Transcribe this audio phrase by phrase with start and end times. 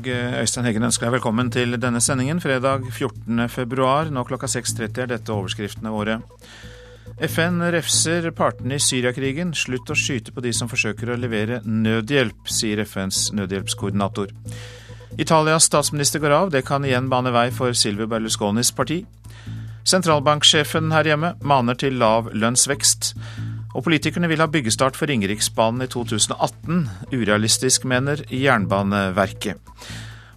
[0.00, 0.08] og
[0.40, 4.10] Øystein Heggen ønsker deg velkommen til denne sendingen fredag 14.2.
[4.14, 6.20] Nå klokka 6.30 er dette overskriftene våre.
[7.20, 9.52] FN refser partene i Syriakrigen.
[9.52, 14.32] Slutt å skyte på de som forsøker å levere nødhjelp, sier FNs nødhjelpskoordinator.
[15.20, 16.52] Italias statsminister går av.
[16.54, 19.02] Det kan igjen bane vei for Silvio Berlusconis parti.
[19.84, 23.12] Sentralbanksjefen her hjemme maner til lav lønnsvekst.
[23.70, 26.86] Og politikerne vil ha byggestart for Ringeriksbanen i 2018.
[27.14, 29.60] Urealistisk, mener Jernbaneverket.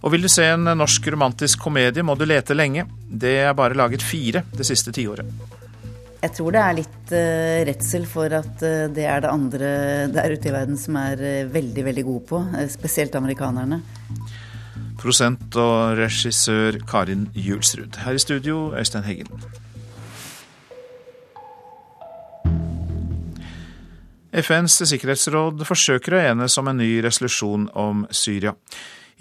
[0.04, 2.84] Og vil du se en norsk romantisk komedie, må du lete lenge.
[3.08, 5.26] Det er bare laget fire det siste tiåret.
[6.24, 9.72] Jeg tror det er litt uh, redsel for at uh, det er det andre
[10.12, 12.40] der ute i verden som er uh, veldig, veldig gode på.
[12.72, 13.82] spesielt amerikanerne.
[15.00, 18.00] Prosent og regissør Karin Julsrud.
[18.06, 19.28] Her i studio, Øystein Heggen.
[24.34, 28.54] FNs sikkerhetsråd forsøker å enes om en ny resolusjon om Syria.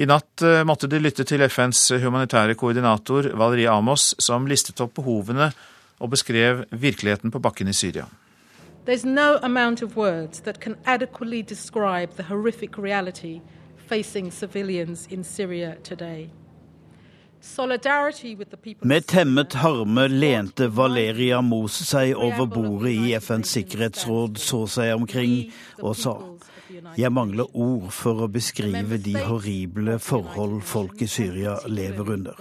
[0.02, 5.52] I natt måtte de lytte til FNs humanitære koordinator Valerie Amos, som listet opp behovene
[6.02, 8.08] og beskrev virkeligheten på bakken i Syria.
[8.86, 13.41] There's no amount of words that can adequately describe the horrific reality
[13.78, 16.30] facing civilians in Syria today.
[18.82, 25.36] Med temmet harme lente Valeria Mos seg over bordet i FNs sikkerhetsråd, så seg omkring
[25.82, 26.16] og sa
[26.98, 32.40] jeg mangler ord for å beskrive de horrible forhold folk i Syria lever under.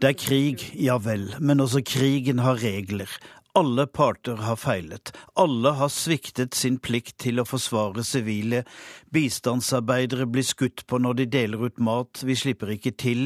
[0.00, 3.10] Det er krig, ja vel, men også krigen har regler.
[3.56, 5.12] Alle parter har feilet.
[5.34, 8.66] Alle har sviktet sin plikt til å forsvare sivile.
[9.08, 13.22] Bistandsarbeidere blir skutt på når de deler ut mat, vi slipper ikke til.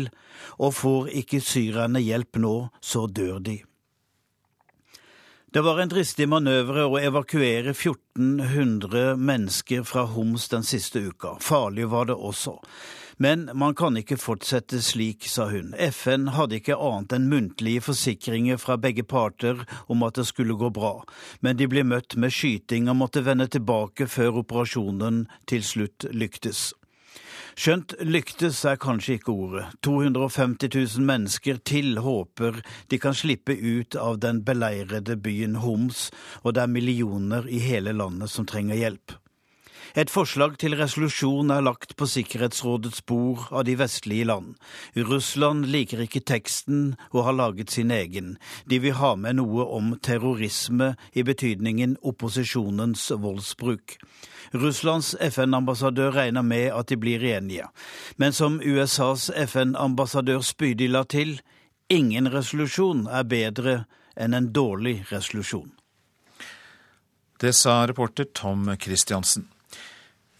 [0.63, 3.57] Og får ikke syrerne hjelp nå, så dør de.
[5.51, 11.41] Det var en dristig manøvre å evakuere 1400 mennesker fra Homs den siste uka.
[11.43, 12.61] Farlig var det også.
[13.23, 15.75] Men man kan ikke fortsette slik, sa hun.
[15.93, 19.61] FN hadde ikke annet enn muntlige forsikringer fra begge parter
[19.93, 20.95] om at det skulle gå bra,
[21.45, 26.71] men de ble møtt med skyting og måtte vende tilbake før operasjonen til slutt lyktes.
[27.61, 29.69] Skjønt lyktes er kanskje ikke ordet.
[29.85, 36.09] 250 000 mennesker til håper de kan slippe ut av den beleirede byen Homs,
[36.41, 39.21] og det er millioner i hele landet som trenger hjelp.
[39.99, 44.53] Et forslag til resolusjon er lagt på Sikkerhetsrådets bord av de vestlige land.
[44.95, 48.37] Russland liker ikke teksten og har laget sin egen.
[48.71, 53.99] De vil ha med noe om terrorisme i betydningen opposisjonens voldsbruk.
[54.55, 57.67] Russlands FN-ambassadør regner med at de blir enige.
[58.17, 61.41] Men som USAs FN-ambassadør spydig la til,
[61.91, 63.79] ingen resolusjon er bedre
[64.15, 65.73] enn en dårlig resolusjon.
[67.41, 69.49] Det sa reporter Tom Christiansen.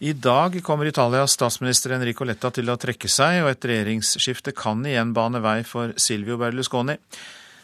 [0.03, 4.79] I dag kommer Italias statsminister Enrico Letta til å trekke seg, og et regjeringsskifte kan
[4.81, 6.95] igjen bane vei for Silvio Berlusconi.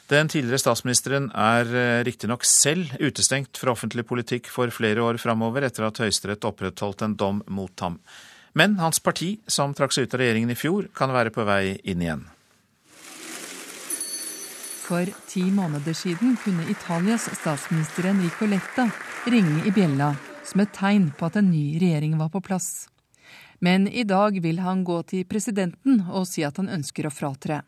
[0.06, 5.66] Den tidligere statsministeren er eh, riktignok selv utestengt fra offentlig politikk for flere år framover,
[5.66, 7.98] etter at Høyesterett opprettholdt en dom mot ham.
[8.54, 11.74] Men hans parti, som trakk seg ut av regjeringen i fjor, kan være på vei
[11.90, 12.24] inn igjen.
[14.86, 18.92] For ti måneder siden kunne Italias statsminister Enrico Letta
[19.26, 20.14] ringe i bjella
[20.48, 22.88] som et tegn på at en ny regjering var på plass.
[23.60, 27.64] Men i dag vil han gå til presidenten og si at han ønsker å fratre.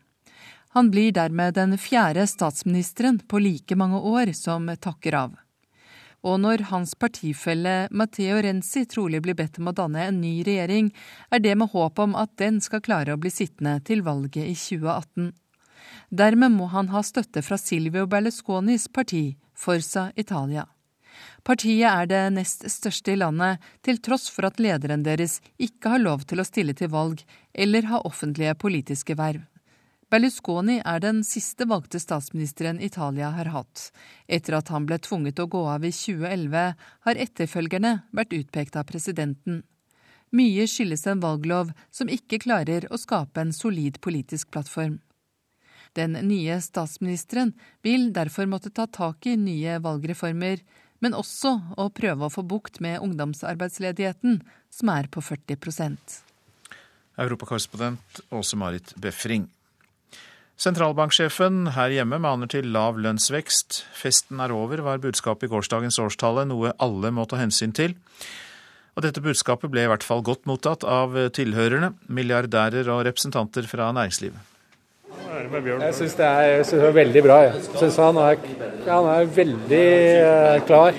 [0.74, 5.34] Han blir dermed den fjerde statsministeren på like mange år som takker av.
[6.22, 10.92] Og når hans partifelle Matteo Renzi trolig blir bedt om å danne en ny regjering,
[11.32, 14.54] er det med håp om at den skal klare å bli sittende til valget i
[14.54, 15.32] 2018.
[16.10, 20.68] Dermed må han ha støtte fra Silvio Berlusconis parti, Forza Italia.
[21.44, 26.02] Partiet er det nest største i landet, til tross for at lederen deres ikke har
[26.02, 27.22] lov til å stille til valg
[27.54, 29.46] eller ha offentlige politiske verv.
[30.10, 33.90] Berlusconi er den siste valgte statsministeren Italia har hatt.
[34.26, 36.72] Etter at han ble tvunget å gå av i 2011,
[37.06, 39.62] har etterfølgerne vært utpekt av presidenten.
[40.34, 44.98] Mye skyldes en valglov som ikke klarer å skape en solid politisk plattform.
[45.94, 50.58] Den nye statsministeren vil derfor måtte ta tak i nye valgreformer,
[51.00, 56.20] men også å prøve å få bukt med ungdomsarbeidsledigheten, som er på 40%
[57.20, 59.48] Europakorrespondent Åse Marit Befring.
[60.60, 63.80] Sentralbanksjefen her hjemme maner til lav lønnsvekst.
[63.96, 67.96] Festen er over, var budskapet i gårsdagens årstale, noe alle må ta hensyn til.
[68.96, 73.88] Og dette budskapet ble i hvert fall godt mottatt av tilhørerne, milliardærer og representanter fra
[73.96, 74.49] næringslivet.
[75.30, 76.26] Jeg syns det,
[76.70, 77.38] det, er veldig bra.
[77.48, 78.42] Jeg syns han er,
[78.86, 79.86] han er veldig
[80.26, 80.98] uh, klar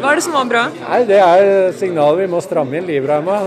[0.00, 0.64] Hva er det som var bra?
[0.80, 3.38] Nei, Det er signalet vi må stramme inn livreima.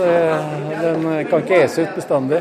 [0.80, 2.40] Den kan ikke ese ut bestandig.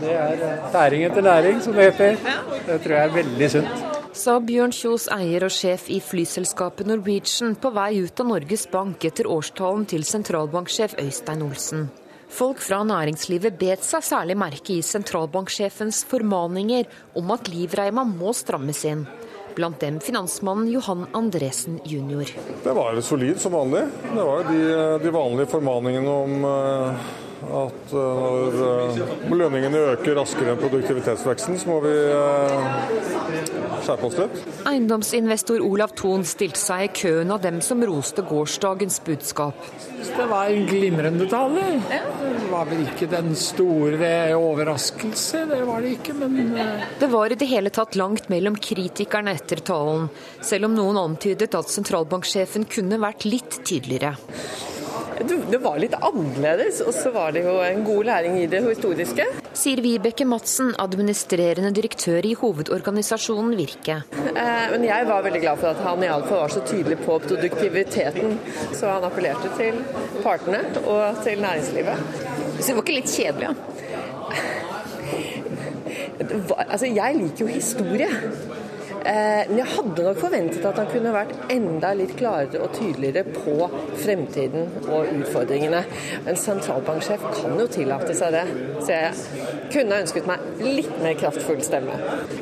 [0.00, 2.18] Det er tæring etter næring, som det heter.
[2.66, 3.86] Det tror jeg er veldig sunt.
[4.18, 9.04] Sa Bjørn Kjos, eier og sjef i flyselskapet Norwegian, på vei ut av Norges Bank
[9.06, 11.86] etter årstalen til sentralbanksjef Øystein Olsen.
[12.28, 16.88] Folk fra næringslivet bet seg særlig merke i sentralbanksjefens formaninger
[17.18, 19.06] om at livreima må strammes inn.
[19.56, 22.30] Blant dem finansmannen Johan Andresen jr.
[22.62, 23.86] Det var jo solid som vanlig.
[24.12, 24.60] Det var de,
[25.02, 27.08] de vanlige formaningene om uh,
[27.38, 28.98] at uh,
[29.28, 32.88] når lønningene øker raskere enn produktivitetsveksten, så må vi uh,
[33.84, 34.40] skjerpe oss litt.
[34.68, 39.68] Eiendomsinvestor Olav Thon stilte seg i køen av dem som roste gårsdagens budskap.
[39.98, 41.66] Det var en glimrende tale.
[41.88, 46.56] Det var vel ikke den store overraskelse, det var det ikke, men
[46.98, 50.08] Det var i det hele tatt langt mellom kritikerne etter talen,
[50.42, 54.16] selv om noen antydet at sentralbanksjefen kunne vært litt tydeligere.
[55.18, 59.24] Det var litt annerledes, og så var det jo en god læring i det historiske.
[59.58, 63.96] Sier Vibeke Madsen, administrerende direktør i hovedorganisasjonen Virke.
[64.70, 68.38] Men jeg var veldig glad for at han iallfall var så tydelig på produktiviteten.
[68.76, 69.80] Så han appellerte til
[70.22, 72.06] partene og til næringslivet.
[72.60, 73.54] Så det var ikke litt kjedelig, ja?
[76.68, 78.08] Altså, jeg liker jo historie.
[79.04, 83.68] Men jeg hadde nok forventet at han kunne vært enda litt klarere og tydeligere på
[84.02, 85.82] fremtiden og utfordringene.
[86.28, 88.44] En sentralbanksjef kan jo tillate seg det,
[88.82, 91.96] så jeg kunne ønsket meg litt mer kraftfull stemme.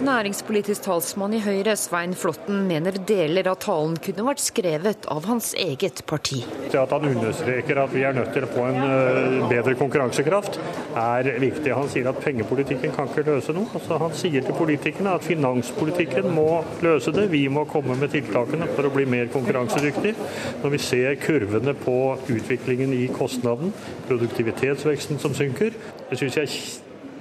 [0.06, 5.52] Næringspolitisk talsmann i Høyre, Svein Flåtten, mener deler av talen kunne vært skrevet av hans
[5.58, 6.42] eget parti.
[6.72, 10.60] Det at han understreker at vi er nødt til å få en bedre konkurransekraft,
[10.96, 11.74] er viktig.
[11.76, 13.68] Han sier at pengepolitikken kan ikke løse noe.
[13.76, 16.45] Altså, han sier til politikerne at finanspolitikken må
[16.84, 17.26] løse det.
[17.32, 20.14] Vi må komme med tiltakene for å bli mer konkurransedyktig.
[20.62, 21.96] Når vi ser kurvene på
[22.32, 23.74] utviklingen i kostnaden,
[24.08, 25.76] produktivitetsveksten som synker,
[26.10, 26.58] det syns jeg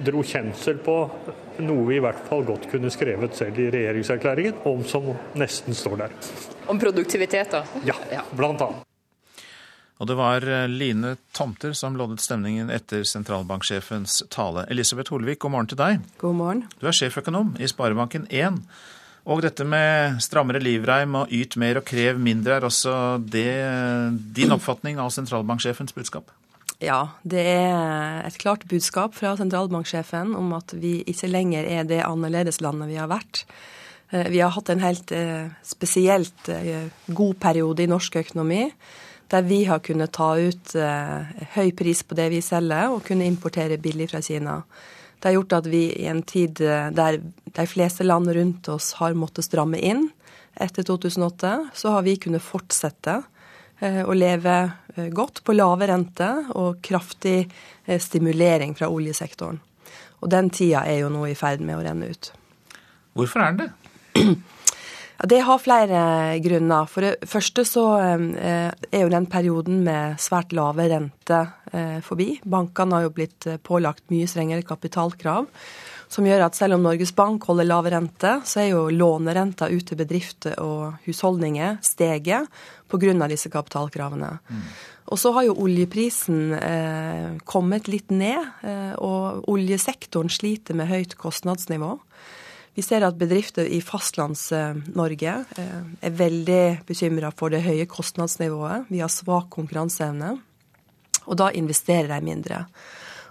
[0.06, 0.96] dro kjensel på
[1.64, 6.02] noe vi i hvert fall godt kunne skrevet selv i regjeringserklæringen, om som nesten står
[6.04, 6.18] der.
[6.68, 7.64] Om produktivitet, da?
[7.86, 8.84] Ja, blant annet.
[9.96, 14.66] Og det var Line Tomter som loddet stemningen etter sentralbanksjefens tale.
[14.68, 16.04] Elisabeth Holvik, god morgen til deg.
[16.20, 16.66] God morgen.
[16.76, 18.60] Du er sjeføkonom i Sparebanken 1.
[19.26, 23.50] Og dette med strammere livreim og yt mer og krev mindre, er også det
[24.36, 26.30] din oppfatning av sentralbanksjefens budskap?
[26.78, 32.04] Ja, det er et klart budskap fra sentralbanksjefen om at vi ikke lenger er det
[32.04, 33.42] annerledeslandet vi har vært.
[34.12, 35.10] Vi har hatt en helt
[35.66, 36.50] spesielt
[37.10, 38.68] god periode i norsk økonomi
[39.32, 40.74] der vi har kunnet ta ut
[41.56, 44.60] høy pris på det vi selger, og kunne importere billig fra Kina.
[45.18, 47.20] Det har gjort at vi i en tid der
[47.56, 50.08] de fleste land rundt oss har måttet stramme inn
[50.60, 53.18] etter 2008, så har vi kunnet fortsette
[53.80, 54.54] å leve
[55.12, 57.42] godt på lave rente og kraftig
[58.00, 59.58] stimulering fra oljesektoren.
[60.24, 62.30] Og den tida er jo nå i ferd med å renne ut.
[63.16, 64.36] Hvorfor er den det?
[65.16, 66.00] Ja, Det har flere
[66.44, 66.86] grunner.
[66.92, 71.42] For det første så er jo den perioden med svært lave rente
[72.04, 72.36] forbi.
[72.44, 75.48] Bankene har jo blitt pålagt mye strengere kapitalkrav.
[76.08, 79.88] Som gjør at selv om Norges Bank holder lave rente, så er jo lånerenta ut
[79.88, 82.46] til bedrifter og husholdninger steget
[82.88, 83.28] pga.
[83.28, 84.38] disse kapitalkravene.
[84.48, 84.62] Mm.
[85.06, 91.16] Og så har jo oljeprisen eh, kommet litt ned, eh, og oljesektoren sliter med høyt
[91.18, 91.98] kostnadsnivå.
[92.76, 98.90] Vi ser at bedrifter i Fastlands-Norge er veldig bekymra for det høye kostnadsnivået.
[98.92, 100.34] Vi har svak konkurranseevne,
[101.24, 102.66] og da investerer de mindre.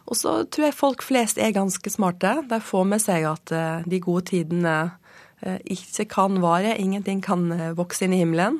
[0.09, 2.39] Og så tror jeg folk flest er ganske smarte.
[2.49, 3.53] De får med seg at
[3.85, 4.75] de gode tidene
[5.69, 6.73] ikke kan vare.
[6.81, 7.45] Ingenting kan
[7.77, 8.59] vokse inn i himmelen.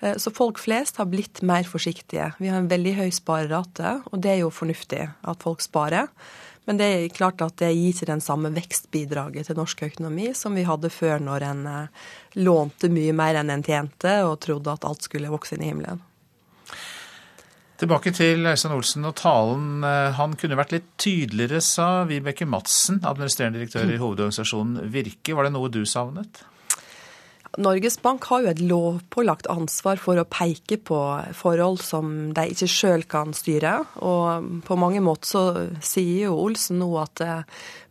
[0.00, 2.32] Så folk flest har blitt mer forsiktige.
[2.40, 6.08] Vi har en veldig høy sparerate, og det er jo fornuftig at folk sparer.
[6.68, 10.62] Men det er klart at det gir den samme vekstbidraget til norsk økonomi som vi
[10.68, 11.64] hadde før, når en
[12.38, 16.02] lånte mye mer enn en tjente og trodde at alt skulle vokse inn i himmelen.
[17.82, 19.82] Tilbake til Øystein Olsen og talen.
[20.14, 25.34] Han kunne vært litt tydeligere, sa Vibeke Madsen, administrerende direktør i hovedorganisasjonen Virke.
[25.34, 26.44] Var det noe du savnet?
[27.60, 30.98] Norges Bank har jo et lovpålagt ansvar for å peke på
[31.36, 33.74] forhold som de ikke sjøl kan styre.
[34.00, 35.42] Og på mange måter så
[35.84, 37.20] sier jo Olsen nå at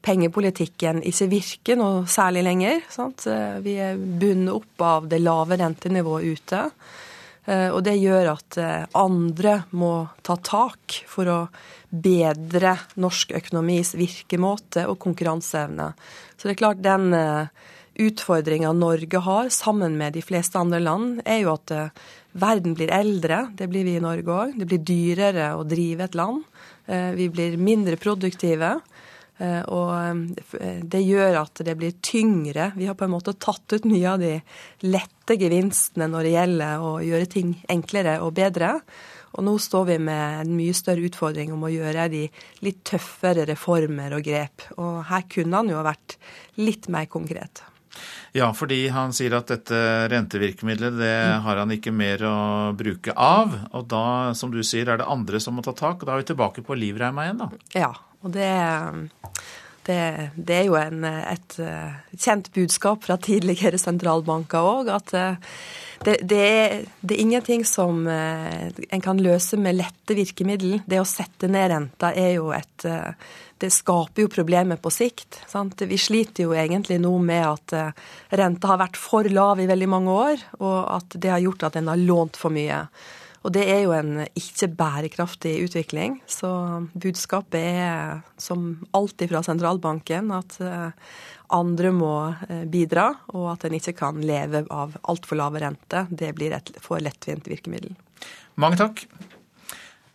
[0.01, 2.81] pengepolitikken ikke virker noe særlig lenger.
[2.89, 3.27] Sant?
[3.61, 6.63] Vi er bundet opp av det lave rentenivået ute.
[7.51, 8.57] Og det gjør at
[8.97, 9.93] andre må
[10.25, 11.39] ta tak for å
[11.91, 15.91] bedre norsk økonomis virkemåte og konkurranseevne.
[16.33, 17.13] Så det er klart den
[17.99, 21.91] utfordringa Norge har, sammen med de fleste andre land, er jo at eh,
[22.31, 23.45] verden blir eldre.
[23.57, 24.57] Det blir vi i Norge òg.
[24.59, 26.43] Det blir dyrere å drive et land.
[26.87, 28.77] Eh, vi blir mindre produktive.
[29.41, 30.35] Eh, og
[30.87, 32.71] det gjør at det blir tyngre.
[32.77, 34.35] Vi har på en måte tatt ut mye av de
[34.87, 38.77] lette gevinstene når det gjelder å gjøre ting enklere og bedre.
[39.31, 42.25] Og nå står vi med en mye større utfordring om å gjøre de
[42.65, 44.67] litt tøffere reformer og grep.
[44.75, 46.17] Og her kunne han jo ha vært
[46.59, 47.63] litt mer konkret.
[48.31, 49.79] Ja, fordi han sier at dette
[50.11, 52.35] rentevirkemidlet det har han ikke mer å
[52.77, 53.57] bruke av.
[53.75, 54.05] Og da,
[54.37, 55.99] som du sier, er det andre som må ta tak.
[55.99, 57.49] Og da er vi tilbake på livreima igjen, da.
[57.75, 58.47] Ja, og det,
[59.89, 59.99] det,
[60.37, 61.59] det er jo en, et
[62.15, 69.03] kjent budskap fra tidligere sentralbanker òg, at det, det, er, det, er, ingenting som en
[69.03, 70.79] kan løse med lette virkemiddel.
[70.87, 72.87] Det å sette ned renta er jo et
[73.61, 75.41] det skaper jo problemer på sikt.
[75.49, 75.81] Sant?
[75.87, 78.05] Vi sliter jo egentlig nå med at eh,
[78.41, 81.77] renta har vært for lav i veldig mange år, og at det har gjort at
[81.79, 82.85] en har lånt for mye.
[83.41, 86.19] Og det er jo en ikke bærekraftig utvikling.
[86.29, 86.49] Så
[86.93, 91.09] budskapet er som alltid fra sentralbanken at eh,
[91.57, 92.13] andre må
[92.49, 96.05] eh, bidra, og at en ikke kan leve av altfor lave rente.
[96.09, 97.93] Det blir et for lettvint virkemiddel.
[98.61, 99.05] Mange takk.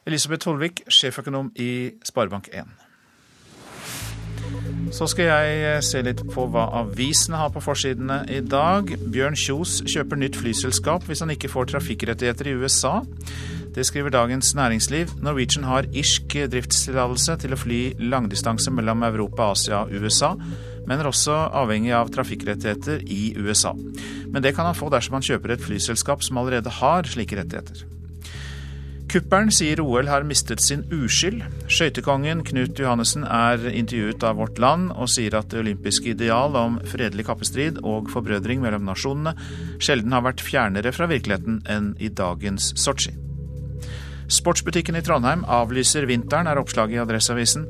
[0.07, 1.71] Elisabeth Holvik, sjeføkonom i
[2.07, 2.86] Sparebank1.
[4.95, 8.93] Så skal jeg eh, se litt på hva avisene har på forsidene i dag.
[9.13, 13.01] Bjørn Kjos kjøper nytt flyselskap hvis han ikke får trafikkrettigheter i USA.
[13.77, 15.11] Det skriver Dagens Næringsliv.
[15.21, 20.33] Norwegian har irsk driftstillatelse til å fly langdistanse mellom Europa, Asia og USA,
[20.87, 23.75] men er også avhengig av trafikkrettigheter i USA.
[24.31, 27.85] Men det kan han få dersom han kjøper et flyselskap som allerede har slike rettigheter.
[29.07, 31.45] Kuppelen sier OL har mistet sin uskyld.
[31.71, 36.81] Skøytekongen Knut Johannessen er intervjuet av Vårt Land og sier at det olympiske ideal om
[36.91, 39.37] fredelig kappestrid og forbrødring mellom nasjonene
[39.79, 43.15] sjelden har vært fjernere fra virkeligheten enn i dagens Sotsji.
[44.27, 47.69] Sportsbutikken i Trondheim avlyser vinteren, er oppslaget i Adresseavisen.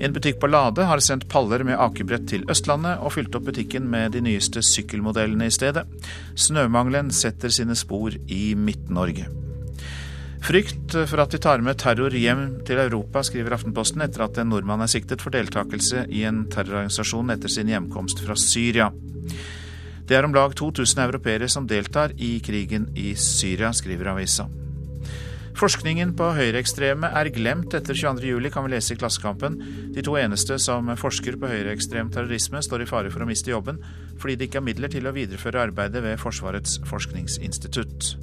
[0.00, 3.90] En butikk på Lade har sendt paller med akebrett til Østlandet og fylt opp butikken
[3.92, 5.84] med de nyeste sykkelmodellene i stedet.
[6.32, 9.47] Snømangelen setter sine spor i Midt-Norge.
[10.44, 14.52] Frykt for at de tar med terror hjem til Europa, skriver Aftenposten etter at en
[14.52, 18.88] nordmann er siktet for deltakelse i en terrororganisasjon etter sin hjemkomst fra Syria.
[20.08, 24.46] Det er om lag 2000 europeere som deltar i krigen i Syria, skriver avisa.
[25.58, 29.58] Forskningen på høyreekstreme er glemt etter 22.07, kan vi lese i Klassekampen.
[29.96, 33.82] De to eneste som forsker på høyreekstrem terrorisme, står i fare for å miste jobben
[34.18, 38.14] fordi det ikke er midler til å videreføre arbeidet ved Forsvarets forskningsinstitutt.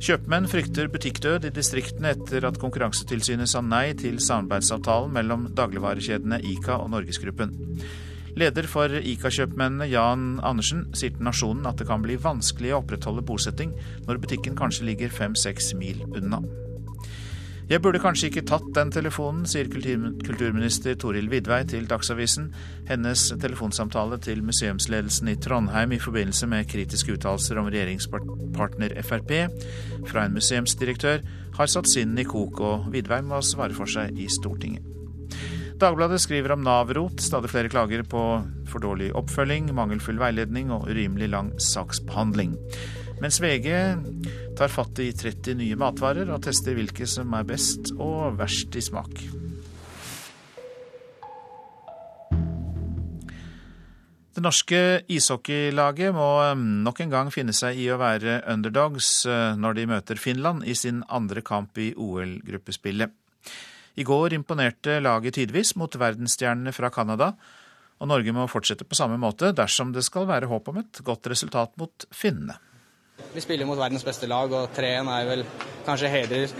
[0.00, 6.78] Kjøpmenn frykter butikkdød i distriktene etter at Konkurransetilsynet sa nei til samarbeidsavtalen mellom dagligvarekjedene Ica
[6.80, 7.52] og Norgesgruppen.
[8.40, 13.26] Leder for Ica-kjøpmennene Jan Andersen sier til Nasjonen at det kan bli vanskelig å opprettholde
[13.28, 13.76] bosetting
[14.08, 16.40] når butikken kanskje ligger fem-seks mil unna.
[17.70, 22.48] Jeg burde kanskje ikke tatt den telefonen, sier kulturminister Toril Vidvei til Dagsavisen.
[22.88, 29.30] Hennes telefonsamtale til museumsledelsen i Trondheim i forbindelse med kritiske uttalelser om regjeringspartner Frp
[30.10, 31.22] fra en museumsdirektør
[31.60, 34.82] har satt sinnen i kok, og Vidvei må svare for seg i Stortinget.
[35.80, 38.24] Dagbladet skriver om Nav-rot, stadig flere klager på
[38.66, 42.58] for dårlig oppfølging, mangelfull veiledning og urimelig lang saksbehandling.
[43.20, 43.68] Mens VG
[44.56, 48.84] tar fatt i 30 nye matvarer og tester hvilke som er best og verst i
[48.84, 49.20] smak.
[54.30, 54.80] Det norske
[55.12, 59.86] ishockeylaget må um, nok en gang finne seg i å være underdogs uh, når de
[59.90, 63.12] møter Finland i sin andre kamp i OL-gruppespillet.
[64.00, 67.34] I går imponerte laget tidvis mot verdensstjernene fra Canada,
[68.00, 71.28] og Norge må fortsette på samme måte dersom det skal være håp om et godt
[71.28, 72.56] resultat mot finnene.
[73.32, 75.44] Vi spiller mot verdens beste lag, og 3-1 er vel
[75.86, 76.08] kanskje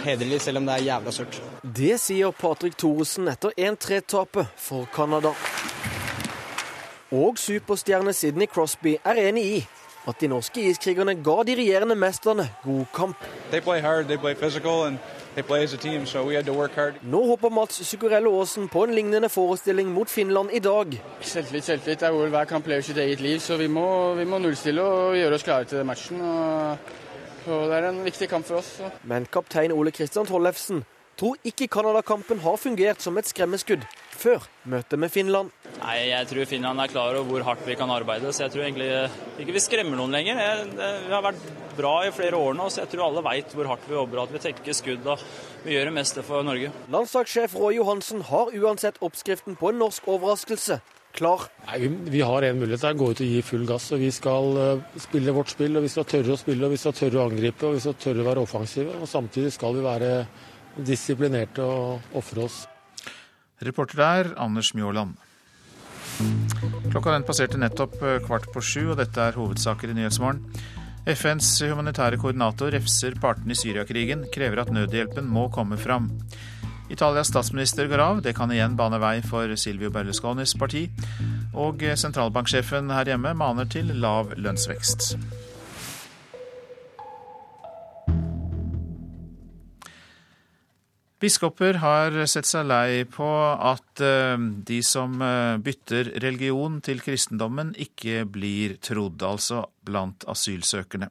[0.05, 1.41] hederlig, selv om det er jævla surt.
[1.63, 5.35] Det sier Patrick Thoresen etter 1-3-tapet for Canada.
[7.11, 9.59] Og superstjerne Sidney Crosby er enig i
[10.09, 13.27] at de norske iskrigerne ga de regjerende mesterne god kamp.
[13.51, 14.99] They play hard, they play physical, and
[15.37, 16.25] Team, so
[17.03, 21.01] Nå håper Mats Zuccarello Aasen på en lignende forestilling mot Finland i dag.
[21.21, 24.39] Selvtillit, selvtillit er hvor hver kamp lever sitt eget liv, så vi må, vi må
[24.39, 26.21] nullstille og gjøre oss klare til matchen.
[26.21, 26.77] Og,
[27.47, 28.73] og det er en viktig kamp for oss.
[28.81, 28.91] Så.
[29.05, 30.83] Men kaptein Ole Kristian Tollefsen
[31.21, 33.85] tror ikke Canada-kampen har fungert som et skremmeskudd
[34.21, 35.51] før møtet med Finland.
[35.81, 38.67] Nei, Jeg tror Finland er klar over hvor hardt vi kan arbeide, så jeg tror
[38.67, 38.89] egentlig
[39.41, 40.41] ikke vi skremmer noen lenger.
[40.77, 41.43] Vi har vært
[41.77, 44.33] bra i flere år nå, så jeg tror alle veit hvor hardt vi jobber, at
[44.35, 45.25] vi tenker skudd og
[45.65, 46.73] vi gjør det meste for Norge.
[46.93, 50.81] Landslagssjef Roy Johansen har uansett oppskriften på en norsk overraskelse
[51.17, 51.49] klar.
[51.67, 53.89] Nei, vi har en mulighet der, gå ut og gi full gass.
[53.95, 56.81] og Vi skal uh, spille vårt spill, og vi skal tørre å spille, og vi
[56.81, 58.95] skal tørre å angripe og vi skal tørre å være offensive.
[59.01, 60.13] og Samtidig skal vi være
[60.77, 62.63] disiplinerte og ofre oss.
[63.61, 65.19] Reporter der, Anders Mjåland.
[66.91, 70.43] Klokka den passerte nettopp eh, kvart på sju, og dette er hovedsaker i Nyhetsmorgen.
[71.09, 76.11] FNs humanitære koordinator refser partene i Syriakrigen, krever at nødhjelpen må komme fram.
[76.91, 80.89] Italias statsminister går av, det kan igjen bane vei for Silvio Berlusconis parti.
[81.55, 85.15] Og sentralbanksjefen her hjemme maner til lav lønnsvekst.
[91.21, 97.75] Biskoper har sett seg lei på at eh, de som eh, bytter religion til kristendommen,
[97.77, 101.11] ikke blir trodd, altså blant asylsøkerne.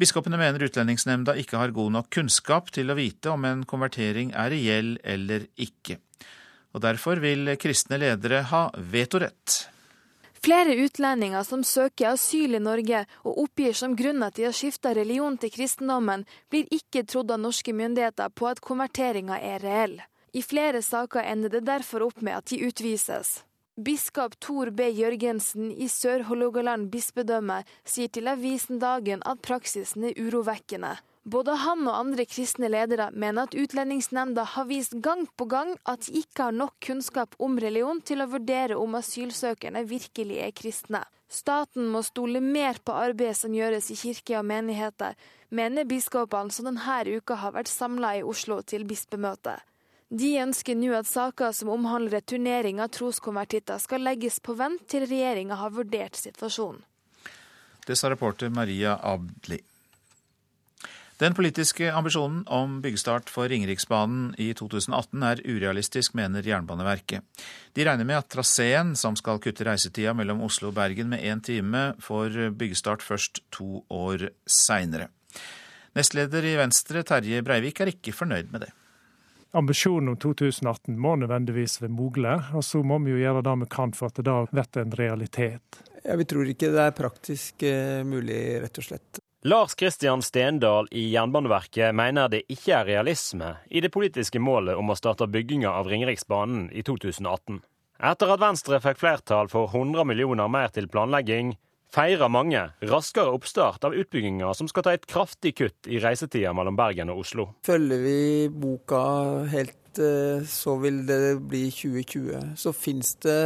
[0.00, 4.52] Biskopene mener Utlendingsnemnda ikke har god nok kunnskap til å vite om en konvertering er
[4.52, 6.00] reell eller ikke.
[6.76, 9.66] Og Derfor vil kristne ledere ha vetorett.
[10.46, 14.92] Flere utlendinger som søker asyl i Norge og oppgir som grunn at de har skifta
[14.94, 16.22] religion til kristendommen,
[16.54, 19.96] blir ikke trodd av norske myndigheter på at konverteringa er reell.
[20.30, 23.40] I flere saker ender det derfor opp med at de utvises.
[23.74, 24.86] Biskop Tor B.
[24.94, 30.94] Jørgensen i Sør-Hålogaland bispedømme sier til avisen Dagen at praksisen er urovekkende.
[31.26, 36.06] Både han og andre kristne ledere mener at Utlendingsnemnda har vist gang på gang at
[36.06, 41.02] de ikke har nok kunnskap om religion til å vurdere om asylsøkerne virkelig er kristne.
[41.26, 45.18] Staten må stole mer på arbeidet som gjøres i kirke og menigheter,
[45.50, 49.58] mener biskopene som denne uka har vært samla i Oslo til bispemøte.
[50.06, 55.10] De ønsker nå at saker som omhandler returnering av troskonvertitter skal legges på vent til
[55.10, 56.84] regjeringa har vurdert situasjonen.
[57.86, 59.58] Det sa reporter Maria Abdli.
[61.16, 67.24] Den politiske ambisjonen om byggestart for Ringeriksbanen i 2018 er urealistisk, mener Jernbaneverket.
[67.72, 71.40] De regner med at traseen, som skal kutte reisetida mellom Oslo og Bergen med én
[71.40, 75.08] time, får byggestart først to år seinere.
[75.96, 78.74] Nestleder i Venstre, Terje Breivik, er ikke fornøyd med det.
[79.56, 83.68] Ambisjonen om 2018 må nødvendigvis være mulig, og så må vi jo gjøre det vi
[83.72, 85.80] kan for at det da blir en realitet.
[86.04, 89.22] Ja, Vi tror ikke det er praktisk uh, mulig, rett og slett.
[89.46, 94.90] Lars Kristian Stendal i Jernbaneverket mener det ikke er realisme i det politiske målet om
[94.90, 97.60] å starte bygginga av Ringeriksbanen i 2018.
[98.10, 101.54] Etter at Venstre fikk flertall for 100 millioner mer til planlegging,
[101.94, 106.74] feirer mange raskere oppstart av utbygginga som skal ta et kraftig kutt i reisetida mellom
[106.74, 107.52] Bergen og Oslo.
[107.70, 109.06] Følger vi boka
[109.54, 112.56] helt eh, så vil det bli 2020.
[112.58, 113.42] Så finnes det,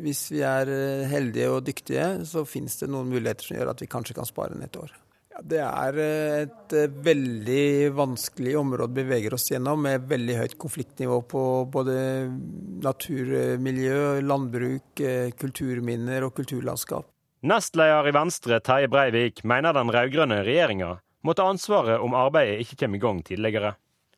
[0.00, 3.84] hvis vi er eh, heldige og dyktige, så finnes det noen muligheter som gjør at
[3.84, 5.02] vi kanskje kan spare ned et år.
[5.44, 10.54] Det er eh, et eh, veldig vanskelig område vi beveger oss gjennom, med veldig høyt
[10.60, 11.96] konfliktnivå på både
[12.84, 17.08] naturmiljø, landbruk, eh, kulturminner og kulturlandskap.
[17.46, 20.96] Nestleder i Venstre, Terje Breivik, mener den rød-grønne regjeringa
[21.26, 23.74] må ta ansvaret om arbeidet ikke kommer i gang tidligere.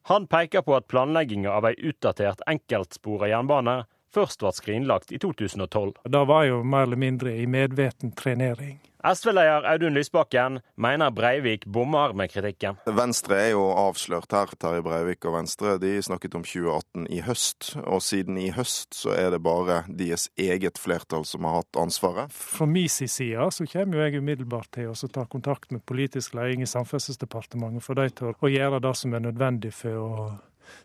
[0.08, 3.82] Han peker på at planlegginga av ei utdatert enkeltspora jernbane
[4.14, 5.94] først ble skrinlagt i 2012.
[6.04, 8.78] Det var jo mer eller mindre i medveten trenering.
[8.98, 12.80] SV-leder Audun Lysbakken mener Breivik bommer med kritikken.
[12.86, 14.50] Venstre er jo avslørt her.
[14.58, 17.70] Terje Breivik og Venstre de snakket om 2018 i høst.
[17.84, 22.34] Og siden i høst så er det bare deres eget flertall som har hatt ansvaret.
[22.34, 26.66] Fra min side så kommer jo jeg umiddelbart til å ta kontakt med politisk ledelse
[26.66, 30.28] i Samferdselsdepartementet for de til å gjøre det som er nødvendig for å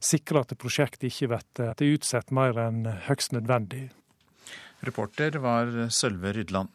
[0.03, 3.89] sikre at prosjektet ikke blir utsatt mer enn høgst nødvendig.
[4.83, 6.71] Reporter var Sølve Rydland.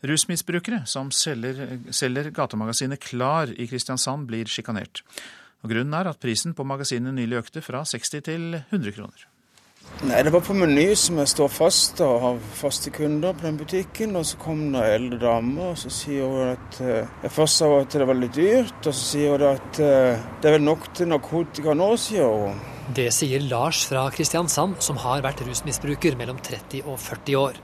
[0.00, 5.02] Rusmisbrukere som selger, selger gatemagasinet Klar i Kristiansand, blir sjikanert.
[5.60, 9.26] Grunnen er at prisen på magasinet nylig økte fra 60 til 100 kroner.
[10.00, 13.58] Nei, Det var på Meny som jeg står fast og har faste kunder på den
[13.60, 14.14] butikken.
[14.16, 17.60] Og så kom det en eldre dame og så sier hun at eh, jeg først
[17.60, 18.78] sa at det var litt dyrt.
[18.80, 22.62] Og så sier hun at eh, det er vel nok til narkotika nå, sier hun.
[22.96, 27.60] Det sier Lars fra Kristiansand, som har vært rusmisbruker mellom 30 og 40 år.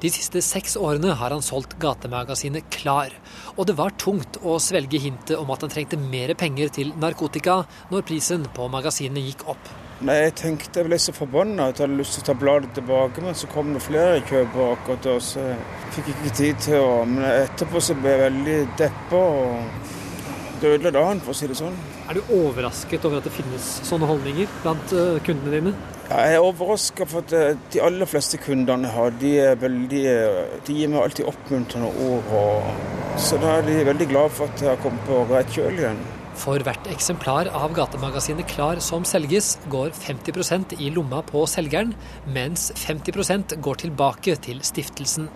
[0.00, 3.12] De siste seks årene har han solgt gatemagasinet Klar,
[3.58, 7.60] og det var tungt å svelge hintet om at han trengte mer penger til narkotika
[7.92, 9.74] når prisen på magasinet gikk opp.
[9.98, 12.68] Nei, Jeg tenkte jeg ble så forbanna at jeg hadde lyst til å ta bladet
[12.76, 16.92] tilbake, men så kom det flere kjøpere da, så jeg fikk ikke tid til å
[17.08, 19.96] Men etterpå så ble jeg veldig deppa og
[20.60, 21.74] det ødela dagen, for å si det sånn.
[22.10, 25.74] Er du overrasket over at det finnes sånne holdninger blant eh, kundene dine?
[26.08, 30.54] Ja, jeg er overraska for at eh, de aller fleste kundene har, de veldig eh,
[30.66, 32.32] De gir meg alltid oppmuntrende ord.
[32.38, 35.82] Og, så da er de veldig glad for at jeg har kommet på rett kjøl
[35.82, 36.02] igjen.
[36.38, 41.96] For hvert eksemplar av gatemagasinet Klar som selges, går 50% i lomma på selgeren,
[42.30, 45.26] mens 50% går tilbake til stiftelsen.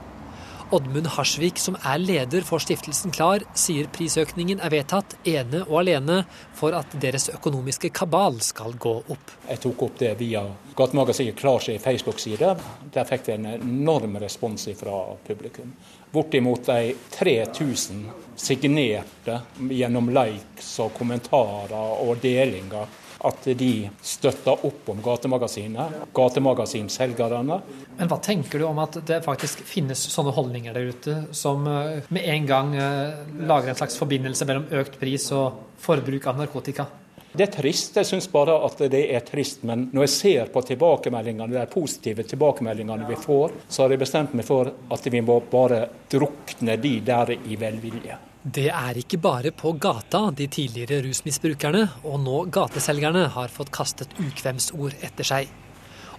[0.73, 6.23] Oddmund Harsvik, som er leder for stiftelsen Klar, sier prisøkningen er vedtatt ene og alene
[6.57, 9.35] for at deres økonomiske kabal skal gå opp.
[9.51, 10.47] Jeg tok opp det via
[10.79, 12.55] gatemagasinet Klar sin Facebook-side.
[12.95, 15.75] Der fikk vi en enorm respons fra publikum.
[16.15, 18.07] Bortimot de 3000
[18.43, 19.39] signerte
[19.71, 27.59] gjennom likes og kommentarer og delinger at de støtter opp om gatemagasinet, gatemagasinselgerne.
[27.99, 32.01] Men hva tenker du om at det faktisk finnes sånne holdninger der ute, som eh,
[32.11, 36.89] med en gang eh, lager en slags forbindelse mellom økt pris og forbruk av narkotika?
[37.33, 37.95] Det er trist.
[37.97, 39.63] Jeg syns bare at det er trist.
[39.65, 44.35] Men når jeg ser på tilbakemeldingene, de positive tilbakemeldingene vi får, så har jeg bestemt
[44.37, 48.19] meg for at vi må bare drukne de der i velvilje.
[48.43, 54.17] Det er ikke bare på gata de tidligere rusmisbrukerne og nå gateselgerne har fått kastet
[54.19, 55.53] ukvemsord etter seg.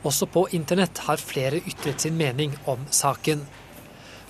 [0.07, 3.43] Også på internett har flere ytret sin mening om saken.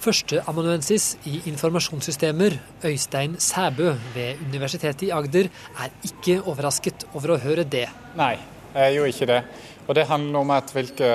[0.01, 7.61] Førsteamanuensis i informasjonssystemer, Øystein Sæbø ved Universitetet i Agder, er ikke overrasket over å høre
[7.63, 7.85] det.
[8.17, 8.39] Nei,
[8.73, 9.41] jeg gjør ikke det.
[9.85, 11.13] Og Det handler om hvilke,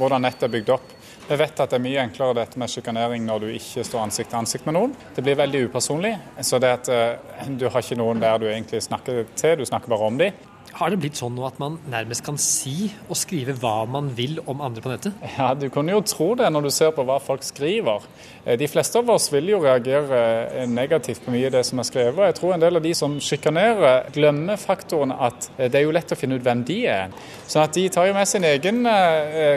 [0.00, 1.00] hvordan nettet er bygd opp.
[1.24, 4.28] Vi vet at det er mye enklere dette med sjikanering når du ikke står ansikt
[4.28, 4.90] til ansikt med noen.
[5.16, 6.10] Det blir veldig upersonlig.
[6.44, 9.88] Så det at uh, du har ikke noen der du egentlig snakker til, du snakker
[9.94, 10.36] bare om dem.
[10.74, 14.40] Har det blitt sånn nå at man nærmest kan si og skrive hva man vil
[14.50, 15.20] om andre på nettet?
[15.36, 18.02] Ja, du kan jo tro det når du ser på hva folk skriver.
[18.42, 21.78] Eh, de fleste av oss vil jo reagere eh, negativt på mye av det som
[21.78, 22.24] er skrevet.
[22.32, 25.94] Jeg tror en del av de som sjikanerer, glemmer faktoren at eh, det er jo
[25.94, 27.14] lett å finne ut hvem de er.
[27.46, 28.82] Så at de tar jo med sin egen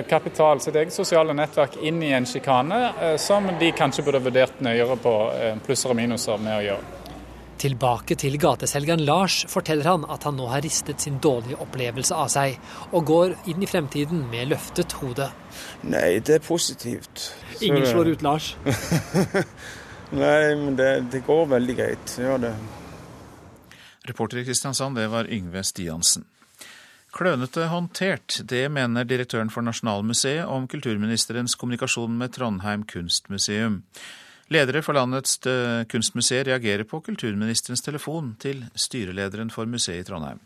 [0.10, 5.00] kapital, sitt eget sosiale nettverk, inn i en sjikane som de kanskje burde vurdert nøyere
[5.02, 5.18] på
[5.66, 7.07] plusser og minuser med å gjøre.
[7.58, 12.30] Tilbake til gateselgeren Lars forteller han at han nå har ristet sin dårlige opplevelse av
[12.30, 12.60] seg,
[12.92, 15.32] og går inn i fremtiden med løftet hode.
[15.90, 17.32] Nei, det er positivt.
[17.66, 18.52] Ingen slår ut Lars?
[20.22, 22.14] Nei, men det, det, går veldig greit.
[22.22, 22.54] Ja, det.
[24.08, 26.28] Reporter i Kristiansand, det var Yngve Stiansen.
[27.18, 33.82] Klønete håndtert, det mener direktøren for Nasjonalmuseet om kulturministerens kommunikasjon med Trondheim kunstmuseum.
[34.48, 40.40] Ledere for landets eh, kunstmuseer reagerer på kulturministerens telefon til styrelederen for museet i Trondheim.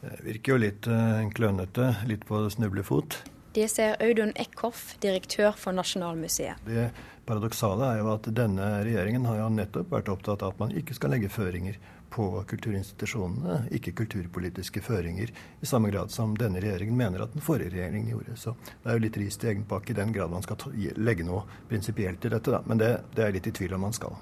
[0.00, 3.18] Det virker jo litt eh, klønete, litt på snublefot.
[3.56, 6.62] Det ser Audun Eckhoff, direktør for Nasjonalmuseet.
[6.68, 6.86] Det
[7.26, 10.94] paradoksale er jo at denne regjeringen har jo nettopp vært opptatt av at man ikke
[10.94, 17.24] skal legge føringer på kulturinstitusjonene, ikke kulturpolitiske føringer, i samme grad som denne regjeringen mener
[17.24, 18.36] at den forrige regjeringen gjorde.
[18.40, 21.26] Så det er jo litt ris til egen pakke i den grad man skal legge
[21.26, 22.62] noe prinsipielt i dette, da.
[22.66, 24.18] Men det, det er litt i tvil om man skal.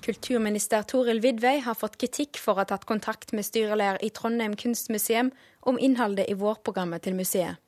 [0.00, 4.56] Kulturminister Toril Vidvei har fått kritikk for å ha tatt kontakt med styreleder i Trondheim
[4.56, 5.28] kunstmuseum
[5.68, 7.60] om innholdet i vårprogrammet til museet.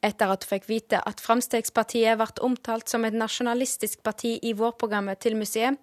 [0.00, 5.20] Etter at hun fikk vite at Fremskrittspartiet ble omtalt som et nasjonalistisk parti i vårprogrammet
[5.20, 5.76] til museet,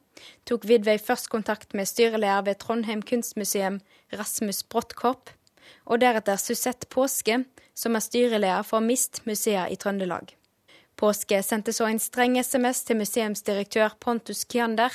[0.45, 3.81] tok Vidvei først kontakt med styreleder ved Trondheim kunstmuseum,
[4.13, 5.29] Rasmus Brottkorp,
[5.85, 7.43] og deretter Susette Påske,
[7.75, 10.33] som er styreleder for MIST museer i Trøndelag.
[10.97, 14.89] Påske sendte så en streng SMS til museumsdirektør Pontus Kiander,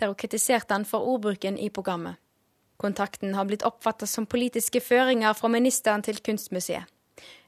[0.00, 2.18] der hun kritiserte han for ordbruken i programmet.
[2.76, 6.90] Kontakten har blitt oppfattet som politiske føringer fra ministeren til Kunstmuseet.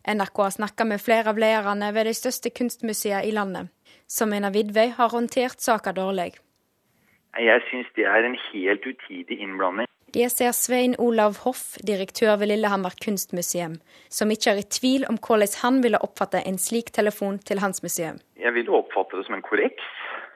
[0.07, 3.73] NRK har snakka med flere av lederne ved de største kunstmuseene i landet,
[4.07, 6.37] som mener Vidvei har håndtert saka dårlig.
[7.39, 9.89] Jeg syns det er en helt utidig innblanding.
[10.15, 13.75] Det ser Svein Olav Hoff, direktør ved Lillehammer kunstmuseum,
[14.09, 17.83] som ikke er i tvil om hvordan han ville oppfatte en slik telefon til hans
[17.83, 18.17] museum.
[18.41, 19.91] Jeg vil oppfatte det som en korreks,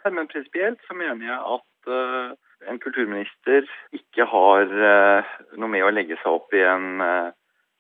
[0.04, 2.36] men prinsipielt så mener jeg at uh,
[2.68, 3.64] en kulturminister
[3.96, 7.32] ikke har uh, noe med å legge seg opp i en uh,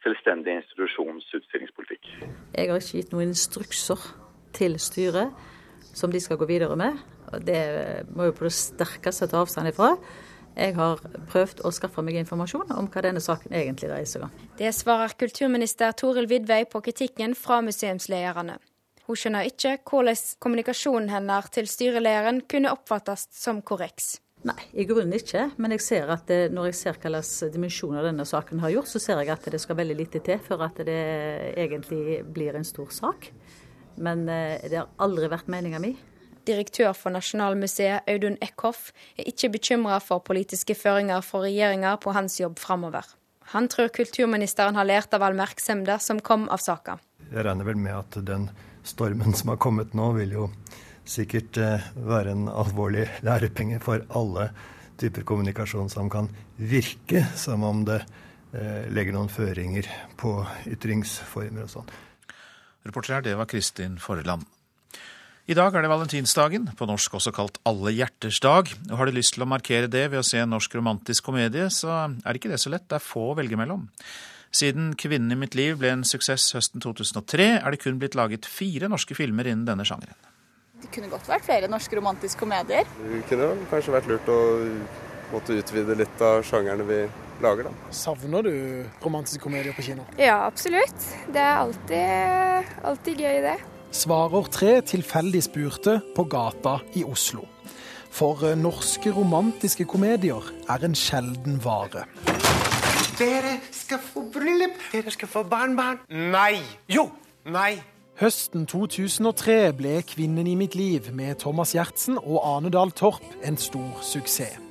[0.06, 2.14] selvstendig institusjons utstillingspolitikk.
[2.56, 4.08] Jeg har ikke gitt noen instrukser
[4.56, 5.36] til styret
[5.92, 6.96] som de skal gå videre med.
[7.32, 7.62] Og Det
[8.14, 9.94] må jo på det sterkeste ta avstand ifra.
[10.56, 10.98] Jeg har
[11.30, 14.32] prøvd å skaffe meg informasjon om hva denne saken egentlig dreier seg om.
[14.58, 18.58] Det svarer kulturminister Toril Vidvei på kritikken fra museumslederne.
[19.06, 24.18] Hun skjønner ikke hvordan kommunikasjonen hennes til styrelederen kunne oppfattes som korreks.
[24.46, 25.50] Nei, i grunnen ikke.
[25.60, 28.88] Men jeg ser at det, når jeg ser hva slags dimensjoner denne saken har gjort,
[28.88, 31.00] så ser jeg at det skal veldig lite til for at det
[31.60, 33.28] egentlig blir en stor sak.
[34.00, 35.92] Men eh, det har aldri vært meninga mi.
[36.48, 42.38] Direktør for Nasjonalmuseet, Audun Eckhoff, er ikke bekymra for politiske føringer for regjeringa på hans
[42.40, 43.04] jobb framover.
[43.52, 46.96] Han tror kulturministeren har lært av all merksomhet som kom av saka.
[47.30, 48.48] Jeg regner vel med at den
[48.86, 50.48] stormen som har kommet nå, vil jo
[51.04, 54.50] sikkert eh, være en alvorlig lærepenge for alle
[55.00, 57.98] typer kommunikasjon som kan virke som om det
[58.54, 59.88] eh, legger noen føringer
[60.20, 60.36] på
[60.70, 61.92] ytringsformer og sånn.
[62.86, 64.46] Reporter her, det var Kristin Forland.
[65.50, 68.68] I dag er det valentinsdagen, på norsk også kalt Alle hjerters dag.
[68.86, 71.64] Og Har du lyst til å markere det ved å se en norsk romantisk komedie,
[71.74, 72.84] så er ikke det så lett.
[72.86, 73.88] Det er få å velge mellom.
[74.54, 78.46] Siden 'Kvinnen i mitt liv' ble en suksess høsten 2003, er det kun blitt laget
[78.46, 80.14] fire norske filmer innen denne sjangeren.
[80.82, 82.86] Det kunne godt vært flere norske romantiske komedier.
[83.02, 84.38] Det kunne kanskje vært lurt å
[85.32, 87.00] måtte utvide litt av sjangerne vi
[87.42, 87.74] lager, da.
[87.90, 88.54] Savner du
[89.02, 90.06] romantiske komedier på kino?
[90.16, 91.10] Ja, absolutt.
[91.26, 93.58] Det er alltid, alltid gøy, det.
[93.90, 97.42] Svarer tre tilfeldig spurte på gata i Oslo.
[98.10, 102.06] For eh, norske romantiske komedier er en sjelden vare.
[103.18, 105.98] Dere skal få bryllup, dere skal få barnebarn.
[106.08, 106.62] Nei!
[106.88, 107.10] Jo!
[107.50, 107.80] Nei!
[108.20, 113.56] Høsten 2003 ble 'Kvinnen i mitt liv' med Thomas Gjertsen og Ane Dahl Torp en
[113.56, 114.69] stor suksess.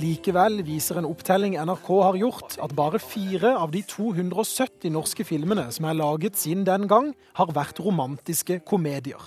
[0.00, 5.66] Likevel viser en opptelling NRK har gjort, at bare fire av de 270 norske filmene
[5.74, 9.20] som er laget siden den gang, har vært romantiske komedier.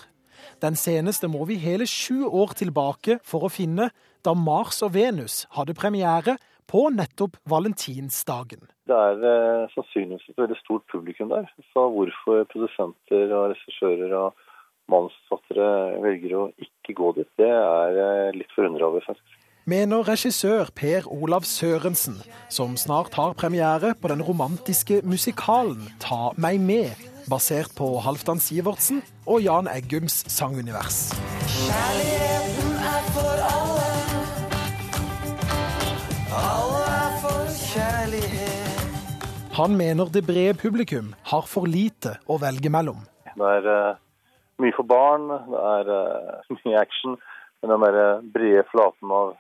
[0.64, 3.92] Den seneste må vi hele sju år tilbake for å finne,
[4.26, 8.66] da Mars og Venus hadde premiere på nettopp valentinsdagen.
[8.90, 11.52] Det er eh, sannsynligvis et veldig stort publikum der.
[11.76, 14.42] Så hvorfor produsenter og regissører og
[14.90, 19.43] manusforfattere velger å ikke gå dit, det er jeg litt forundra over, faktisk.
[19.64, 22.18] Mener regissør Per Olav Sørensen,
[22.52, 27.00] som snart har premiere på den romantiske musikalen Ta meg med,
[27.32, 31.14] basert på Halvdan Sivertsen og Jan Eggums sangunivers.
[31.48, 33.88] Kjærligheten er for alle.
[36.42, 38.84] Alle er for kjærlighet.
[39.56, 43.00] Han mener det brede publikum har for lite å velge mellom.
[43.32, 43.96] Det er uh,
[44.60, 47.16] mye for barn, det er uh, mye action.
[47.64, 49.38] Men den der eh, brede flaten av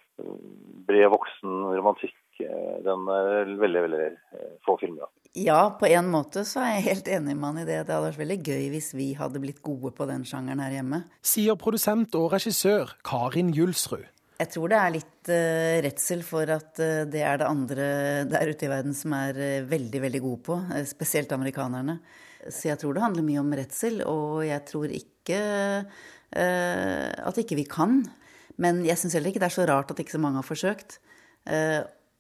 [0.87, 5.11] bred voksen romantikk, eh, den er veldig, veldig eh, få filmer av.
[5.33, 7.79] Ja, på en måte så er jeg helt enig med han i det.
[7.87, 11.03] Det hadde vært veldig gøy hvis vi hadde blitt gode på den sjangeren her hjemme.
[11.25, 14.05] Sier produsent og regissør Karin Julsrud.
[14.43, 17.85] Jeg tror det er litt uh, redsel for at uh, det er det andre
[18.29, 20.57] der ute i verden som er uh, veldig, veldig gode på.
[20.89, 21.99] spesielt amerikanerne.
[22.49, 25.37] Så jeg tror det handler mye om redsel, og jeg tror ikke
[26.33, 28.01] at ikke vi kan.
[28.61, 30.99] Men jeg syns heller ikke det er så rart at ikke så mange har forsøkt.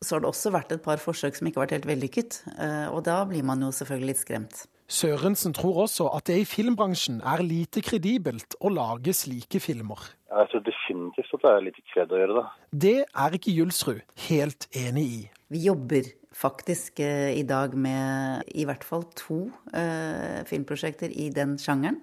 [0.03, 2.43] så har det også vært et par forsøk som ikke har vært helt vellykket.
[2.91, 4.65] og da blir man jo selvfølgelig litt skremt.
[4.87, 10.01] Sørensen tror også at det i filmbransjen er lite kredibelt å lage slike filmer.
[10.33, 12.45] Jeg tror definitivt at det er litt kred å gjøre det.
[12.85, 15.21] Det er ikke Julsrud helt enig i.
[15.53, 21.55] Vi jobber faktisk eh, i dag med i hvert fall to eh, filmprosjekter i den
[21.61, 22.01] sjangeren.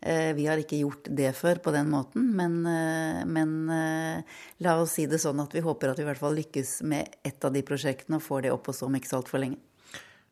[0.00, 4.76] Eh, vi har ikke gjort det før på den måten, men, eh, men eh, la
[4.78, 7.44] oss si det sånn at vi håper at vi i hvert fall lykkes med ett
[7.44, 9.58] av de prosjektene og får det opp stå om ikke så altfor lenge.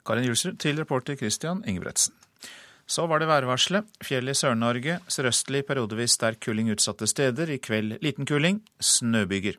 [0.06, 2.14] Karin Julsrud til reporter Christian Ingebretsen.
[2.86, 3.88] Så var det værvarselet.
[4.06, 5.00] Fjell i Sør-Norge.
[5.10, 7.50] Sørøstlig periodevis sterk kuling utsatte steder.
[7.50, 8.60] I kveld liten kuling.
[8.78, 9.58] Snøbyger.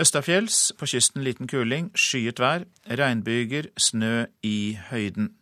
[0.00, 1.90] Østafjells på kysten liten kuling.
[1.92, 2.64] Skyet vær.
[2.88, 3.68] Regnbyger.
[3.76, 5.34] Snø i høyden.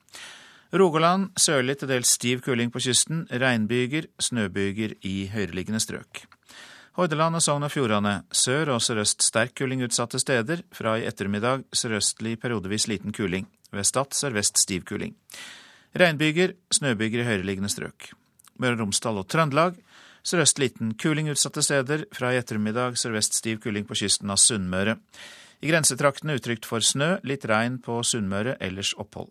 [0.74, 3.20] Rogaland sørlig til dels stiv kuling på kysten.
[3.30, 4.08] Regnbyger.
[4.18, 6.24] Snøbyger i høyereliggende strøk.
[6.98, 10.64] Hordaland og Sogn og Fjordane sør og sørøst sterk kuling utsatte steder.
[10.74, 13.46] Fra i ettermiddag sørøstlig periodevis liten kuling.
[13.70, 15.14] Ved Stad sørvest stiv kuling.
[15.94, 18.10] Regnbyger, snøbyger i høyereliggende strøk.
[18.58, 19.78] Møre og Romsdal og Trøndelag
[20.26, 22.08] sørøst liten kuling utsatte steder.
[22.10, 24.98] Fra i ettermiddag sørvest stiv kuling på kysten av Sunnmøre.
[25.62, 29.30] I grensetraktene utrygt for snø, litt regn på Sunnmøre, ellers opphold.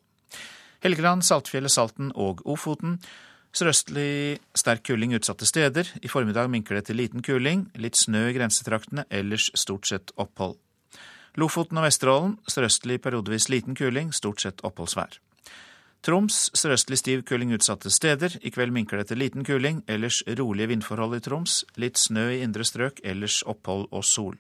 [0.84, 2.98] Helgeland, Saltfjellet, Salten og Ofoten.
[3.56, 5.88] Sørøstlig sterk kuling utsatte steder.
[6.02, 7.68] I formiddag minker det til liten kuling.
[7.80, 10.58] Litt snø i grensetraktene, ellers stort sett opphold.
[11.40, 15.22] Lofoten og Vesterålen sørøstlig periodevis liten kuling, stort sett oppholdsvær.
[16.04, 18.36] Troms sørøstlig stiv kuling utsatte steder.
[18.44, 21.62] I kveld minker det til liten kuling, ellers rolige vindforhold i Troms.
[21.80, 24.36] Litt snø i indre strøk, ellers opphold og sol.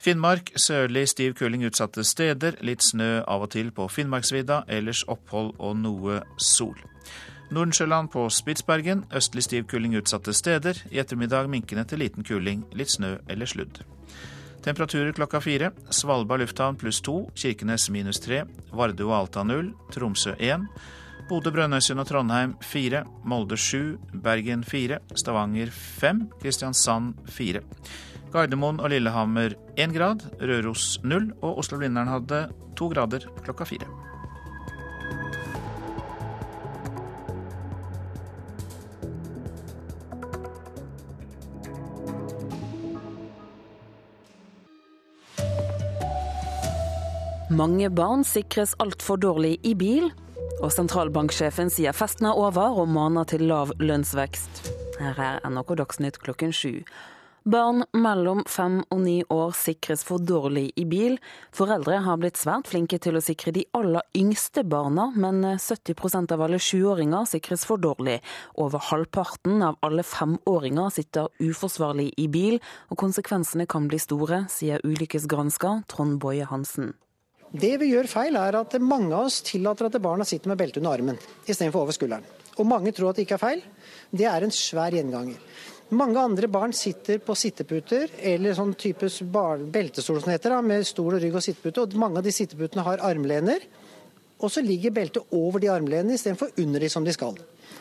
[0.00, 2.54] Finnmark sørlig stiv kuling utsatte steder.
[2.64, 6.78] Litt snø av og til på Finnmarksvidda, ellers opphold og noe sol.
[7.52, 10.80] Nordensjøland på Spitsbergen østlig stiv kuling utsatte steder.
[10.88, 13.82] I ettermiddag minkende til liten kuling, litt snø eller sludd.
[14.64, 15.72] Temperaturer klokka fire.
[15.92, 17.26] Svalbard lufthavn pluss to.
[17.36, 18.46] Kirkenes minus tre.
[18.72, 19.74] Vardø og Alta null.
[19.92, 20.64] Tromsø én.
[21.28, 23.04] Bodø, Brønnøysund og Trondheim fire.
[23.24, 23.98] Molde sju.
[24.12, 25.02] Bergen fire.
[25.12, 26.30] Stavanger fem.
[26.40, 27.60] Kristiansand fire.
[28.30, 30.22] Gardermoen og Lillehammer 1 grad.
[30.38, 32.46] Røros 0 Og Oslo-Blindern hadde
[32.78, 33.88] 2 grader klokka 4.
[47.50, 50.12] Mange barn sikres altfor dårlig i bil.
[50.62, 54.68] Og sentralbanksjefen sier festen er over og maner til lav lønnsvekst.
[55.00, 56.84] Her er NRK Dagsnytt klokken sju.
[57.48, 61.14] Barn mellom fem og ni år sikres for dårlig i bil.
[61.56, 66.44] Foreldre har blitt svært flinke til å sikre de aller yngste barna, men 70% av
[66.44, 68.18] alle sjuåringer sikres for dårlig.
[68.60, 72.60] Over halvparten av alle femåringer sitter uforsvarlig i bil,
[72.92, 76.92] og konsekvensene kan bli store, sier ulykkesgransker Trond Boje Hansen.
[77.50, 80.84] Det vi gjør feil, er at mange av oss tillater at barna sitter med belte
[80.84, 81.16] under armen
[81.48, 82.28] istedenfor over skulderen.
[82.60, 83.68] Og mange tror at det ikke er feil.
[84.12, 85.40] Det er en svær gjenganger.
[85.90, 89.08] Mange andre barn sitter på sitteputer, eller sånn type
[89.74, 91.82] beltestol som heter, med stol og rygg og sittepute.
[91.82, 93.64] Og mange av de sitteputene har armlener.
[94.40, 97.34] Og så ligger beltet over de armlenene istedenfor under de som de skal.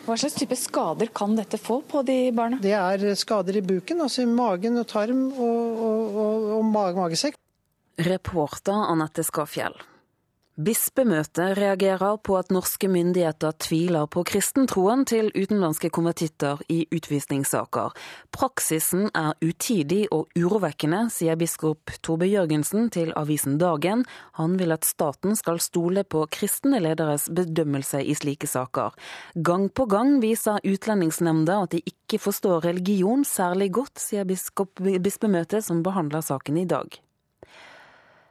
[0.08, 2.58] Hva slags type skader kan dette få på de barna?
[2.64, 6.66] Det er skader i buken, altså i magen og tarm og, og, og, og
[6.98, 7.38] magesekk.
[8.10, 9.78] Reporter Anette Skafjell.
[10.60, 17.96] Bispemøtet reagerer på at norske myndigheter tviler på kristentroen til utenlandske konvertitter i utvisningssaker.
[18.36, 24.04] Praksisen er utidig og urovekkende, sier biskop Torbe Jørgensen til avisen Dagen.
[24.36, 28.92] Han vil at staten skal stole på kristne lederes bedømmelse i slike saker.
[29.40, 35.64] Gang på gang viser Utlendingsnemnda at de ikke forstår religion særlig godt, sier biskop bispemøtet
[35.64, 37.00] som behandler saken i dag.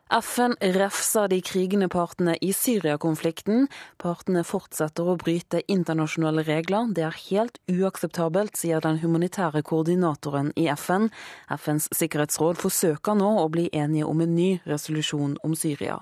[0.09, 3.67] FN refser de krigende partene i Syria-konflikten.
[4.01, 6.89] Partene fortsetter å bryte internasjonale regler.
[6.97, 11.11] Det er helt uakseptabelt, sier den humanitære koordinatoren i FN.
[11.53, 16.01] FNs sikkerhetsråd forsøker nå å bli enige om en ny resolusjon om Syria.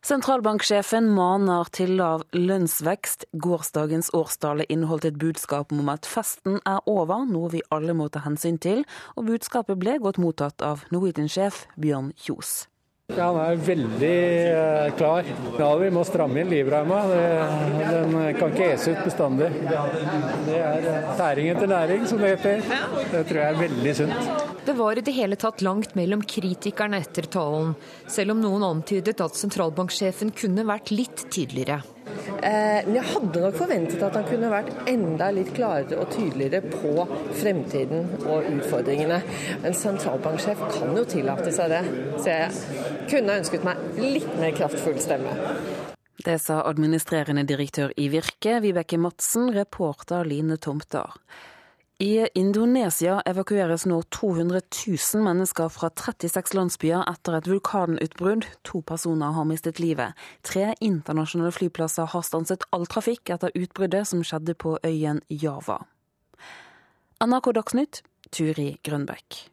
[0.00, 3.26] Sentralbanksjefen maner til lav lønnsvekst.
[3.36, 8.24] Gårsdagens årstale inneholdt et budskap om at festen er over, noe vi alle må ta
[8.24, 8.86] hensyn til,
[9.20, 12.69] og budskapet ble godt mottatt av Norwegian-sjef Bjørn Kjos.
[13.16, 14.16] Ja, han er veldig
[14.54, 15.28] uh, klar.
[15.58, 17.00] Ja, vi må stramme inn livreima.
[17.10, 19.50] Den kan ikke ese ut bestandig.
[20.46, 22.64] Det er uh, tæring etter næring, som det heter.
[23.10, 24.32] Det tror jeg er veldig sunt.
[24.66, 27.72] Det var i det hele tatt langt mellom kritikerne etter talen,
[28.10, 31.80] selv om noen antydet at sentralbanksjefen kunne vært litt tydeligere.
[32.40, 37.04] Eh, jeg hadde nok forventet at han kunne vært enda litt klarere og tydeligere på
[37.40, 39.20] fremtiden og utfordringene.
[39.66, 41.82] En sentralbanksjef kan jo tillate seg det,
[42.16, 45.36] så jeg kunne ønsket meg litt mer kraftfull stemme.
[46.20, 51.16] Det sa administrerende direktør i Virke, Vibeke Madsen, reporter Line Tomter.
[52.00, 58.46] I Indonesia evakueres nå 200 000 mennesker fra 36 landsbyer etter et vulkanutbrudd.
[58.70, 60.16] To personer har mistet livet.
[60.40, 65.82] Tre internasjonale flyplasser har stanset all trafikk etter utbruddet som skjedde på øyen Java.
[67.20, 68.00] NRK Dagsnytt,
[68.32, 69.49] Turi Grønbekk.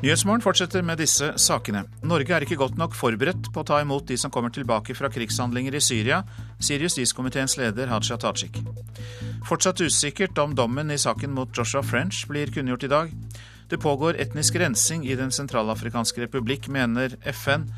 [0.00, 1.82] Nyhetsmorgen fortsetter med disse sakene.
[2.08, 5.10] Norge er ikke godt nok forberedt på å ta imot de som kommer tilbake fra
[5.12, 6.22] krigshandlinger i Syria,
[6.56, 8.62] sier justiskomiteens leder Haja Tajik.
[9.44, 13.12] Fortsatt usikkert om dommen i saken mot Joshua French blir kunngjort i dag.
[13.68, 17.68] Det pågår etnisk rensing i Den sentralafrikanske republikk, mener FN.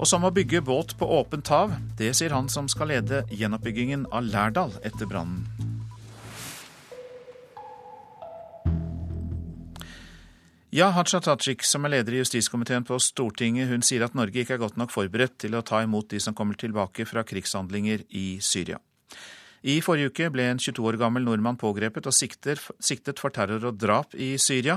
[0.00, 4.08] Og som å bygge båt på åpent hav, det sier han som skal lede gjenoppbyggingen
[4.08, 5.44] av Lærdal etter brannen.
[10.70, 14.54] Ja, Haja Tajik, som er leder i justiskomiteen på Stortinget, hun sier at Norge ikke
[14.54, 18.38] er godt nok forberedt til å ta imot de som kommer tilbake fra krigshandlinger i
[18.38, 18.76] Syria.
[19.66, 23.80] I forrige uke ble en 22 år gammel nordmann pågrepet og siktet for terror og
[23.82, 24.76] drap i Syria.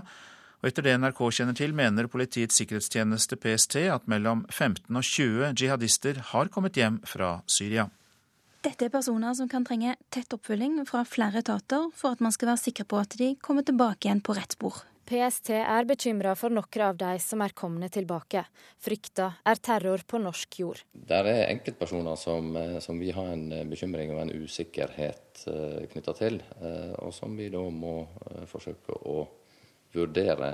[0.63, 5.53] Og etter det NRK kjenner til, mener Politiets sikkerhetstjeneste PST at mellom 15 og 20
[5.53, 7.85] jihadister har kommet hjem fra Syria.
[8.65, 12.55] Dette er personer som kan trenge tett oppfølging fra flere etater for at man skal
[12.55, 14.81] være sikker på at de kommer tilbake igjen på rett spor.
[15.03, 18.45] PST er bekymra for noen av de som er kommet tilbake.
[18.79, 20.83] Frykta er terror på norsk jord.
[20.93, 25.83] Det er enkeltpersoner som, eh, som vi har en eh, bekymring og en usikkerhet eh,
[25.91, 26.39] knytta til,
[27.03, 27.95] og som vi da må
[28.47, 29.25] forsøke å
[29.93, 30.49] vurdere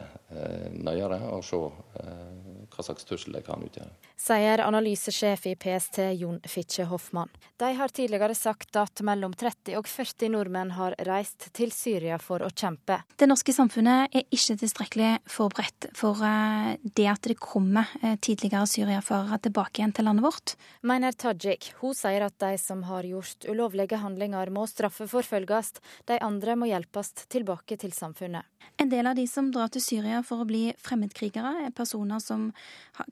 [0.75, 4.08] nøyere og se hva slags trussel det kan utgjøre.
[4.19, 7.29] Sier analysesjef i PST Jon Fitche Hoffmann.
[7.57, 12.43] De har tidligere sagt at mellom 30 og 40 nordmenn har reist til Syria for
[12.43, 12.97] å kjempe.
[13.15, 18.67] Det norske samfunnet er ikke tilstrekkelig forberedt for eh, det at det kommer eh, tidligere
[18.67, 20.55] syriafarere tilbake igjen til landet vårt.
[20.83, 21.71] Mener Tajik.
[21.79, 25.77] Hun sier at de som har gjort ulovlige handlinger må straffeforfølges.
[26.11, 28.43] De andre må hjelpes tilbake til samfunnet.
[28.79, 32.49] En del av de som drar til Syria for å bli fremmedkrigere, er personer som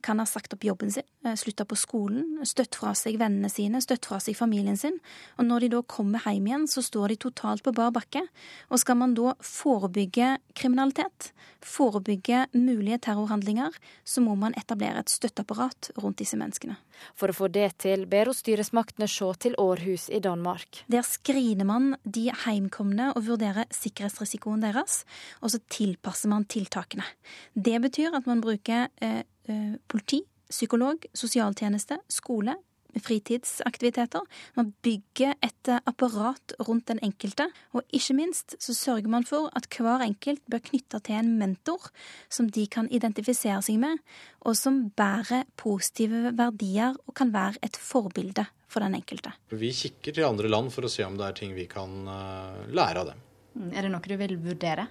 [0.04, 3.80] kan ha sagt opp jobben sin, eh, slutta på skolen, støtt fra seg vennene sine,
[3.84, 4.98] støtt fra seg familien sin.
[5.38, 8.24] Og når de da kommer hjem igjen, så står de totalt på bar bakke.
[8.72, 11.32] Og skal man da forebygge kriminalitet,
[11.64, 13.74] forebygge mulige terrorhandlinger,
[14.04, 16.78] så må man etablere et støtteapparat rundt disse menneskene.
[17.18, 20.82] For å få det til, ber hun styresmaktene se til Århus i Danmark.
[20.90, 25.02] Der screener man de heimkomne og vurderer sikkerhetsrisikoen deres,
[25.42, 27.06] og så tilpasser man tiltakene.
[27.54, 32.56] Det betyr at man bruker eh, eh, politi, psykolog, sosialtjeneste, skole,
[32.98, 34.24] fritidsaktiviteter.
[34.56, 39.68] Man bygger et apparat rundt den enkelte, og ikke minst så sørger man for at
[39.70, 41.90] hver enkelt bør knytte til en mentor
[42.32, 44.00] som de kan identifisere seg med,
[44.40, 49.32] og som bærer positive verdier og kan være et forbilde for den enkelte.
[49.52, 52.68] Vi kikker til andre land for å se om det er ting vi kan eh,
[52.72, 53.24] lære av dem.
[53.58, 54.88] Mm, er det noe du vil vurdere?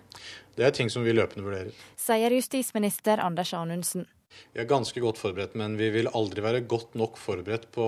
[0.57, 1.73] Det er ting som vi løpende vurderer.
[1.99, 4.07] Sier justisminister Anders Anundsen.
[4.57, 7.85] Vi er ganske godt forberedt, men vi vil aldri være godt nok forberedt på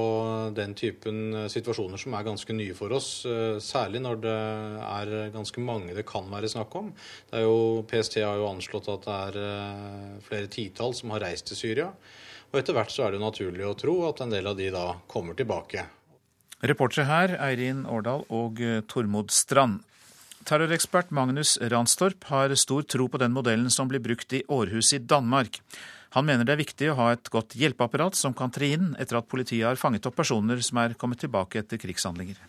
[0.54, 3.26] den typen eh, situasjoner som er ganske nye for oss.
[3.26, 4.36] eh, Særlig når det
[4.86, 6.92] er ganske mange det kan være snakk om.
[7.34, 11.58] Jo, PST har jo anslått at det er eh, flere titall som har reist til
[11.58, 11.92] Syria.
[12.54, 14.88] Og etter hvert så er det naturlig å tro at en del av de da
[15.10, 15.86] kommer tilbake.
[16.66, 19.80] Reportere her Eirin Årdal og Tormod Strand.
[20.46, 25.00] Terrorekspert Magnus Ranstorp har stor tro på den modellen som blir brukt i Århus i
[25.02, 25.62] Danmark.
[26.16, 29.20] Han mener det er viktig å ha et godt hjelpeapparat som kan tre inn etter
[29.20, 32.40] at politiet har fanget opp personer som er kommet tilbake etter krigshandlinger.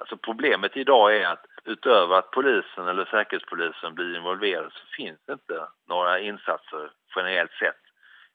[0.00, 5.36] Altså, problemet dag er at utover at polisen eller sikkerhetspolisen blir involvert, så finnes det
[5.36, 7.80] ikke noen innsatser generelt sett.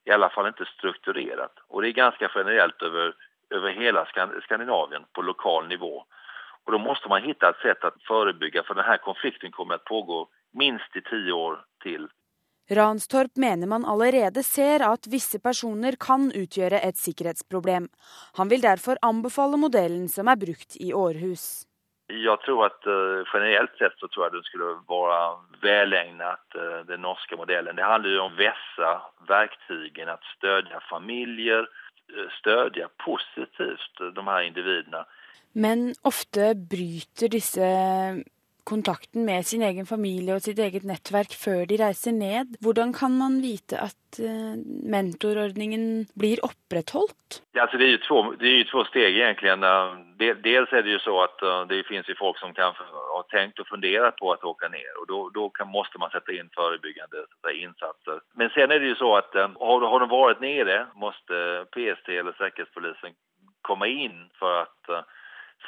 [0.06, 1.62] I alle fall ikke strukturert.
[1.70, 3.14] Og det er ganske generelt over,
[3.54, 4.06] over hele
[4.46, 5.94] Skandinavia på lokal nivå.
[6.66, 10.28] Og Da må man finne et sett å forebygge, for denne konflikten kommer å pågå
[10.54, 12.06] minst i ti år till.
[12.70, 17.90] Ranstorp mener man allerede ser at visse personer kan utgjøre et sikkerhetsproblem.
[18.38, 21.66] Han vil derfor anbefale modellen som er brukt i Århus.
[22.10, 25.20] Jeg tror at generelt generellt sett så tror jeg det skulle være
[25.62, 27.78] velegnet eh, den norske modellen.
[27.78, 28.94] Det handler jo om visse
[29.30, 31.68] verktygen å støtte familier,
[32.40, 35.04] støtte positivt eh, de her individene.
[35.54, 37.70] Men ofte bryter disse
[38.70, 42.60] kontakten med sin egen familie og sitt eget nettverk før de reiser ned.
[42.64, 44.56] Hvordan kan man vite at eh,
[44.96, 47.42] mentorordningen blir opprettholdt?
[47.58, 49.66] Ja, altså det, er jo två steg egentligen.
[49.66, 53.24] Eh, Dels er det jo så att eh, det finnes jo folk som kan har
[53.32, 54.92] tenkt og funderat på å åka ned.
[55.00, 58.20] og då, må man sette inn säga, insatser.
[58.36, 61.12] Men sen er det jo så eh, har, har de vært nede, må
[61.72, 63.16] PST eller Sikkerhetspolisen
[63.62, 65.04] komme inn for eh,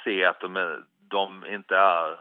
[0.03, 0.65] se at de,
[1.11, 2.17] de ikke er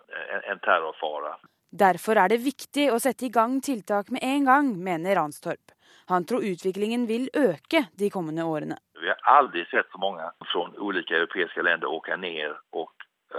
[0.51, 0.61] en, terrorfare.
[0.67, 1.35] terrorfara.
[1.71, 5.75] Derfor er det viktig å sette i gang tiltak med en gang, mener Ranstorp.
[6.11, 8.81] Han tror utviklingen vil øke de kommende årene.
[9.01, 12.91] Vi har aldri sett så mange fra ulike europeiske länder åke ned og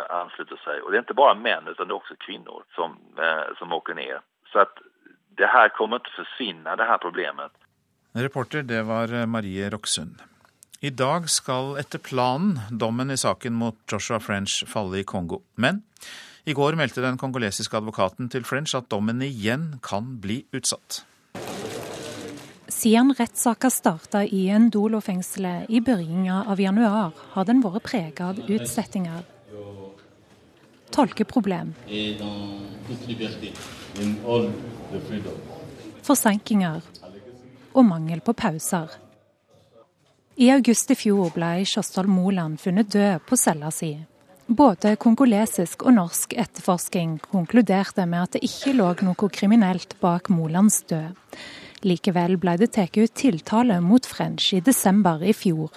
[0.10, 0.80] anslutte seg.
[0.84, 3.94] Og det er ikke bare menn, utan det kvinner också kvinnor som, eh, som åker
[3.94, 4.20] ned.
[4.52, 4.78] Så att
[5.38, 7.52] det her kommer ikke til å forsvinne, det her problemet.
[8.14, 10.22] Reporter det var eh, Marie Roksund.
[10.82, 15.44] I dag skal etter planen dommen i saken mot Joshua French falle i Kongo.
[15.62, 15.84] Men
[16.50, 21.04] i går meldte den kongolesiske advokaten til French at dommen igjen kan bli utsatt.
[22.66, 29.22] Siden rettssaka starta i Ndolo-fengselet i begynnelsen av januar, har den vært preget av utsettinger.
[30.92, 31.76] Tolkeproblem,
[36.02, 36.82] Forsenkinger.
[37.72, 39.11] og mangel på pauser.
[40.36, 43.92] I august i fjor ble Kjostol Moland funnet død på cella si.
[44.48, 50.82] Både kongolesisk og norsk etterforsking konkluderte med at det ikke lå noe kriminelt bak Molands
[50.88, 51.20] død.
[51.84, 55.72] Likevel ble det tatt ut tiltale mot French i desember i fjor.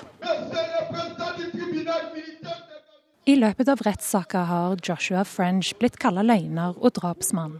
[3.26, 7.59] I løpet av rettssaka har Joshua French blitt kalla løgner og drapsmann.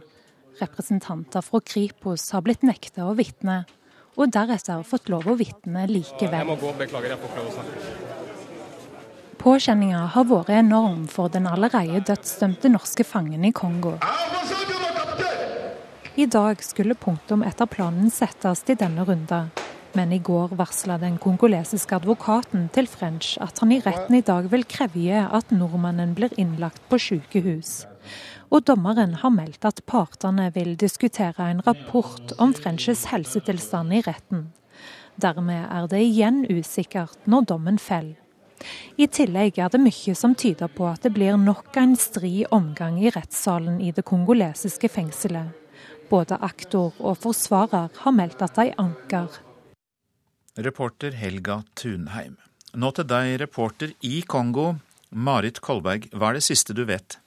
[0.61, 3.65] Representanter fra Kripos har blitt nekta å vitne,
[4.15, 6.47] og deretter fått lov å vitne Jeg likevel.
[6.47, 8.23] må gå, beklager, jeg får prøve å snakke.
[9.45, 13.97] Påkjenninga har vært enorm for den allerede dødsdømte norske fangen i Kongo.
[16.15, 19.49] I dag skulle punktum etter planen settes til denne runda,
[19.93, 24.47] men i går varsla den kongolesiske advokaten til French at han i retten i dag
[24.51, 27.83] vil kreve at nordmannen blir innlagt på sykehus.
[28.51, 34.51] Og dommeren har meldt at partene vil diskutere en rapport om Frenches helsetilstand i retten.
[35.21, 38.19] Dermed er det igjen usikkert når dommen faller.
[38.97, 42.97] I tillegg er det mye som tyder på at det blir nok en stri omgang
[43.03, 45.51] i rettssalen i det kongolesiske fengselet.
[46.09, 49.41] Både aktor og forsvarer har meldt at de anker.
[50.55, 52.37] Reporter Helga Tunheim.
[52.75, 54.75] Nå til deg, reporter i Kongo,
[55.11, 56.07] Marit Kolberg.
[56.13, 57.19] Hva er det siste du vet?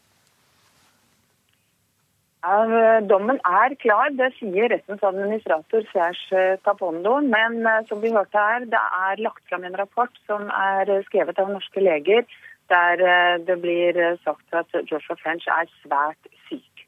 [2.39, 7.17] Eh, dommen er klar, det sier rettens administrator Serge Tapondo.
[7.27, 11.39] Men eh, som vi hørte her, det er lagt fram en rapport som er skrevet
[11.43, 12.23] av norske leger,
[12.71, 16.87] der eh, det blir sagt at Joshua French er svært syk.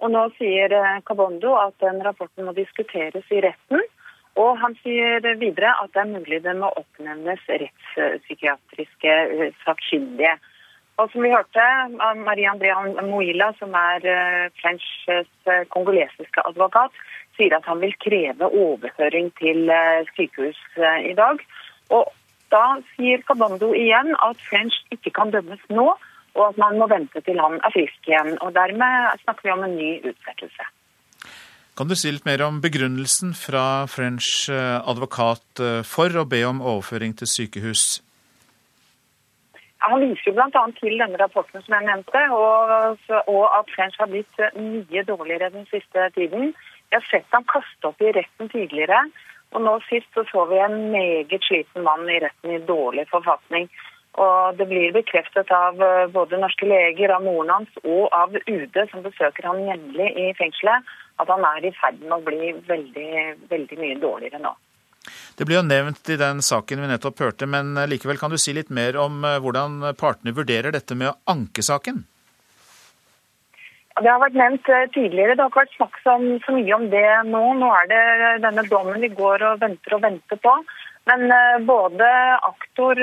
[0.00, 0.72] Og Nå sier
[1.04, 3.84] Cabondo at den rapporten må diskuteres i retten.
[4.36, 9.14] Og han sier videre at det er mulig det må oppnevnes rettspsykiatriske
[9.64, 10.36] sakkyndige.
[10.96, 11.64] Og som vi hørte,
[12.24, 16.94] Marie Andrea Moila, som er eh, Frenchs eh, kongolesiske advokat,
[17.36, 20.62] sier at han vil kreve overføring til eh, sykehus
[21.04, 21.42] i dag.
[21.92, 22.08] Og
[22.54, 25.90] da sier Kabando igjen at French ikke kan dømmes nå,
[26.36, 28.32] og at man må vente til han er frisk igjen.
[28.40, 30.70] Og dermed snakker vi om en ny utsettelse.
[31.76, 37.12] Kan du si litt mer om begrunnelsen fra French advokat for å be om overføring
[37.20, 37.98] til sykehus?
[39.84, 40.62] Han viser jo bl.a.
[40.80, 42.70] til denne rapporten som jeg nevnte, og,
[43.28, 46.54] og, at French har blitt mye dårligere den siste tiden.
[46.90, 49.02] Jeg har sett ham kaste opp i retten tidligere,
[49.54, 53.68] og nå sist så, så vi en meget sliten mann i retten i dårlig forfatning.
[54.16, 58.78] Og Det blir bekreftet av eh, både norske leger, av moren hans og av UD,
[58.90, 60.88] som besøker ham jevnlig i fengselet,
[61.20, 63.10] at han er i ferd med å bli veldig,
[63.52, 64.54] veldig mye dårligere nå.
[65.36, 68.38] Det ble jo nevnt i den saken vi nettopp hørte, men eh, likevel kan du
[68.40, 72.04] si litt mer om eh, hvordan partene vurderer dette med å anke saken?
[73.96, 75.36] Det har vært nevnt eh, tidligere.
[75.36, 76.08] Det har ikke vært snakket
[76.46, 77.44] så mye om det nå.
[77.60, 78.02] Nå er det
[78.44, 80.56] denne dommen vi går og venter og venter på.
[81.06, 81.30] Men
[81.62, 82.06] både
[82.42, 82.98] aktor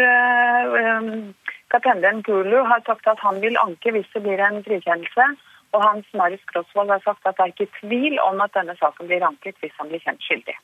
[1.72, 5.30] Katende Kulu har sagt at han vil anke hvis det blir en frikjennelse.
[5.74, 9.10] Og Hans Marius Grosvold har sagt at det er ikke tvil om at denne saken
[9.10, 10.58] blir anket hvis han blir kjent skyldig.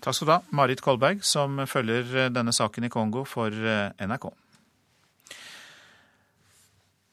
[0.00, 3.90] Takk skal du ha, Marit Kolberg, som følger eh, denne saken i Kongo for eh,
[4.00, 4.30] NRK.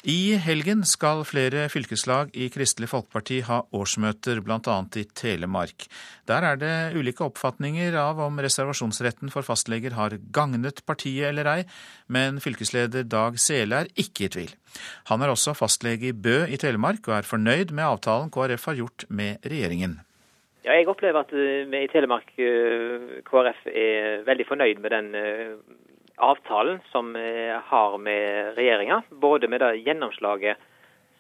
[0.08, 4.78] I helgen skal flere fylkeslag i Kristelig Folkeparti ha årsmøter, bl.a.
[4.96, 5.84] i Telemark.
[6.30, 11.60] Der er det ulike oppfatninger av om reservasjonsretten for fastleger har gagnet partiet eller ei,
[12.08, 14.56] men fylkesleder Dag Sele er ikke i tvil.
[15.12, 18.84] Han er også fastlege i Bø i Telemark, og er fornøyd med avtalen KrF har
[18.86, 20.00] gjort med regjeringen.
[20.68, 25.13] Ja, jeg opplever at eh, vi i Telemark eh, KrF er veldig fornøyd med den
[25.15, 25.53] eh,
[26.20, 28.97] avtalen som vi har med regjeringa.
[29.22, 30.59] Både med det gjennomslaget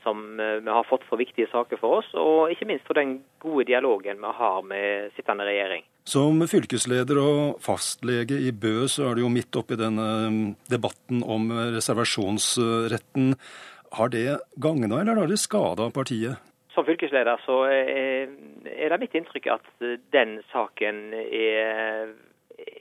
[0.03, 3.65] som vi har fått for viktige saker for oss, og ikke minst for den gode
[3.67, 5.83] dialogen vi har med sittende regjering.
[6.07, 11.49] Som fylkesleder og fastlege i Bø, så er du jo midt oppi denne debatten om
[11.75, 13.33] reservasjonsretten.
[13.99, 16.39] Har det gagna eller har det skada partiet?
[16.77, 19.69] Som fylkesleder så er det mitt inntrykk at
[20.13, 22.11] den saken er,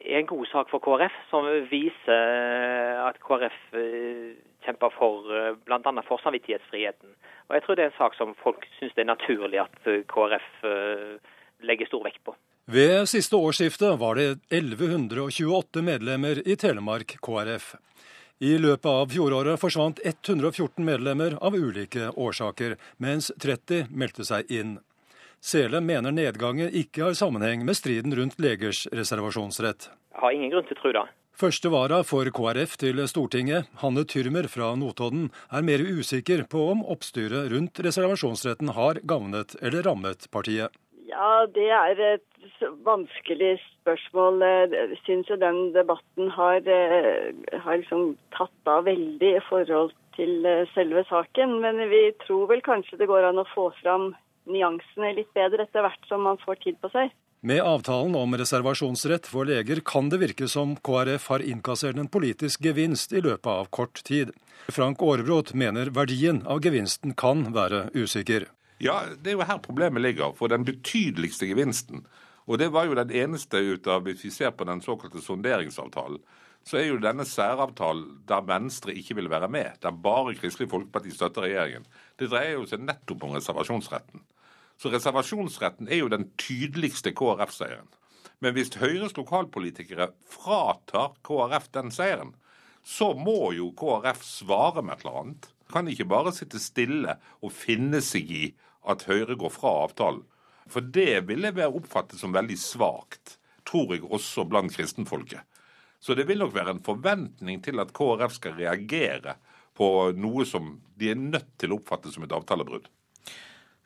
[0.04, 4.34] en god sak for KrF, som viser at KrF eh,
[4.66, 6.02] kjemper for eh, bl.a.
[6.04, 7.14] for samvittighetsfriheten.
[7.48, 10.48] Og Jeg tror det er en sak som folk syns det er naturlig at KrF
[10.68, 11.32] eh,
[11.64, 12.36] legger stor vekt på.
[12.66, 17.76] Ved siste årsskifte var det 1128 medlemmer i Telemark KrF.
[18.36, 24.74] I løpet av fjoråret forsvant 114 medlemmer av ulike årsaker, mens 30 meldte seg inn.
[25.40, 29.88] Sele mener nedgangen ikke har sammenheng med striden rundt legers reservasjonsrett.
[30.12, 31.06] Jeg har ingen grunn til å tro det.
[31.36, 36.84] Første vara for KrF til Stortinget, Hanne Tyrmer fra Notodden, er mer usikker på om
[36.84, 40.76] oppstyret rundt reservasjonsretten har gagnet eller rammet partiet.
[41.08, 42.26] Ja, det er et
[42.86, 44.40] vanskelig spørsmål.
[44.72, 47.32] Jeg syns jo den debatten har, eh,
[47.64, 51.60] har liksom tatt av veldig i forhold til eh, selve saken.
[51.60, 54.14] Men vi tror vel kanskje det går an å få fram
[54.46, 57.14] nyansene litt bedre etter hvert som man får tid på seg.
[57.46, 62.64] Med avtalen om reservasjonsrett for leger kan det virke som KrF har innkassert en politisk
[62.64, 64.32] gevinst i løpet av kort tid.
[64.72, 68.48] Frank Aarebrot mener verdien av gevinsten kan være usikker.
[68.82, 70.34] Ja, det er jo her problemet ligger.
[70.36, 72.02] For den betydeligste gevinsten,
[72.46, 76.20] og det var jo den eneste ut av, hvis vi ser på den såkalte sonderingsavtalen,
[76.66, 81.12] så er jo denne særavtalen der Venstre ikke vil være med, der bare Kristelig Folkeparti
[81.14, 81.86] støtter regjeringen,
[82.18, 84.24] det dreier jo seg nettopp om reservasjonsretten.
[84.76, 87.86] Så reservasjonsretten er jo den tydeligste KrF-seieren.
[88.44, 92.34] Men hvis Høyres lokalpolitikere fratar KrF den seieren,
[92.86, 95.48] så må jo KrF svare med et eller annet.
[95.72, 98.44] Kan ikke bare sitte stille og finne seg i
[98.86, 100.26] at Høyre går fra avtalen.
[100.70, 103.36] For det ville være oppfattet som veldig svakt,
[103.66, 105.42] tror jeg også blant kristenfolket.
[106.00, 109.36] Så det vil nok være en forventning til at KrF skal reagere
[109.76, 112.88] på noe som de er nødt til å oppfatte som et avtalebrudd.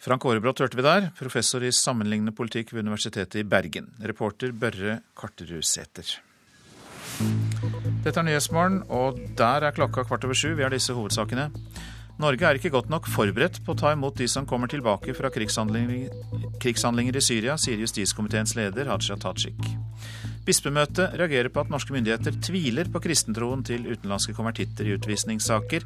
[0.01, 3.91] Frank Aarebrot hørte vi der, professor i sammenlignende politikk ved Universitetet i Bergen.
[4.01, 5.61] Reporter Børre Karterud
[8.01, 10.55] Dette er Nyhetsmorgen, og der er klokka kvart over sju.
[10.57, 11.51] Vi har disse hovedsakene.
[12.21, 15.29] Norge er ikke godt nok forberedt på å ta imot de som kommer tilbake fra
[15.33, 16.09] krigshandlinger,
[16.61, 19.61] krigshandlinger i Syria, sier justiskomiteens leder Haja Tajik.
[20.47, 25.85] Bispemøtet reagerer på at norske myndigheter tviler på kristentroen til utenlandske konvertitter i utvisningssaker.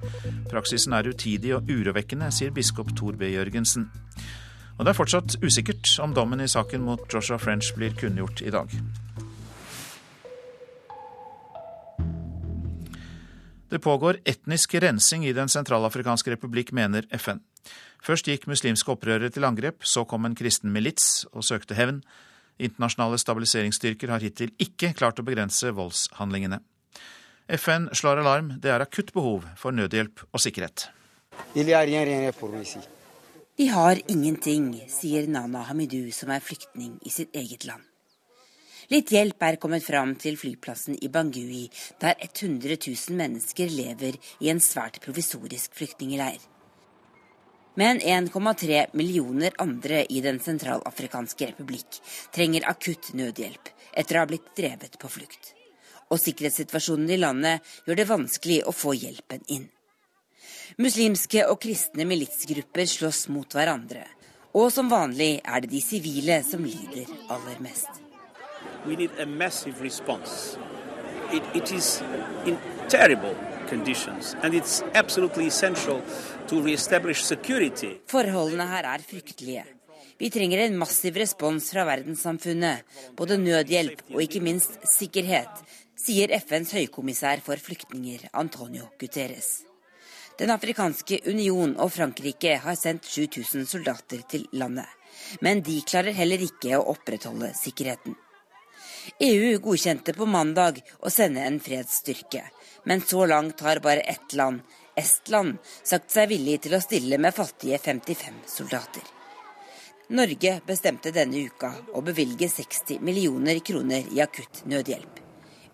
[0.51, 3.33] Praksisen er utidig og urovekkende, sier biskop Tor B.
[3.35, 3.89] Jørgensen.
[4.79, 8.55] Og det er fortsatt usikkert om dommen i saken mot Joshua French blir kunngjort i
[8.55, 8.71] dag.
[13.75, 17.43] Det pågår etnisk rensing i Den sentralafrikanske republikk, mener FN.
[18.05, 22.03] Først gikk muslimske opprørere til angrep, så kom en kristen milits og søkte hevn.
[22.61, 26.61] Internasjonale stabiliseringsstyrker har hittil ikke klart å begrense voldshandlingene.
[27.49, 28.53] FN slår alarm.
[28.61, 30.89] Det er akutt behov for nødhjelp og sikkerhet.
[33.57, 37.85] De har ingenting, sier Nana Hamidu, som er flyktning i sitt eget land.
[38.93, 41.71] Litt hjelp er kommet fram til flyplassen i Bangui,
[42.03, 46.43] der 100 000 mennesker lever i en svært provisorisk flyktningleir.
[47.75, 51.99] Men 1,3 millioner andre i Den sentralafrikanske republikk
[52.35, 55.55] trenger akutt nødhjelp etter å ha blitt drevet på flukt.
[56.15, 59.67] Og sikkerhetssituasjonen i landet gjør det vanskelig å få hjelpen inn.
[60.79, 64.05] Muslimske og kristne militsgrupper slåss mot hverandre.
[64.55, 67.91] Og som vanlig er det de sivile som lider aller mest.
[68.87, 70.59] We need a massive response.
[71.33, 72.03] It, it is
[72.47, 72.59] in
[72.89, 73.35] terrible
[73.69, 75.51] conditions, and it's absolutely.
[78.13, 79.65] Forholdene her er fryktelige.
[80.21, 82.85] Vi trenger en massiv respons fra verdenssamfunnet,
[83.17, 85.63] både nødhjelp og ikke minst sikkerhet,
[85.99, 89.65] sier FNs høykommissær for flyktninger, Antonio Guterres.
[90.39, 94.89] Den afrikanske union og Frankrike har sendt 7000 soldater til landet.
[95.41, 98.17] Men de klarer heller ikke å opprettholde sikkerheten.
[99.23, 102.43] EU godkjente på mandag å sende en fredsstyrke,
[102.85, 104.63] men så langt har bare ett land,
[104.97, 109.03] Estland, sagt seg villig til å stille med fattige 55 soldater.
[110.15, 115.23] Norge bestemte denne uka å bevilge 60 millioner kroner i akutt nødhjelp.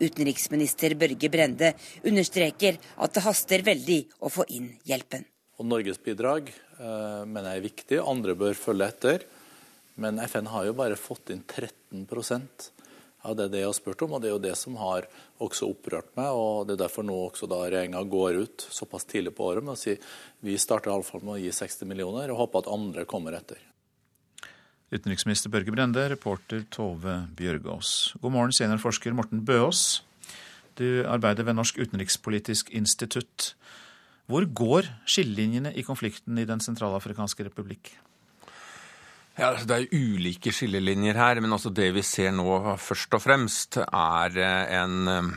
[0.00, 1.74] Utenriksminister Børge Brende
[2.08, 5.26] understreker at det haster veldig å få inn hjelpen.
[5.60, 9.26] Og Norges bidrag eh, mener jeg er viktig, andre bør følge etter.
[10.00, 12.06] Men FN har jo bare fått inn 13
[13.22, 15.06] ja, Det er det jeg har spurt om, og det er jo det som har
[15.40, 16.28] også opprørt meg.
[16.28, 19.76] og Det er derfor nå også da regjeringa går ut såpass tidlig på året med
[19.76, 19.96] å si
[20.40, 23.60] vi starter iallfall med å gi 60 millioner, og håper at andre kommer etter.
[24.90, 28.16] Utenriksminister Børge Brende, reporter Tove Bjørgaas.
[28.20, 30.02] God morgen, seniorforsker Morten Bøås.
[30.74, 33.52] Du arbeider ved Norsk utenrikspolitisk institutt.
[34.30, 37.92] Hvor går skillelinjene i konflikten i Den sentralafrikanske republikk?
[39.38, 43.22] Ja, altså, Det er ulike skillelinjer her, men også det vi ser nå først og
[43.22, 45.30] fremst, er eh, en eh,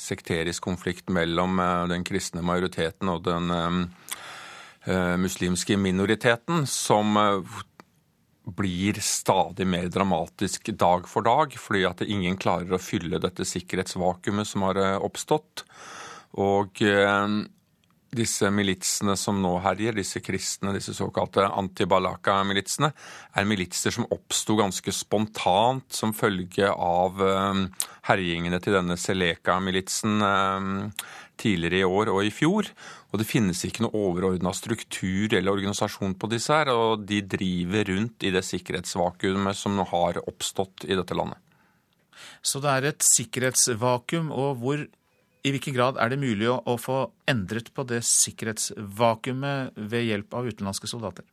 [0.00, 3.88] sekterisk konflikt mellom eh, den kristne majoriteten og den
[5.20, 7.18] muslimske minoriteten, som
[8.56, 14.48] blir stadig mer dramatisk dag for dag, fordi at ingen klarer å fylle dette sikkerhetsvakuumet
[14.48, 15.66] som har oppstått.
[16.40, 16.80] Og
[18.10, 22.90] disse militsene som nå herjer, disse kristne, disse såkalte antibalaka-militsene,
[23.38, 27.64] er militser som oppsto ganske spontant som følge av eh,
[28.10, 30.70] herjingene til denne Seleka-militsen eh,
[31.40, 32.70] tidligere i år og i fjor.
[33.10, 37.88] Og det finnes ikke noe overordna struktur eller organisasjon på disse her, og de driver
[37.94, 41.38] rundt i det sikkerhetsvakuumet som har oppstått i dette landet.
[42.42, 44.84] Så det er et sikkerhetsvakuum, og hvor
[45.44, 50.34] i hvilken grad er det mulig å, å få endret på det sikkerhetsvakuumet ved hjelp
[50.36, 51.24] av utenlandske soldater?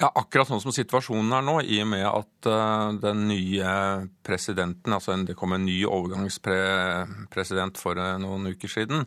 [0.00, 3.74] Ja, Akkurat sånn som situasjonen er nå, i og med at uh, den nye
[4.26, 9.06] presidenten, altså det kom en ny overgangspresident for uh, noen uker siden,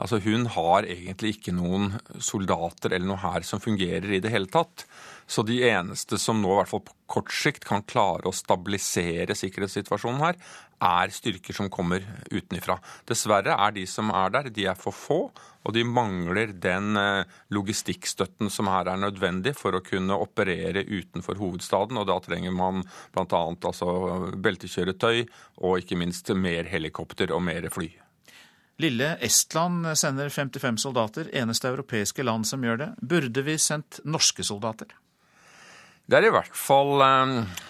[0.00, 4.48] altså hun har egentlig ikke noen soldater eller noe her som fungerer i det hele
[4.48, 4.86] tatt.
[5.26, 9.36] Så de eneste som nå, i hvert fall på kort sikt, kan klare å stabilisere
[9.38, 10.38] sikkerhetssituasjonen her,
[10.84, 12.76] er styrker som kommer utenifra.
[13.08, 15.18] Dessverre er de som er der, de er for få,
[15.64, 17.24] og de mangler den eh,
[17.56, 22.00] logistikkstøtten som her er nødvendig for å kunne operere utenfor hovedstaden.
[22.00, 23.44] Og da trenger man bl.a.
[23.54, 25.24] Altså beltekjøretøy
[25.64, 27.88] og ikke minst mer helikopter og mer fly.
[28.82, 32.90] Lille Estland sender 55 soldater, eneste europeiske land som gjør det.
[33.00, 34.90] Burde vi sendt norske soldater?
[36.04, 37.62] Det er i hvert fall eh,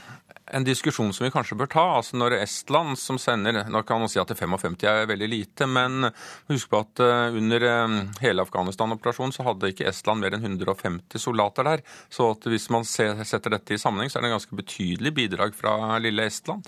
[0.59, 1.85] en diskusjon som vi kanskje bør ta.
[2.01, 6.09] altså Når Estland som sender Nå kan man si at 55 er veldig lite, men
[6.51, 11.23] husk på at eh, under eh, hele Afghanistan-operasjonen så hadde ikke Estland mer enn 150
[11.23, 11.87] soldater der.
[12.11, 16.01] Så hvis man setter dette i sammenheng, så er det en ganske betydelig bidrag fra
[16.03, 16.67] lille Estland.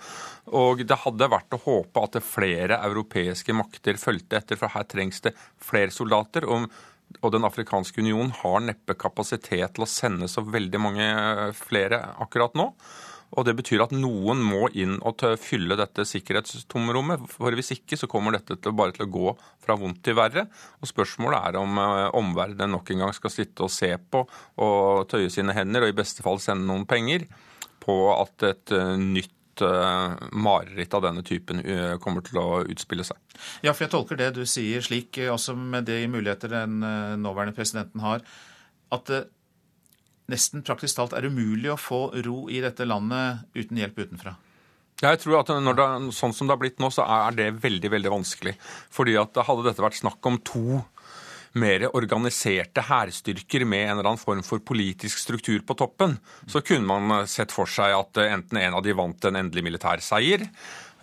[0.55, 5.25] Og det hadde vært å håpe at flere europeiske makter fulgte etter, for her trengs
[5.27, 6.47] det flere soldater.
[6.47, 6.71] og
[7.23, 11.07] og Den afrikanske union har neppe kapasitet til å sende så veldig mange
[11.57, 12.73] flere akkurat nå.
[13.35, 17.27] Og Det betyr at noen må inn og fylle dette sikkerhetstomrommet.
[17.31, 19.35] for Hvis ikke så kommer dette til, bare til å gå
[19.65, 20.47] fra vondt til verre.
[20.81, 24.27] Og Spørsmålet er om uh, omverdenen nok en gang skal sitte og se på
[24.63, 27.27] og tøye sine hender og i beste fall sende noen penger
[27.83, 31.63] på at et uh, nytt uh, mareritt av denne typen
[32.03, 33.21] kommer til å utspille seg.
[33.65, 36.81] Ja, for jeg tolker det du sier slik, også med de muligheter den
[37.23, 38.25] nåværende presidenten har,
[38.95, 39.13] at
[40.33, 44.37] nesten praktisk talt er umulig å få ro i dette landet uten hjelp utenfra?
[45.03, 45.87] Jeg tror at når det,
[46.17, 48.55] Sånn som det har blitt nå, så er det veldig veldig vanskelig.
[48.93, 50.81] Fordi at Hadde dette vært snakk om to
[51.57, 56.87] mer organiserte hærstyrker med en eller annen form for politisk struktur på toppen, så kunne
[56.89, 60.47] man sett for seg at enten en av de vant en endelig militær seier,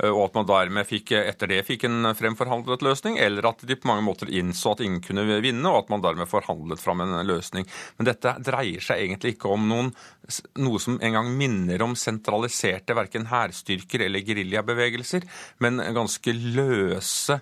[0.01, 3.77] Eh, og at man dermed fikk, etter det fikk en fremforhandlet løsning, eller at de
[3.77, 7.15] på mange måter innså at ingen kunne vinne, og at man dermed forhandlet fram en
[7.27, 7.67] løsning.
[7.97, 9.91] Men dette dreier seg egentlig ikke om noen,
[10.63, 15.27] noe som engang minner om sentraliserte verken hærstyrker eller geriljabevegelser,
[15.63, 17.41] men ganske løse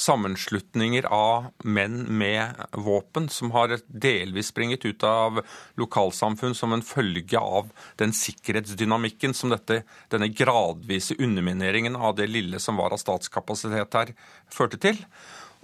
[0.00, 5.42] sammenslutninger av menn med våpen som har delvis springet ut av
[5.80, 7.68] lokalsamfunn som en følge av
[8.00, 9.82] den sikkerhetsdynamikken som dette,
[10.12, 14.14] denne gradvise undermineringen av det lille som var av statskapasitet her,
[14.50, 15.04] førte til.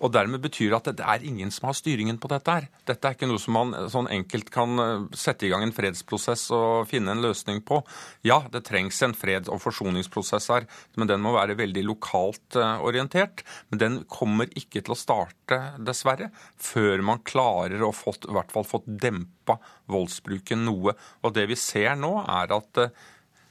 [0.05, 2.67] Og dermed betyr det at det er ingen som har styringen på dette her.
[2.89, 6.51] Dette er ikke noe som man sånn enkelt kan eh, sette i gang en fredsprosess
[6.55, 7.81] og finne en løsning på.
[8.27, 10.69] Ja, det trengs en freds- og forsoningsprosess her,
[11.01, 13.45] men den må være veldig lokalt eh, orientert.
[13.71, 16.29] Men den kommer ikke til å starte, dessverre,
[16.61, 19.57] før man klarer å fått, i hvert fall fått dempa
[19.93, 20.97] voldsbruken noe.
[21.25, 23.05] Og det vi ser nå, er at eh,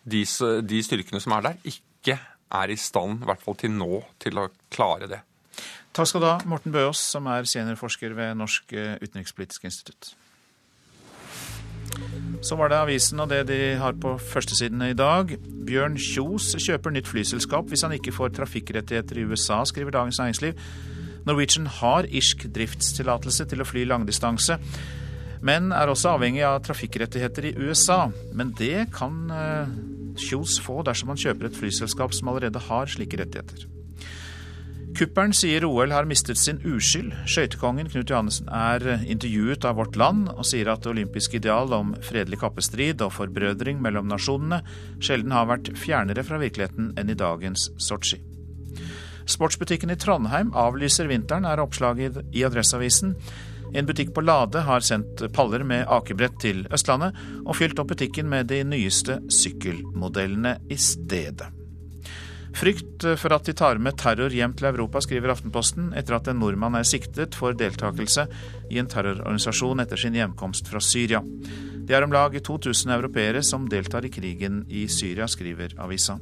[0.06, 0.26] de,
[0.62, 2.20] de styrkene som er der, ikke
[2.54, 5.26] er i stand, i hvert fall til nå, til å klare det.
[5.96, 10.10] Takk skal du ha, Morten Bøås, som er seniorforsker ved Norsk eh, utenrikspolitisk institutt.
[12.44, 15.32] Så var det avisen og det de har på førstesidene i dag.
[15.40, 20.60] Bjørn Kjos kjøper nytt flyselskap hvis han ikke får trafikkrettigheter i USA, skriver Dagens Næringsliv.
[21.26, 24.60] Norwegian har irsk driftstillatelse til å fly langdistanse,
[25.48, 28.10] men er også avhengig av trafikkrettigheter i USA.
[28.36, 29.72] Men det kan eh,
[30.28, 33.70] Kjos få dersom han kjøper et flyselskap som allerede har slike rettigheter.
[34.96, 37.12] Kuppelen sier OL har mistet sin uskyld.
[37.28, 41.92] Skøytekongen Knut Johannessen er intervjuet av Vårt Land og sier at det olympiske ideal om
[42.06, 44.62] fredelig kappestrid og forbrødring mellom nasjonene
[45.04, 48.22] sjelden har vært fjernere fra virkeligheten enn i dagens Sotsji.
[49.28, 53.18] Sportsbutikken i Trondheim avlyser vinteren, er oppslaget i Adresseavisen.
[53.76, 58.32] En butikk på Lade har sendt paller med akebrett til Østlandet, og fylt opp butikken
[58.32, 61.65] med de nyeste sykkelmodellene i stedet.
[62.56, 66.40] Frykt for at de tar med terror hjem til Europa, skriver Aftenposten, etter at en
[66.40, 68.24] nordmann er siktet for deltakelse
[68.72, 71.20] i en terrororganisasjon etter sin hjemkomst fra Syria.
[71.86, 76.16] Det er om lag 2000 europeere som deltar i krigen i Syria, skriver avisa.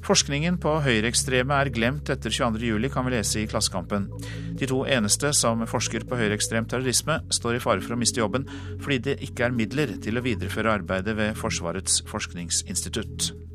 [0.00, 4.08] Forskningen på høyreekstreme er glemt etter 22.07, kan vi lese i Klassekampen.
[4.56, 8.48] De to eneste som forsker på høyreekstrem terrorisme, står i fare for å miste jobben
[8.80, 13.49] fordi det ikke er midler til å videreføre arbeidet ved Forsvarets forskningsinstitutt.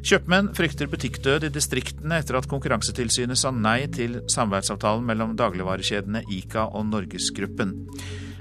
[0.00, 6.64] Kjøpmenn frykter butikkdød i distriktene etter at Konkurransetilsynet sa nei til samarbeidsavtalen mellom dagligvarekjedene Ica
[6.72, 7.74] og Norgesgruppen.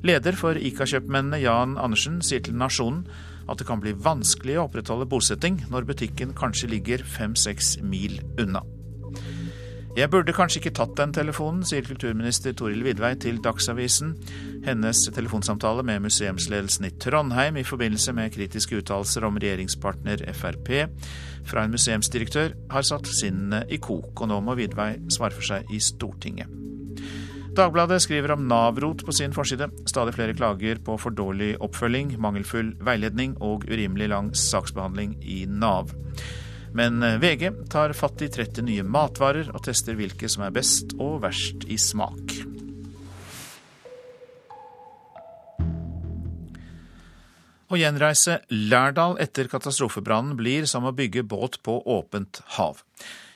[0.08, 3.04] Leder for Ica-kjøpmennene Jan Andersen sier til Nasjonen
[3.50, 8.64] at det kan bli vanskelig å opprettholde bosetting når butikken kanskje ligger fem-seks mil unna.
[9.98, 14.14] Jeg burde kanskje ikke tatt den telefonen, sier kulturminister Toril Vidvei til Dagsavisen.
[14.66, 20.70] Hennes telefonsamtale med museumsledelsen i Trondheim i forbindelse med kritiske uttalelser om regjeringspartner Frp
[21.50, 25.72] fra en museumsdirektør har satt sinnene i kok, og nå må Vidvei svare for seg
[25.74, 26.52] i Stortinget.
[27.58, 29.72] Dagbladet skriver om Nav-rot på sin forside.
[29.90, 35.90] Stadig flere klager på for dårlig oppfølging, mangelfull veiledning og urimelig lang saksbehandling i Nav.
[36.80, 40.96] Men eh, VG tar fatt i 30 nye matvarer og tester hvilke som er best
[40.96, 42.38] og verst i smak.
[47.70, 52.82] Å gjenreise Lærdal etter katastrofebrannen blir som å bygge båt på åpent hav.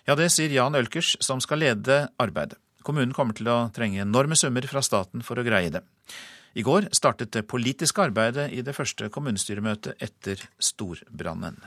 [0.08, 2.58] Ja, det sier Jan Ølkers, som skal lede arbeidet.
[2.84, 5.84] Kommunen kommer til å trenge enorme summer fra staten for å greie det.
[6.56, 11.60] I går startet det politiske arbeidet i det første kommunestyremøtet etter storbrannen.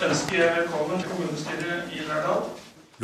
[0.00, 2.46] Ønsker jeg velkommen til kommunestyret i Lærdal.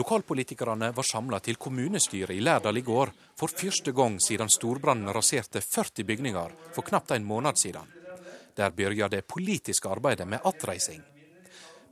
[0.00, 5.60] Lokalpolitikerne var samla til kommunestyret i Lærdal i går, for første gang siden storbrannen raserte
[5.60, 7.92] 40 bygninger for knapt en måned siden.
[8.56, 11.02] Der begynte det politiske arbeidet med attreising.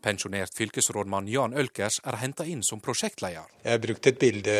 [0.05, 3.47] Pensjonert fylkesrådmann Jan Ølkers er henta inn som prosjektleder.
[3.65, 4.57] Jeg har brukt et bilde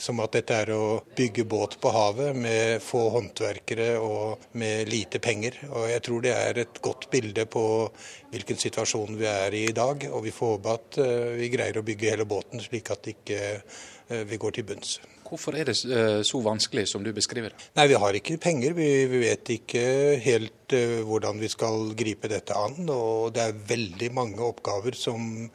[0.00, 0.84] som at dette er å
[1.18, 5.58] bygge båt på havet med få håndverkere og med lite penger.
[5.68, 7.66] Og jeg tror det er et godt bilde på
[8.32, 10.08] hvilken situasjon vi er i i dag.
[10.12, 13.42] Og vi får håpe at eh, vi greier å bygge hele båten slik at ikke
[14.06, 14.96] vi ikke går til bunns.
[15.26, 17.68] Hvorfor er det eh, så vanskelig som du beskriver det?
[17.78, 18.76] Nei, Vi har ikke penger.
[18.76, 19.82] Vi, vi vet ikke
[20.22, 22.88] helt uh, hvordan vi skal gripe dette an.
[22.92, 25.50] Og det er veldig mange oppgaver som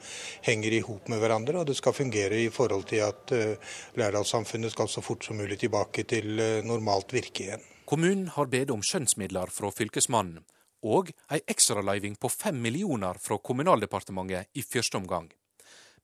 [0.46, 1.60] henger i hop med hverandre.
[1.62, 5.60] Og det skal fungere i forhold til at uh, Lærdalssamfunnet skal så fort som mulig
[5.62, 7.68] tilbake til uh, normalt virke igjen.
[7.88, 10.44] Kommunen har bedt om skjønnsmidler fra Fylkesmannen
[10.82, 15.30] og ei ekstraløyving på fem millioner fra Kommunaldepartementet i første omgang.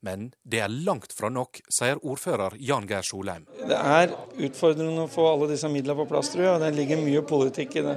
[0.01, 3.49] Men det er langt fra nok, sier ordfører Jan Geir Solheim.
[3.59, 4.14] Det er
[4.46, 6.61] utfordrende å få alle disse midlene på plass, tror jeg.
[6.62, 7.96] Det ligger mye politikk i det.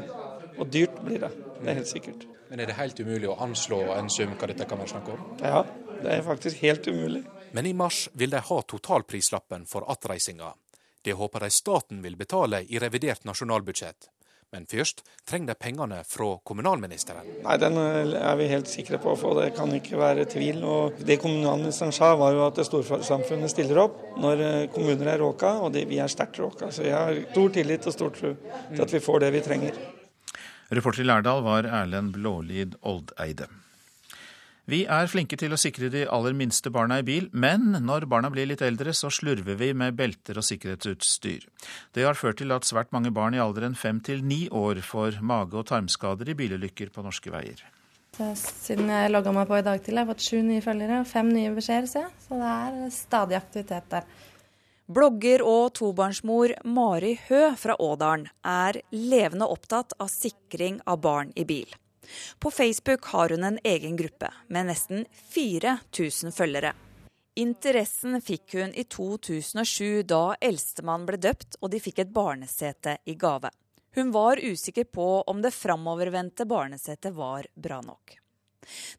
[0.58, 1.32] Og dyrt blir det.
[1.62, 2.26] Det er helt sikkert.
[2.50, 5.22] Men er det helt umulig å anslå en sum hva dette kan være snakk om?
[5.40, 5.62] Ja,
[6.02, 7.22] det er faktisk helt umulig.
[7.56, 10.54] Men i mars vil de ha totalprislappen for attreisinga.
[11.02, 14.10] Det håper de staten vil betale i revidert nasjonalbudsjett.
[14.52, 17.28] Men først trenger de pengene fra kommunalministeren.
[17.46, 20.60] Nei, Den er vi helt sikre på å få, det kan ikke være tvil.
[20.68, 25.54] Og Det kommunalministeren sa var jo at storsamfunnet stiller opp når eh, kommuner er råka,
[25.64, 26.68] og det, vi er sterkt råka.
[26.76, 29.82] Så jeg har stor tillit og stor tro til at vi får det vi trenger.
[30.72, 33.48] Reporter i Lærdal var Erlend Blålid Oldeide.
[34.72, 38.30] Vi er flinke til å sikre de aller minste barna i bil, men når barna
[38.32, 41.44] blir litt eldre, så slurver vi med belter og sikkerhetsutstyr.
[41.92, 45.20] Det har ført til at svært mange barn i alderen fem til ni år får
[45.20, 47.66] mage- og tarmskader i bilulykker på norske veier.
[48.16, 51.12] Siden jeg logga meg på i dag til, jeg har fått sju nye følgere og
[51.12, 52.16] fem nye beskjeder, ser jeg.
[52.30, 54.10] Så det er stadig aktivitet der.
[54.88, 61.44] Blogger og tobarnsmor Mari Hø fra Ådalen er levende opptatt av sikring av barn i
[61.44, 61.68] bil.
[62.40, 66.74] På Facebook har hun en egen gruppe med nesten 4000 følgere.
[67.40, 73.16] Interessen fikk hun i 2007 da eldstemann ble døpt og de fikk et barnesete i
[73.16, 73.52] gave.
[73.96, 78.18] Hun var usikker på om det framovervendte barnesetet var bra nok.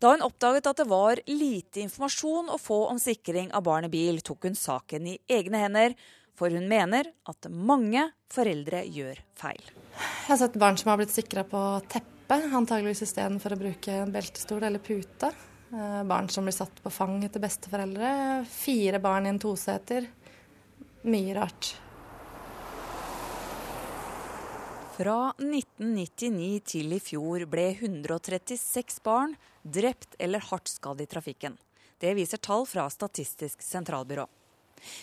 [0.01, 3.93] Da hun oppdaget at det var lite informasjon å få om sikring av barn i
[3.93, 5.95] bil, tok hun saken i egne hender,
[6.37, 9.63] for hun mener at mange foreldre gjør feil.
[9.93, 14.13] Jeg har sett barn som har blitt sikra på teppe, antageligvis istedenfor å bruke en
[14.15, 15.29] beltestol eller pute.
[15.73, 18.45] Eh, barn som blir satt på fang etter besteforeldre.
[18.49, 20.07] Fire barn i en toseter.
[21.03, 21.75] Mye rart.
[24.97, 29.33] Fra 1999 til i fjor ble 136 barn
[29.65, 31.57] drept eller hardt skadd i trafikken.
[31.99, 34.27] Det viser tall fra Statistisk sentralbyrå.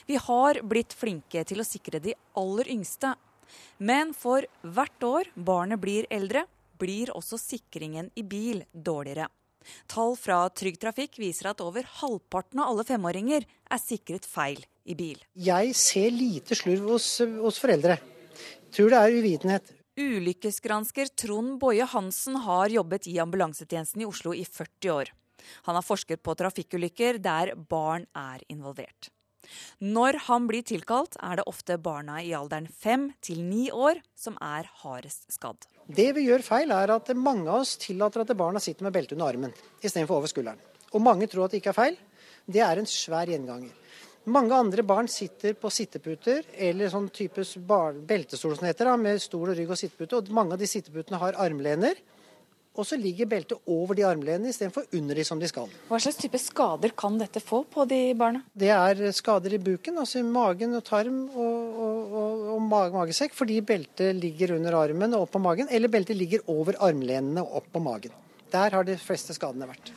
[0.05, 3.15] Vi har blitt flinke til å sikre de aller yngste.
[3.77, 6.45] Men for hvert år barnet blir eldre,
[6.80, 9.27] blir også sikringen i bil dårligere.
[9.91, 14.95] Tall fra Trygg Trafikk viser at over halvparten av alle femåringer er sikret feil i
[14.97, 15.19] bil.
[15.36, 17.99] Jeg ser lite slurv hos, hos foreldre.
[18.73, 19.75] Tror det er uvitenhet.
[19.99, 25.11] Ulykkesgransker Trond Boje Hansen har jobbet i ambulansetjenesten i Oslo i 40 år.
[25.67, 29.11] Han har forsket på trafikkulykker der barn er involvert.
[29.80, 34.38] Når han blir tilkalt, er det ofte barna i alderen fem til ni år som
[34.43, 35.68] er hardest skadd.
[35.88, 39.18] Det vi gjør feil, er at mange av oss tillater at barna sitter med belte
[39.18, 40.62] under armen istedenfor over skulderen.
[40.93, 42.00] Og mange tror at det ikke er feil.
[42.50, 43.74] Det er en svær gjenganger.
[44.30, 47.45] Mange andre barn sitter på sitteputer eller sånn type
[48.06, 50.20] beltestol som heter, med stol og rygg og sittepute.
[50.20, 51.97] Og mange av de sitteputene har armlener.
[52.80, 55.67] Og så ligger beltet over de armlenene istedenfor under de som de skal.
[55.89, 58.39] Hva slags type skader kan dette få på de barna?
[58.55, 63.36] Det er skader i buken, altså i magen og tarm og, og, og, og magesekk,
[63.36, 67.59] fordi beltet ligger under armen og opp på magen, eller beltet ligger over armlenene og
[67.59, 68.15] opp på magen.
[68.53, 69.91] Der har de fleste skadene vært.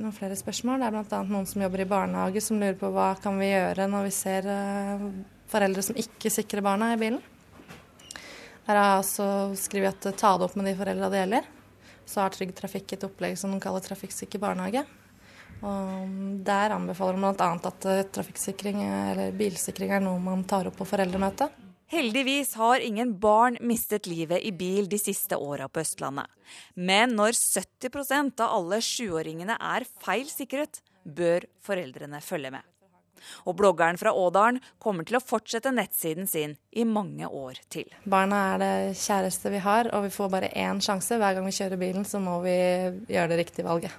[0.00, 0.80] Noen flere spørsmål.
[0.80, 1.22] Det er bl.a.
[1.28, 4.46] noen som jobber i barnehage som lurer på hva kan vi gjøre når vi ser
[4.48, 5.08] uh,
[5.50, 7.20] foreldre som ikke sikrer barna i bilen.
[8.68, 11.48] Her har jeg også skrevet at ta det opp med de foreldra det gjelder
[12.10, 14.82] så har Trygg Trafikk et opplegg som de kaller Trafikksikker barnehage.
[15.60, 16.12] Og
[16.46, 17.50] der anbefaler de bl.a.
[17.70, 21.50] at eh, trafikksikring eller bilsikring er noe man tar opp på foreldremøte.
[21.90, 26.30] Heldigvis har ingen barn mistet livet i bil de siste åra på Østlandet.
[26.78, 32.69] Men når 70% av alle sjuåringene er feil sikret, bør foreldrene følge med.
[33.46, 37.88] Og bloggeren fra Ådalen kommer til å fortsette nettsiden sin i mange år til.
[38.04, 41.18] Barna er det kjæreste vi har, og vi får bare én sjanse.
[41.20, 42.56] Hver gang vi kjører bilen, så må vi
[43.10, 43.94] gjøre det riktige valget.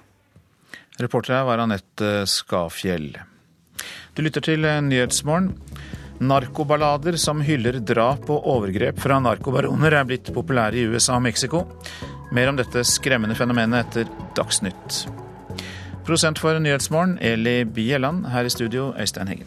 [1.00, 3.14] Reporter her var Anette Skafjell.
[4.14, 5.54] Du lytter til Nyhetsmorgen.
[6.22, 11.64] Narkoballader som hyller drap og overgrep fra narkobaroner er blitt populære i USA og Mexico.
[12.32, 15.02] Mer om dette skremmende fenomenet etter Dagsnytt.
[16.06, 18.26] Prosent for Nyhetsmorgen, Eli Bieland.
[18.26, 19.46] Her i studio, Øystein Heggen.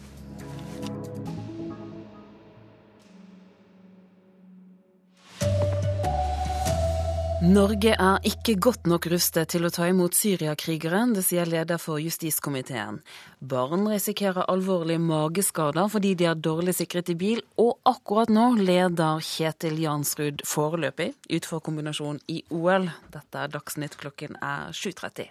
[7.42, 12.00] Norge er ikke godt nok rustet til å ta imot syriakrigere, det sier leder for
[12.00, 13.02] justiskomiteen.
[13.38, 19.20] Barn risikerer alvorlige mageskader fordi de er dårlig sikret i bil, og akkurat nå leder
[19.20, 22.88] Kjetil Jansrud foreløpig utfor kombinasjonen i OL.
[23.12, 25.28] Dette er Dagsnytt klokken er 7.30.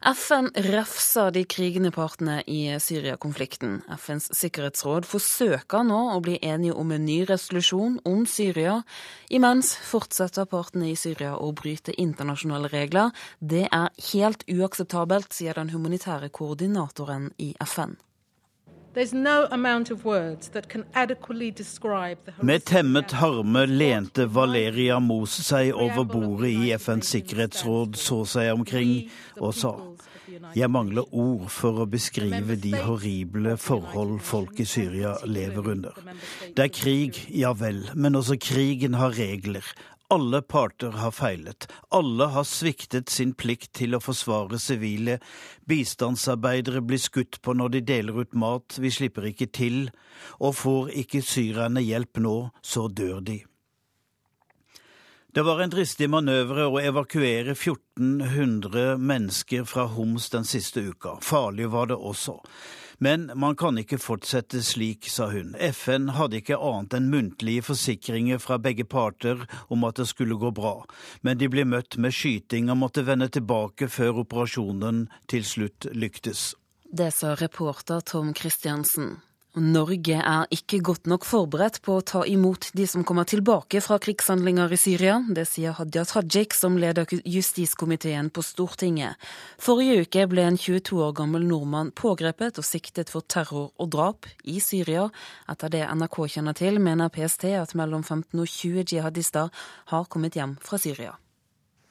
[0.00, 3.80] FN refser de krigende partene i Syria-konflikten.
[3.98, 8.78] FNs sikkerhetsråd forsøker nå å bli enige om en ny resolusjon om Syria.
[9.34, 13.10] Imens fortsetter partene i Syria å bryte internasjonale regler.
[13.40, 17.98] Det er helt uakseptabelt, sier den humanitære koordinatoren i FN.
[22.42, 28.94] Med temmet harme lente Valeria Mos seg over bordet i FNs sikkerhetsråd, så seg omkring
[29.38, 29.74] og sa
[30.56, 35.96] jeg mangler ord for å beskrive de horrible forhold folk i Syria lever under.
[36.56, 39.64] Det er krig, ja vel, men også krigen har regler.
[40.10, 41.66] Alle parter har feilet.
[41.92, 45.18] Alle har sviktet sin plikt til å forsvare sivile.
[45.68, 49.76] Bistandsarbeidere blir skutt på når de deler ut mat, vi slipper ikke til.
[50.40, 53.42] Og får ikke syrerne hjelp nå, så dør de.
[55.36, 61.18] Det var en dristig manøvre å evakuere 1400 mennesker fra Homs den siste uka.
[61.20, 62.38] Farlig var det også.
[62.98, 65.54] Men man kan ikke fortsette slik, sa hun.
[65.54, 70.50] FN hadde ikke annet enn muntlige forsikringer fra begge parter om at det skulle gå
[70.54, 70.82] bra,
[71.22, 76.52] men de ble møtt med skyting og måtte vende tilbake før operasjonen til slutt lyktes.
[76.90, 79.18] Det sa reporter Tom Christiansen.
[79.56, 83.96] Norge er ikke godt nok forberedt på å ta imot de som kommer tilbake fra
[83.98, 85.14] krigshandlinger i Syria.
[85.24, 89.16] Det sier Hadia Tajik, som leder justiskomiteen på Stortinget.
[89.56, 94.28] Forrige uke ble en 22 år gammel nordmann pågrepet og siktet for terror og drap
[94.44, 95.08] i Syria.
[95.48, 99.48] Etter det NRK kjenner til, mener PST at mellom 15 og 20 jihadister
[99.94, 101.16] har kommet hjem fra Syria.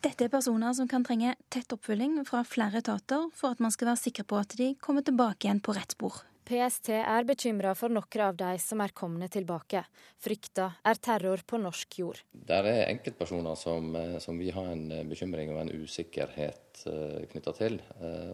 [0.05, 3.95] Dette er personer som kan trenge tett oppfølging fra flere etater for at man skal
[3.95, 6.21] være sikker på at de kommer tilbake igjen på rett spor.
[6.47, 9.81] PST er bekymra for noen av de som er kommet tilbake.
[10.23, 12.21] Frykta er terror på norsk jord.
[12.31, 17.27] Det er enkeltpersoner som, eh, som vi har en eh, bekymring og en usikkerhet eh,
[17.33, 17.79] knytta til,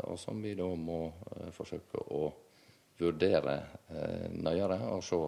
[0.03, 1.07] og som vi da må
[1.55, 2.27] forsøke å
[3.03, 3.57] vurdere
[4.33, 5.19] nøyere og se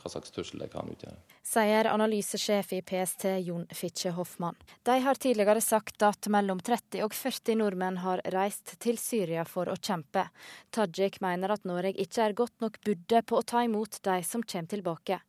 [0.00, 1.18] hva slags trussel det kan utgjøre.
[1.44, 4.58] Sier analysesjef i PST Jon Fitche Hoffmann.
[4.86, 9.70] De har tidligere sagt at mellom 30 og 40 nordmenn har reist til Syria for
[9.70, 10.28] å kjempe.
[10.70, 14.44] Tajik mener at Norge ikke er godt nok budde på å ta imot de som
[14.46, 15.20] kommer tilbake.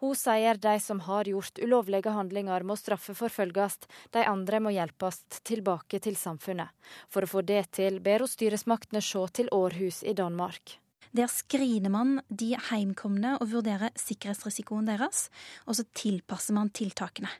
[0.00, 3.78] Hun sier de som har gjort ulovlige handlinger må straffeforfølges,
[4.14, 6.70] de andre må hjelpes tilbake til samfunnet.
[7.10, 10.78] For å få det til ber hun styresmaktene se til Århus i Danmark.
[11.16, 15.28] Der screener man de heimkomne og vurderer sikkerhetsrisikoen deres,
[15.64, 17.30] og så tilpasser man tiltakene.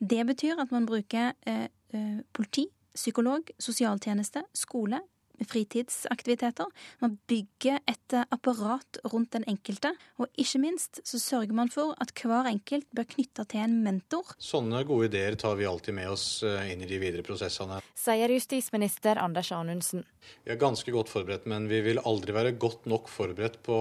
[0.00, 5.02] Det betyr at man bruker eh, eh politi, psykolog, sosialtjeneste, skole,
[5.44, 6.70] fritidsaktiviteter.
[7.04, 12.12] Man bygger et apparat rundt den enkelte, og ikke minst så sørger man for at
[12.26, 14.34] hver enkelt bør knytte til en mentor.
[14.42, 17.80] Sånne gode ideer tar vi alltid med oss eh, inn i de videre prosessene.
[17.96, 20.04] Sier justisminister Anders Anundsen.
[20.42, 23.76] Vi er ganske godt forberedt, men vi vil aldri være godt nok forberedt på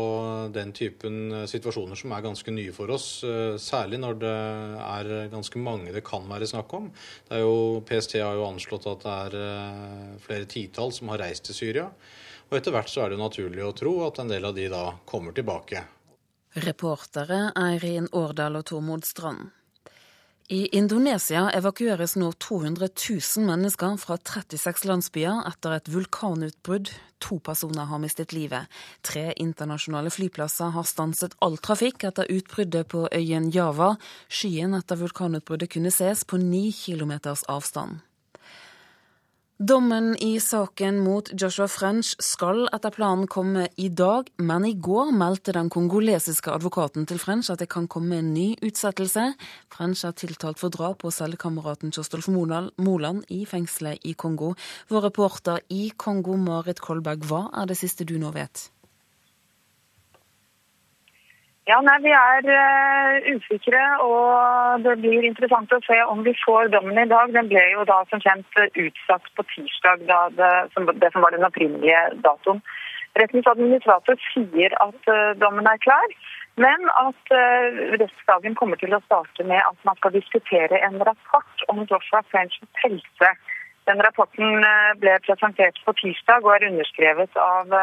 [0.53, 3.07] den typen eh, situasjoner som er ganske nye for oss.
[3.25, 4.35] Eh, særlig når det
[4.85, 6.91] er ganske mange det kan være snakk om.
[7.29, 11.44] Det er jo, PST har jo anslått at det er flere titall som har reist
[11.45, 11.89] til Syria.
[12.49, 14.85] Og etter hvert så er det naturlig å tro at en del av de da
[15.09, 15.83] kommer tilbake.
[16.65, 19.49] Reportere Eirin Årdal og Tormod Strand.
[20.47, 26.91] I Indonesia evakueres nå 200 000 mennesker fra 36 landsbyer etter et vulkanutbrudd.
[27.25, 28.69] To personer har mistet livet.
[29.01, 33.95] Tre internasjonale flyplasser har stanset all trafikk etter utbruddet på øyen Java.
[34.29, 38.05] Skyen etter vulkanutbruddet kunne ses på ni kilometers avstand.
[39.57, 45.13] Dommen i saken mot Joshua French skal etter planen komme i dag, men i går
[45.15, 49.29] meldte den kongolesiske advokaten til French at det kan komme en ny utsettelse.
[49.71, 54.57] French er tiltalt for drap på cellekameraten Kjostolf Moland i fengselet i Kongo.
[54.91, 58.73] Vår reporter i Kongo, Marit Kolberg, hva er det siste du nå vet?
[61.65, 66.69] Ja, nei, Vi er uh, usikre, og det blir interessant å se om vi får
[66.75, 67.33] dommen i dag.
[67.33, 71.47] Den ble jo da som kjent utsatt på tirsdag, det som, det, som, var den
[71.47, 72.61] opprinnelige datoen.
[73.17, 76.15] Rettens administrator sier at uh, dommen er klar,
[76.61, 81.69] men at uh, rettsdagen kommer til å starte med at man skal diskutere en rapport
[81.73, 83.35] om Joshua Frenchs helse.
[83.89, 84.61] Den rapporten
[85.01, 87.73] ble presentert på tirsdag og er underskrevet av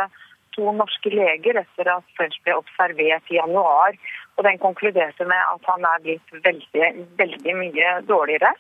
[0.57, 3.97] to norske leger etter at French ble observert i januar.
[4.37, 8.55] Og Den konkluderte med at han er blitt veldig, veldig mye dårligere.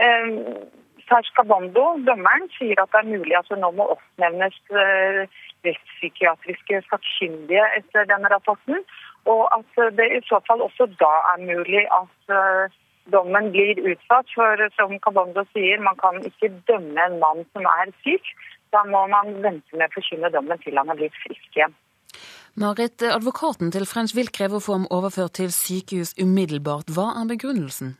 [0.00, 0.28] Eh,
[1.34, 5.24] Cabando, dommeren, sier at det er mulig at det nå må oppnevnes eh,
[5.66, 8.84] rettspsykiatriske sakkyndige etter denne rapporten.
[9.28, 12.78] Og at det i så fall også da er mulig at eh,
[13.12, 14.30] dommen blir utsatt.
[14.36, 18.32] For som Cabando sier, man kan ikke dømme en mann som er syk.
[18.70, 21.74] Da må man vente med å forkynne dommen til han er blitt frisk igjen.
[22.58, 26.90] Marit, advokaten til French vil kreve å få ham overført til sykehus umiddelbart.
[26.94, 27.94] Hva er begrunnelsen?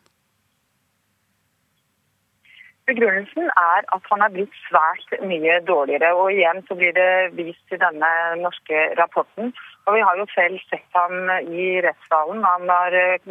[2.91, 6.11] Begrunnelsen er at han er blitt svært mye dårligere.
[6.19, 8.11] og Igjen så blir det vist til denne
[8.43, 9.53] norske rapporten.
[9.87, 12.43] Og Vi har jo selv sett ham i rettssalen.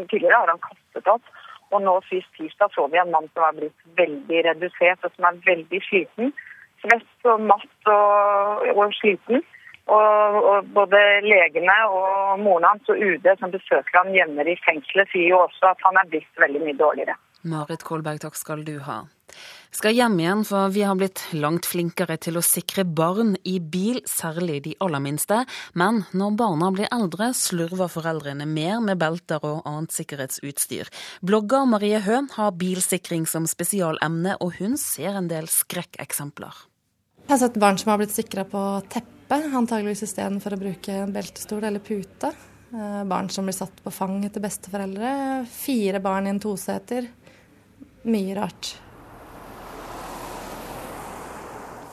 [0.08, 1.26] tidligere har han kastet opp.
[1.72, 5.28] Og nå sist tirsdag så vi en mann som er blitt veldig redusert og som
[5.30, 6.32] er veldig sliten
[6.82, 9.44] svett og matt og, og sliten.
[9.90, 15.10] Og, og, både legene og moren hans og UD som besøker ham hjemme i fengselet,
[15.10, 17.18] sier jo også at han er blitt veldig mye dårligere.
[17.50, 19.06] Marit Kolberg, takk skal du ha.
[19.72, 24.02] Skal hjem igjen, for vi har blitt langt flinkere til å sikre barn i bil,
[24.10, 25.44] særlig de aller minste.
[25.78, 30.90] Men når barna blir eldre, slurver foreldrene mer med belter og annet sikkerhetsutstyr.
[31.22, 36.66] Blogger Marie Hø har bilsikring som spesialemne, og hun ser en del skrekkeksempler.
[37.30, 38.60] Jeg har sett barn som har blitt sikra på
[38.90, 42.32] teppe, antageligvis istedenfor å bruke en beltestol eller pute.
[42.74, 45.12] Eh, barn som blir satt på fang etter besteforeldre.
[45.46, 47.06] Fire barn i en toseter.
[48.10, 48.72] Mye rart.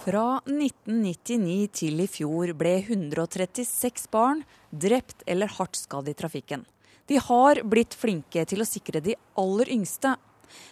[0.06, 4.40] Fra 1999 til i fjor ble 136 barn
[4.72, 6.64] drept eller hardt skadd i trafikken.
[7.12, 10.14] De har blitt flinke til å sikre de aller yngste.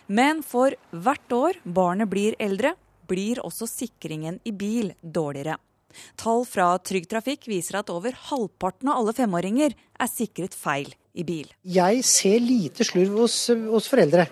[0.09, 2.73] Men for hvert år barnet blir eldre,
[3.09, 5.59] blir også sikringen i bil dårligere.
[6.19, 11.27] Tall fra Trygg Trafikk viser at over halvparten av alle femåringer er sikret feil i
[11.27, 11.47] bil.
[11.63, 13.37] Jeg ser lite slurv hos,
[13.71, 14.27] hos foreldre.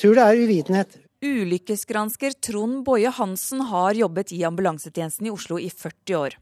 [0.00, 0.98] Tror det er uvitenhet.
[1.20, 6.36] Ulykkesgransker Trond Boje Hansen har jobbet i ambulansetjenesten i Oslo i 40 år.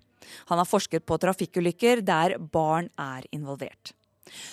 [0.52, 3.97] Han har forsket på trafikkulykker der barn er involvert.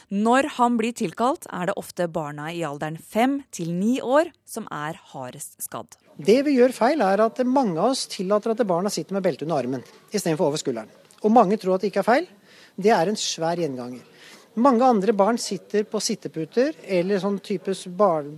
[0.09, 4.67] Når han blir tilkalt, er det ofte barna i alderen fem til ni år som
[4.71, 5.97] er hardest skadd.
[6.15, 9.43] Det vi gjør feil, er at mange av oss tillater at barna sitter med belte
[9.47, 10.91] under armen istedenfor over skulderen.
[11.25, 12.27] Og mange tror at det ikke er feil.
[12.75, 14.03] Det er en svær gjenganger.
[14.55, 17.73] Mange andre barn sitter på sitteputer eller sånn type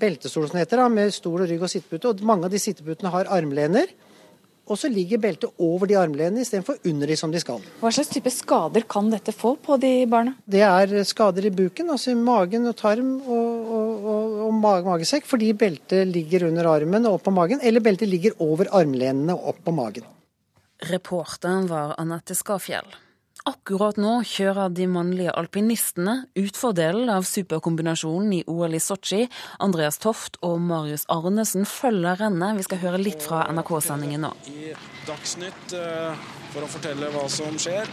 [0.01, 2.09] beltestol som heter, med stol og rygg og sittepute.
[2.09, 3.91] Og mange av de sitteputene har armlener.
[4.67, 7.63] Og så ligger beltet over de armlenene istedenfor under de som de skal.
[7.79, 10.35] Hva slags type skader kan dette få på de barna?
[10.43, 15.27] Det er skader i buken, altså i magen og tarm og, og, og, og magesekk,
[15.29, 19.53] fordi beltet ligger under armen og opp på magen, eller beltet ligger over armlenene og
[19.53, 20.07] opp på magen.
[20.91, 22.91] Reporteren var Anette Skafjell.
[23.47, 29.21] Akkurat nå kjører de mannlige alpinistene utfordelen av superkombinasjonen i OL i Sotsji.
[29.63, 32.57] Andreas Toft og Marius Arnesen følger rennet.
[32.59, 34.33] Vi skal høre litt fra NRK-sendingen nå.
[34.51, 34.73] I
[35.07, 37.87] Dagsnytt eh, for å fortelle hva som skjer.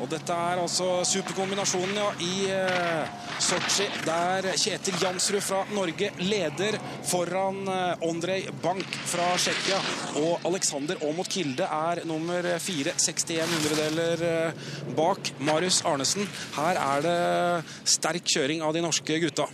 [0.00, 6.78] Og dette er altså superkombinasjonen ja, i eh, Sotsji, der Kjetil Jansrud fra Norge leder
[7.06, 9.80] foran eh, Ondrej Bank fra Tsjekkia.
[10.22, 16.28] Og Alexander Aamodt Kilde er nummer fire, 61 hundredeler eh, bak Marius Arnesen.
[16.56, 17.18] Her er det
[17.98, 19.50] sterk kjøring av de norske gutta.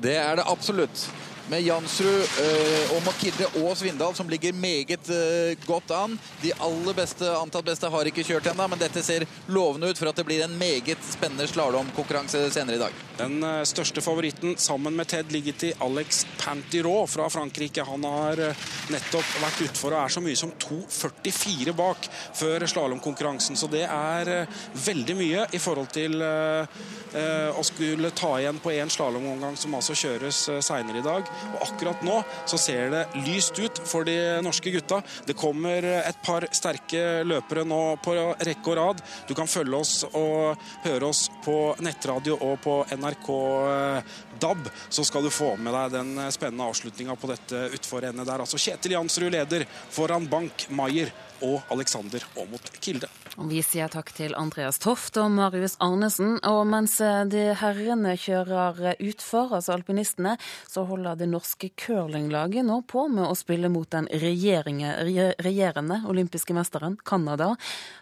[0.00, 1.08] Det er det absolutt
[1.50, 6.16] med Jansrud eh, og Makidde og Svindal, som ligger meget eh, godt an.
[6.42, 10.10] De aller beste, antatt beste har ikke kjørt ennå, men dette ser lovende ut for
[10.10, 13.00] at det blir en meget spennende slalåmkonkurranse senere i dag.
[13.18, 17.86] Den eh, største favoritten sammen med Ted ligger til Alex Pantirot fra Frankrike.
[17.88, 18.44] Han har
[18.92, 22.06] nettopp vært utfor og er så mye som 2,44 bak
[22.38, 23.58] før slalåmkonkurransen.
[23.58, 24.46] Så det er
[24.86, 30.44] veldig mye i forhold til å skulle ta igjen på én slalåmomgang som altså kjøres
[30.62, 31.30] seinere i dag.
[31.54, 35.00] Og akkurat nå så ser det lyst ut for de norske gutta.
[35.26, 39.04] Det kommer et par sterke løpere nå på rekke og rad.
[39.28, 43.30] Du kan følge oss og høre oss på nettradio og på NRK
[43.70, 48.44] eh, DAB, så skal du få med deg den spennende avslutninga på dette utforrennet der.
[48.44, 51.12] Altså Kjetil Jansrud leder foran Bank Maier
[51.46, 53.08] og Alexander Aamodt Kilde.
[53.50, 56.36] Vi sier takk til Andreas Toft og Marius Arnesen.
[56.46, 56.96] Og mens
[57.32, 60.34] de herrene kjører utfor, altså alpinistene,
[60.68, 66.98] så holder det norske curlinglaget nå på med å spille mot den regjerende olympiske mesteren,
[67.04, 67.54] Canada.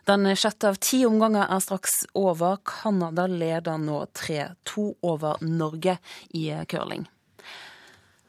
[0.08, 2.58] Den sjette av ti omganger er straks over.
[2.66, 5.98] Canada leder nå 3-2 over Norge
[6.34, 7.06] i curling.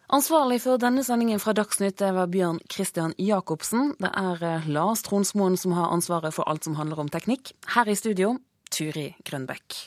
[0.10, 3.92] Ansvarlig for denne sendingen fra Dagsnytt var Bjørn Christian Jacobsen.
[4.02, 7.52] Det er eh, Lars Tronsmoen som har ansvaret for alt som handler om teknikk.
[7.76, 8.40] Her i studio,
[8.74, 9.78] Turi Grønbekk.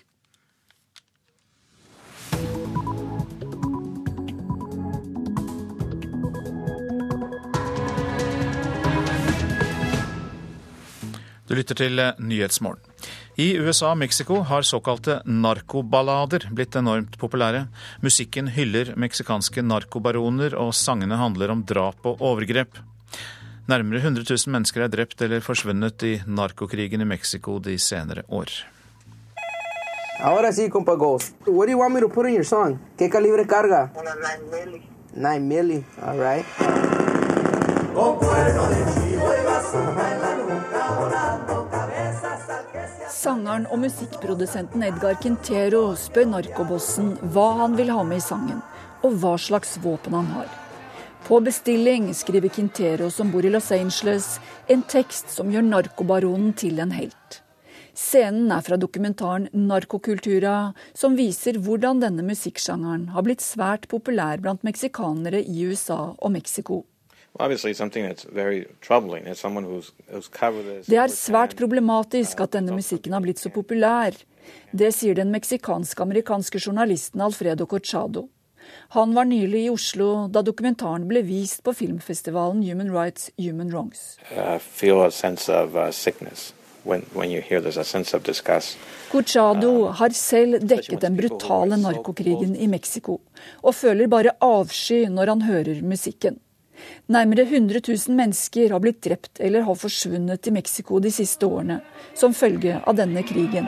[11.50, 12.91] Du lytter til eh, Nyhetsmorgen.
[13.40, 17.64] I USA og Mexico har såkalte narkoballader blitt enormt populære.
[18.04, 22.76] Musikken hyller meksikanske narkobaroner, og sangene handler om drap og overgrep.
[23.72, 28.52] Nærmere 100 000 mennesker er drept eller forsvunnet i narkokrigen i Mexico de senere år.
[30.20, 31.34] Ahora sí, compa Ghost.
[31.46, 32.78] What do you want me to put in your song?
[32.98, 33.90] ¿Qué calibre carga?
[33.96, 34.82] Una 9 milli.
[35.14, 36.46] 9 milli, all right.
[43.22, 48.58] Sangeren og musikkprodusenten Edgar Quintero spør narkobossen hva han vil ha med i sangen,
[49.06, 50.48] og hva slags våpen han har.
[51.28, 56.82] På bestilling skriver Quintero, som bor i Los Angeles, en tekst som gjør narkobaronen til
[56.82, 57.38] en helt.
[57.94, 64.64] Scenen er fra dokumentaren 'Narkokultura', som viser hvordan denne musikksjangeren har blitt svært populær blant
[64.66, 66.82] meksikanere i USA og Mexico.
[70.86, 74.12] Det er svært problematisk at denne musikken har blitt så populær.
[74.72, 78.28] Det sier den meksikansk-amerikanske journalisten Alfredo Corchado.
[78.94, 84.18] Han var nylig i Oslo da dokumentaren ble vist på filmfestivalen Human Rights Human Wrongs.
[84.30, 84.60] Uh,
[89.10, 93.20] Corchado har selv dekket den brutale narkokrigen i Mexico,
[93.62, 96.40] og føler bare avsky når han hører musikken.
[97.12, 101.80] Nærmere 100 000 mennesker har blitt drept eller har forsvunnet i Mexico de siste årene,
[102.14, 103.66] som følge av denne krigen.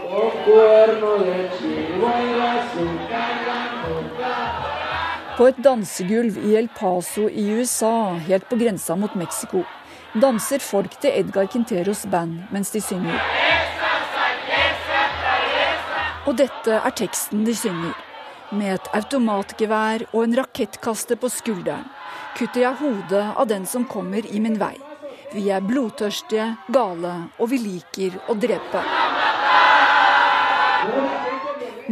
[5.35, 9.65] På et dansegulv i El Paso i USA, helt på grensa mot Mexico,
[10.15, 13.19] danser folk til Edgar Quinteros band mens de synger.
[16.25, 17.99] Og dette er teksten de synger.
[18.55, 21.91] Med et automatgevær og en rakettkaster på skulderen
[22.35, 24.75] kutter jeg hodet av den som kommer i min vei.
[25.35, 28.83] Vi er blodtørstige, gale, og vi liker å drepe.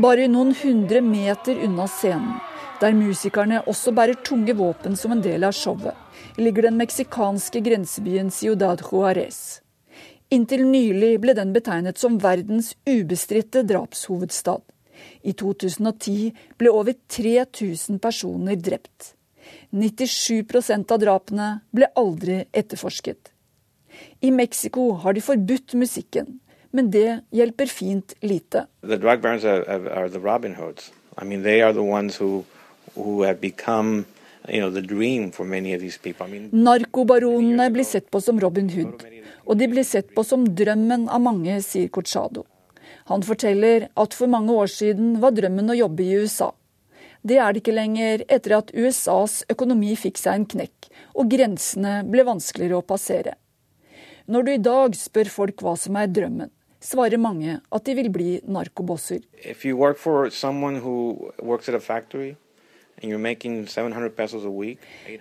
[0.02, 2.38] Bare noen hundre meter unna scenen,
[2.80, 5.94] der musikerne også bærer tunge våpen som en del av showet,
[6.38, 9.60] ligger den meksikanske grensebyen Ciudad Juárez.
[10.32, 14.62] Inntil nylig ble den betegnet som verdens ubestridte drapshovedstad.
[15.22, 19.12] I 2010 ble over 3000 personer drept.
[19.72, 23.32] 97% av drapene ble aldri etterforsket.
[24.20, 26.38] I Mexico har de forbudt musikken,
[26.72, 28.66] men det hjelper fint lite.
[36.52, 39.04] Narkobaronene blir sett på som Robin Hood,
[39.46, 42.44] og de blir sett på som drømmen av mange, sier Corchado.
[43.10, 46.52] Han forteller at for mange år siden var drømmen å jobbe i USA.
[47.22, 52.00] Det er det ikke lenger etter at USAs økonomi fikk seg en knekk, og grensene
[52.08, 53.36] ble vanskeligere å passere.
[54.26, 56.50] Når du i dag spør folk hva som er drømmen,
[56.82, 59.20] svarer mange at de vil bli narkobosser.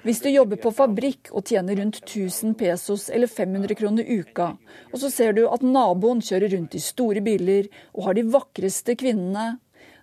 [0.01, 4.47] Hvis du jobber på fabrikk og tjener rundt 1000 pesos eller 500 kroner uka,
[4.89, 8.97] og så ser du at naboen kjører rundt i store biler og har de vakreste
[8.97, 9.59] kvinnene,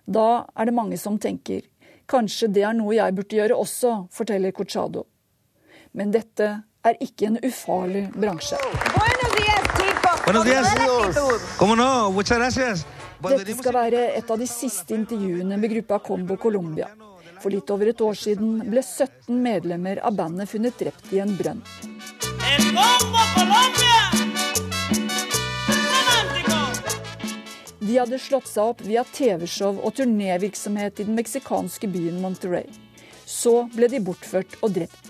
[0.07, 1.67] da er det mange som tenker
[2.09, 5.05] Kanskje det er noe jeg burde gjøre også, forteller Cochado.
[5.93, 6.47] Men dette
[6.85, 8.57] er ikke en ufarlig bransje.
[13.19, 16.89] Dette skal være et av de siste intervjuene med gruppa Combo Colombia.
[17.39, 21.35] For litt over et år siden ble 17 medlemmer av bandet funnet drept i en
[21.39, 21.63] brønn.
[27.89, 32.67] De hadde slått seg opp via TV-show og turnévirksomhet i den meksikanske byen Monterey.
[33.25, 35.07] Så ble de bortført og drept.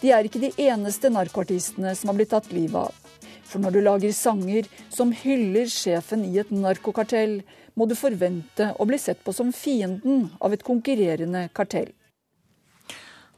[0.00, 2.94] De er ikke de eneste narkoartistene som har blitt tatt livet av.
[3.44, 7.42] For når du lager sanger som hyller sjefen i et narkokartell,
[7.76, 11.92] må du forvente å bli sett på som fienden av et konkurrerende kartell.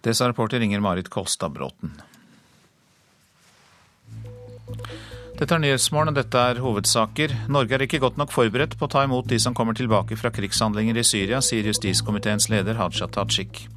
[0.06, 1.98] Det sa reporter Inger Marit Kolstad Bråten.
[5.38, 7.30] Dette er Nyhetsmorgen, dette er hovedsaker.
[7.54, 10.32] Norge er ikke godt nok forberedt på å ta imot de som kommer tilbake fra
[10.34, 13.68] krigshandlinger i Syria, sier justiskomiteens leder Haja Tajik.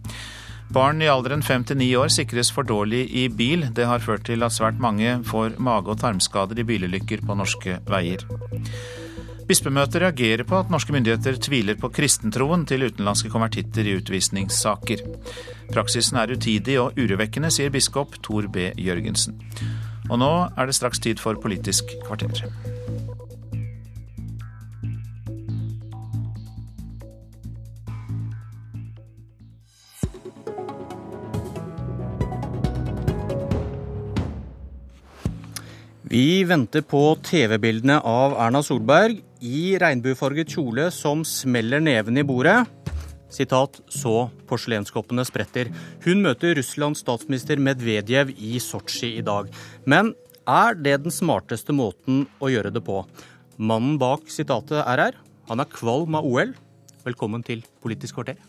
[0.73, 3.67] Barn i alderen fem til ni år sikres for dårlig i bil.
[3.77, 7.77] Det har ført til at svært mange får mage- og tarmskader i bilulykker på norske
[7.85, 8.25] veier.
[9.45, 15.05] Bispemøtet reagerer på at norske myndigheter tviler på kristentroen til utenlandske konvertitter i utvisningssaker.
[15.69, 18.71] Praksisen er utidig og urovekkende, sier biskop Tor B.
[18.81, 19.38] Jørgensen.
[20.09, 22.49] Og nå er det straks tid for Politisk kvarter.
[36.11, 42.65] Vi venter på TV-bildene av Erna Solberg i regnbuefarget kjole som smeller neven i bordet.
[43.31, 45.71] Sitat, så porselenskoppene spretter.
[46.03, 49.47] Hun møter Russlands statsminister Medvedev i Sotsji i dag.
[49.87, 50.13] Men
[50.49, 53.03] er det den smarteste måten å gjøre det på?
[53.61, 55.19] Mannen bak sitatet er her.
[55.47, 56.51] Han er kvalm av OL.
[57.05, 58.39] Velkommen til Politisk kvarter.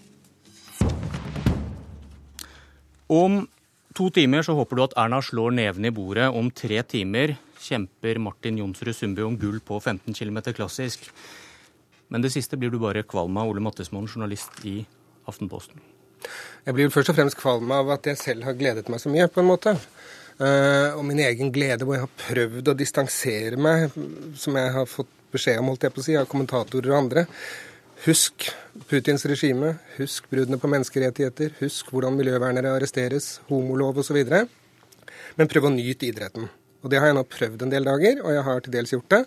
[3.13, 3.43] Om
[3.95, 6.31] to timer så håper du at Erna slår nevene i bordet.
[6.33, 11.11] Om tre timer kjemper Martin Jonsrud Sundby om gull på 15 km klassisk.
[12.13, 14.83] Men det siste blir du bare kvalm av, Ole Mattismoen, journalist i
[15.31, 15.81] Aftenposten.
[16.67, 19.31] Jeg blir først og fremst kvalm av at jeg selv har gledet meg så mye,
[19.33, 19.75] på en måte.
[20.37, 23.97] Uh, og min egen glede hvor jeg har prøvd å distansere meg,
[24.39, 27.27] som jeg har fått beskjed om holdt jeg på å si, av kommentatorer og andre.
[28.05, 28.51] Husk
[28.91, 34.19] Putins regime, husk bruddene på menneskerettigheter, husk hvordan miljøvernere arresteres, homolov osv.
[35.39, 36.49] Men prøv å nyte idretten.
[36.83, 39.15] Og det har jeg nå prøvd en del dager, og jeg har til dels gjort
[39.15, 39.23] det.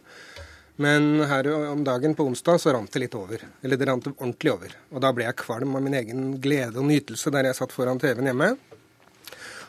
[0.82, 3.44] Men her om dagen på onsdag så rant det litt over.
[3.64, 4.76] Eller det rant ordentlig over.
[4.92, 8.02] Og da ble jeg kvalm av min egen glede og nytelse der jeg satt foran
[8.02, 8.50] TV-en hjemme.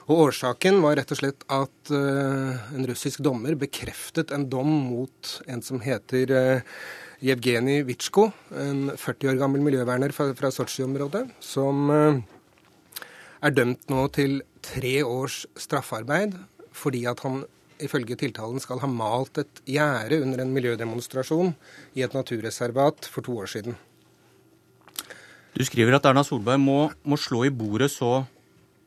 [0.07, 5.33] Og årsaken var rett og slett at uh, en russisk dommer bekreftet en dom mot
[5.51, 6.77] en som heter uh,
[7.27, 12.21] Jevgenij Vitsjko, en 40 år gammel miljøverner fra, fra Sotsji-området, som uh,
[13.43, 16.37] er dømt nå til tre års straffarbeid
[16.77, 17.43] fordi at han
[17.83, 21.53] ifølge tiltalen skal ha malt et gjerde under en miljødemonstrasjon
[21.97, 23.77] i et naturreservat for to år siden.
[25.57, 28.27] Du skriver at Erna Solberg må, må slå i bordet så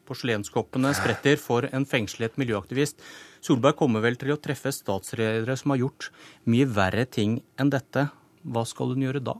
[0.09, 3.01] porselenskoppene spretter for en fengslet miljøaktivist.
[3.45, 6.09] Solberg kommer vel til å treffe statsledere som har gjort
[6.49, 8.09] mye verre ting enn dette.
[8.45, 9.37] Hva skal hun gjøre da?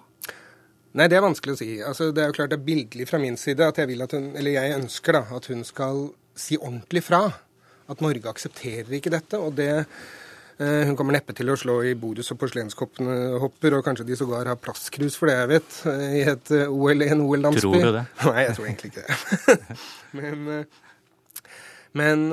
[0.98, 1.70] Nei, Det er vanskelig å si.
[1.86, 4.16] Altså, det er jo klart det er bildelig fra min side at jeg, vil at
[4.18, 7.22] hun, eller jeg ønsker da, at hun skal si ordentlig fra
[7.90, 9.40] at Norge aksepterer ikke dette.
[9.40, 13.86] og det eh, hun kommer neppe til å slå i borus- og porselenskoppene hopper, og
[13.86, 17.26] kanskje de sågar har plastkrus for det jeg vet, eh, i et eh, OL, en
[17.28, 17.66] OL-landsby.
[17.66, 18.06] Tror du det?
[18.26, 19.78] Nei, jeg tror egentlig ikke det.
[20.20, 20.52] men,
[21.98, 22.28] men,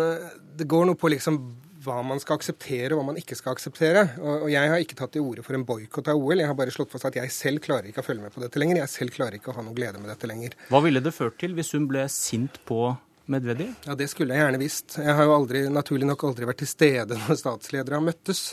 [0.56, 1.40] det går noe på liksom
[1.86, 4.02] hva man skal akseptere og hva man ikke skal akseptere.
[4.18, 6.40] Og, jeg har ikke tatt til orde for en boikott av OL.
[6.42, 8.58] Jeg har bare slått fast at jeg selv klarer ikke å følge med på dette
[8.58, 8.80] lenger.
[8.82, 10.56] Jeg selv klarer ikke å ha noe glede med dette lenger.
[10.72, 12.90] Hva ville det ført til hvis hun ble sint på
[13.26, 13.72] Medvedev?
[13.86, 14.98] Ja, Det skulle jeg gjerne visst.
[15.02, 18.52] Jeg har jo aldri, naturlig nok aldri vært til stede når statsledere har møttes.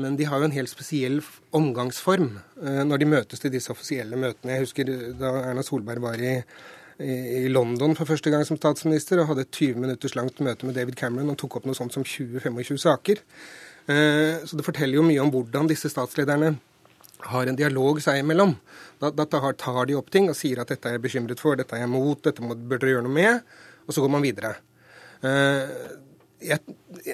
[0.00, 1.20] Men de har jo en helt spesiell
[1.56, 2.30] omgangsform
[2.62, 4.56] eh, når de møtes til disse offisielle møtene.
[4.56, 6.34] Jeg husker da Erna Solberg var i,
[7.00, 10.76] i London for første gang som statsminister og hadde et 20 minutters langt møte med
[10.76, 13.20] David Cameron og tok opp noe sånt som 20-25 saker.
[13.88, 16.54] Eh, så det forteller jo mye om hvordan disse statslederne
[17.32, 18.52] har en dialog seg imellom.
[19.00, 21.76] Da, da tar de opp ting og sier at dette er jeg bekymret for, dette
[21.76, 23.56] er jeg mot, dette bør dere gjøre noe med
[23.86, 24.56] og så går man videre.
[25.24, 25.70] Eh,
[26.46, 26.60] jeg,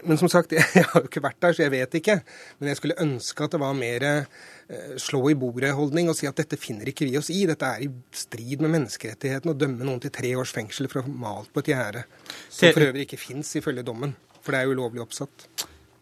[0.02, 2.18] men som sagt, jeg har jo ikke vært der, så jeg vet ikke.
[2.60, 6.38] Men jeg skulle ønske at det var mer eh, slå i bordet-holdning og si at
[6.40, 7.44] dette finner ikke vi oss i.
[7.48, 11.06] Dette er i strid med menneskerettighetene å dømme noen til tre års fengsel for å
[11.06, 12.06] ha malt på et gjerde.
[12.48, 15.48] Som for øvrig ikke fins ifølge dommen, for det er ulovlig oppsatt.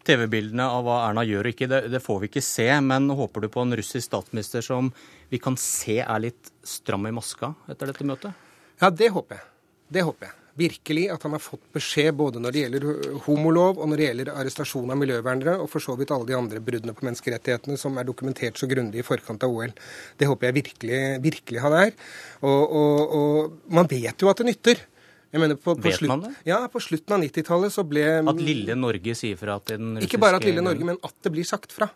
[0.09, 2.67] TV-bildene av hva Erna gjør og ikke, det, det, får vi ikke se.
[2.83, 4.89] Men håper du på en russisk statsminister som
[5.31, 8.49] vi kan se er litt stram i maska etter dette møtet?
[8.81, 9.51] Ja, det håper jeg.
[9.91, 12.87] Det håper jeg virkelig at han har fått beskjed både når det gjelder
[13.27, 16.63] homolov og når det gjelder arrestasjon av miljøvernere, og for så vidt alle de andre
[16.65, 19.75] bruddene på menneskerettighetene som er dokumentert så grundig i forkant av OL.
[20.19, 21.93] Det håper jeg virkelig, virkelig han er.
[22.41, 24.87] Og, og, og, man vet jo at det nytter.
[25.31, 26.33] Mener, på, på vet slutt, man det?
[26.49, 30.09] Ja, på slutten av 90-tallet så ble At lille Norge sier fra til den russiske
[30.09, 31.87] Ikke bare at lille Norge, men at det blir sagt fra.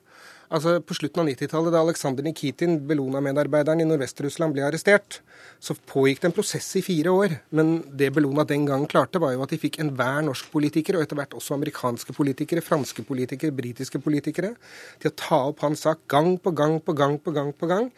[0.53, 5.21] Altså På slutten av 90-tallet, da Aleksandr Nikitin, Bellona-medarbeideren i Nordvest-Russland, ble arrestert,
[5.63, 7.37] så pågikk det en prosess i fire år.
[7.57, 11.07] Men det Bellona den gang klarte, var jo at de fikk enhver norsk politiker, og
[11.07, 14.53] etter hvert også amerikanske politikere, franske politikere, britiske politikere,
[15.01, 17.89] til å ta opp hans sak gang på gang på gang på gang på gang.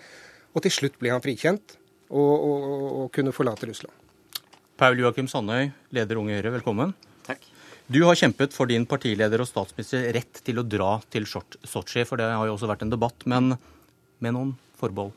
[0.55, 1.77] Og til slutt ble han frikjent
[2.09, 2.71] og, og,
[3.03, 3.93] og kunne forlate Russland.
[4.77, 6.95] Paul Joakim Sandøy, leder Unge Høyre, velkommen.
[7.87, 12.19] Du har kjempet for din partileder og statsminister rett til å dra til Sotsji, for
[12.19, 13.53] det har jo også vært en debatt, men
[14.19, 15.15] med noen forbehold?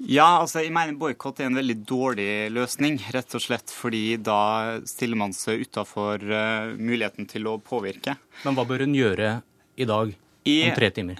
[0.00, 4.80] Ja, altså jeg mener boikott er en veldig dårlig løsning, rett og slett fordi da
[4.88, 8.16] stiller man seg utafor uh, muligheten til å påvirke.
[8.46, 9.34] Men hva bør hun gjøre
[9.76, 10.16] i dag?
[10.44, 11.18] Om tre timer?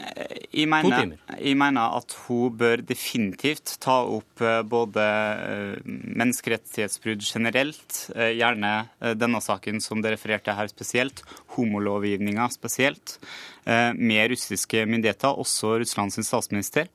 [0.51, 1.37] Jeg mener, to timer.
[1.39, 5.91] Jeg mener at hun bør definitivt ta opp eh, både eh,
[6.21, 8.73] menneskerettighetsbrudd generelt, eh, gjerne
[9.21, 11.23] denne saken som det refererte her spesielt,
[11.57, 13.19] homolovgivninga spesielt,
[13.65, 16.89] med russiske myndigheter, også Russlands statsminister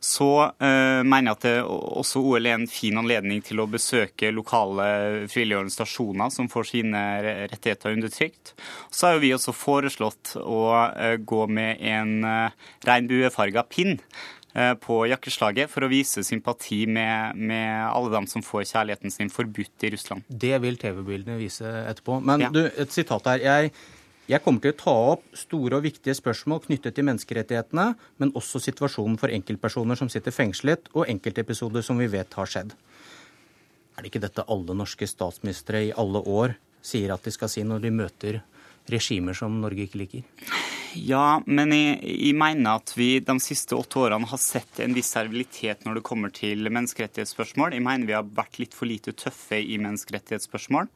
[0.00, 4.32] så eh, mener jeg at det også OL er en fin anledning til å besøke
[4.32, 4.86] lokale
[5.28, 7.02] frivillige organisasjoner som får sine
[7.52, 8.54] rettigheter undertrykt.
[8.88, 13.98] Så har jo vi også foreslått å eh, gå med en eh, regnbuefarga pinn
[14.82, 19.84] på jakkeslaget for å vise sympati med, med, alle dem som får kjærligheten sin forbudt
[19.86, 20.24] i Russland.
[20.26, 22.16] Det vil TV-bildene vise etterpå.
[22.26, 22.48] Men ja.
[22.50, 23.44] du, et sitat her.
[23.44, 23.70] Jeg
[24.30, 27.86] jeg kommer til å ta opp store og viktige spørsmål knyttet til menneskerettighetene,
[28.22, 32.76] men også situasjonen for enkeltpersoner som sitter fengslet, og enkeltepisoder som vi vet har skjedd.
[33.96, 37.64] Er det ikke dette alle norske statsministre i alle år sier at de skal si
[37.66, 38.38] når de møter
[38.90, 40.22] regimer som Norge ikke liker?
[40.96, 45.10] Ja, men jeg, jeg, mener at vi de siste åtte årene har sett en viss
[45.14, 47.76] servilitet når det kommer til menneskerettighetsspørsmål.
[47.76, 50.90] Jeg mener vi har vært litt for lite tøffe i menneskerettighetsspørsmål.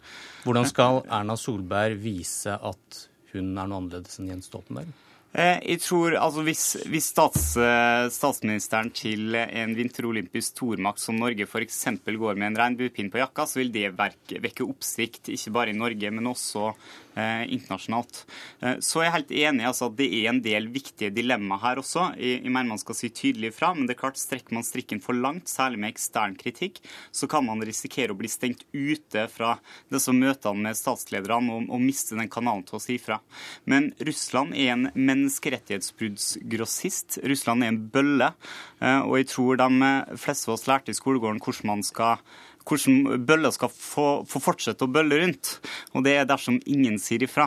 [0.46, 3.04] Hvordan skal Erna Solberg vise at
[3.38, 4.92] hun er noe annerledes enn Jens Stoltenberg?
[5.34, 11.48] Eh, jeg tror, altså Hvis, hvis stats, eh, statsministeren til en vinterolympisk stormakt som Norge
[11.48, 11.80] f.eks.
[12.06, 16.12] går med en regnbuepinn på jakka, så vil det vekke oppsikt, ikke bare i Norge,
[16.14, 16.70] men også
[17.14, 18.24] Eh, internasjonalt.
[18.58, 21.78] Eh, så er jeg helt enig altså, at det er en del viktige dilemmaer her
[21.78, 22.18] også.
[22.18, 24.98] Jeg, jeg mener man skal si tydelig fra, men det er klart strekker man strikken
[25.04, 26.80] for langt, særlig med ekstern kritikk,
[27.14, 29.62] så kan man risikere å bli stengt ute fra
[29.94, 33.22] disse møtene med statslederne og, og miste den kanalen til å si fra.
[33.70, 37.22] Men Russland er en menneskerettighetsbruddsgrossist.
[37.22, 38.34] Russland er en bølle,
[38.82, 39.70] eh, og jeg tror de
[40.18, 42.18] fleste av oss lærte i skolegården hvordan man skal
[42.64, 45.58] hvordan bøller skal få, få, fortsette å bølle rundt.
[45.92, 47.46] Og det er dersom ingen sier ifra.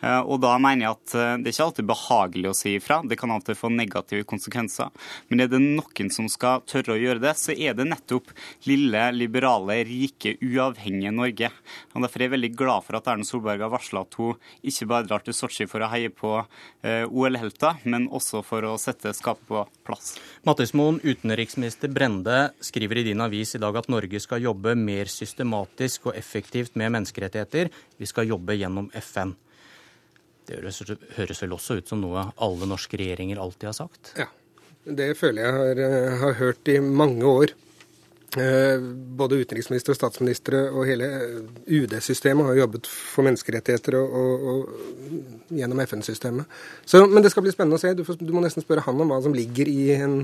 [0.00, 3.00] Eh, og da mener jeg at eh, det er ikke alltid behagelig å si ifra.
[3.08, 4.92] Det kan alltid få negative konsekvenser.
[5.30, 8.30] Men er det noen som skal tørre å gjøre det, så er det nettopp
[8.70, 11.50] lille, liberale, rike, uavhengige Norge.
[11.92, 14.88] Og Derfor er jeg veldig glad for at Erna Solberg har varsla at hun ikke
[14.90, 19.14] bare drar til Sotsji for å heie på eh, OL-helter, men også for å sette
[19.16, 20.14] skapet på plass.
[20.46, 26.06] Mattismoen, utenriksminister Brende skriver i din avis i dag at Norge skal jobbe mer systematisk
[26.06, 27.70] og effektivt med menneskerettigheter.
[27.96, 29.34] Vi skal jobbe gjennom FN.
[30.46, 34.14] Det høres, vel også ut som noe alle norske regjeringer alltid har sagt?
[34.18, 34.26] Ja,
[34.84, 37.54] det føler jeg har, eh, har hørt i mange år.
[38.36, 38.80] Eh,
[39.16, 41.06] både utenriksminister og statsministre og hele
[41.68, 46.48] UD-systemet har jobbet for menneskerettigheter og, og, og gjennom FN-systemet.
[47.12, 47.92] Men det skal bli spennende å se.
[47.92, 50.16] Du, får, du, må nesten spørre han om hva som ligger i en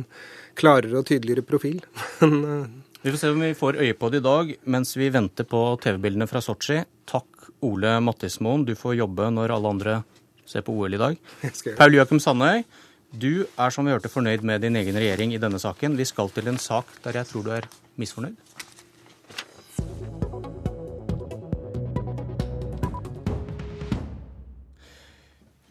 [0.57, 1.83] klarere og tydeligere profil.
[2.25, 2.88] Men.
[3.03, 5.61] Vi får se om vi får øye på det i dag mens vi venter på
[5.83, 6.81] TV-bildene fra Sotsji.
[7.07, 8.65] Takk, Ole Mattismoen.
[8.67, 9.95] Du får jobbe når alle andre
[10.49, 11.19] ser på OL i dag.
[11.79, 12.65] Paul Joakim Sandøy.
[13.15, 15.95] Du er som vi hørte fornøyd med din egen regjering i denne saken.
[15.97, 18.35] Vi skal til en sak der jeg tror du er misfornøyd.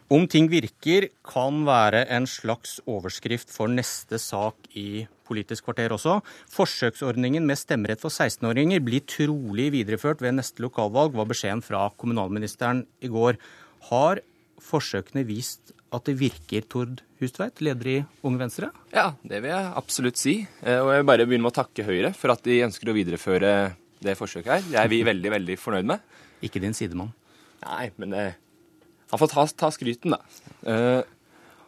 [0.08, 6.18] Om ting virker kan være en slags overskrift for neste sak i Politisk kvarter også.
[6.54, 12.86] Forsøksordningen med stemmerett for 16-åringer blir trolig videreført ved neste lokalvalg, var beskjeden fra kommunalministeren
[13.04, 13.38] i går.
[13.90, 14.22] Har
[14.64, 18.70] forsøkene vist at det virker, Tord Hustveit, leder i Unge Venstre?
[18.92, 20.34] Ja, det vil jeg absolutt si.
[20.62, 22.96] Eh, og jeg vil bare begynne med å takke Høyre for at de ønsker å
[22.96, 23.52] videreføre
[24.04, 24.66] det forsøket her.
[24.68, 26.18] Det er vi veldig, veldig fornøyd med.
[26.44, 27.14] Ikke din sidemann.
[27.64, 28.36] Nei, men eh,
[29.10, 30.20] han får ta, ta skryten, da.
[30.68, 31.14] Eh,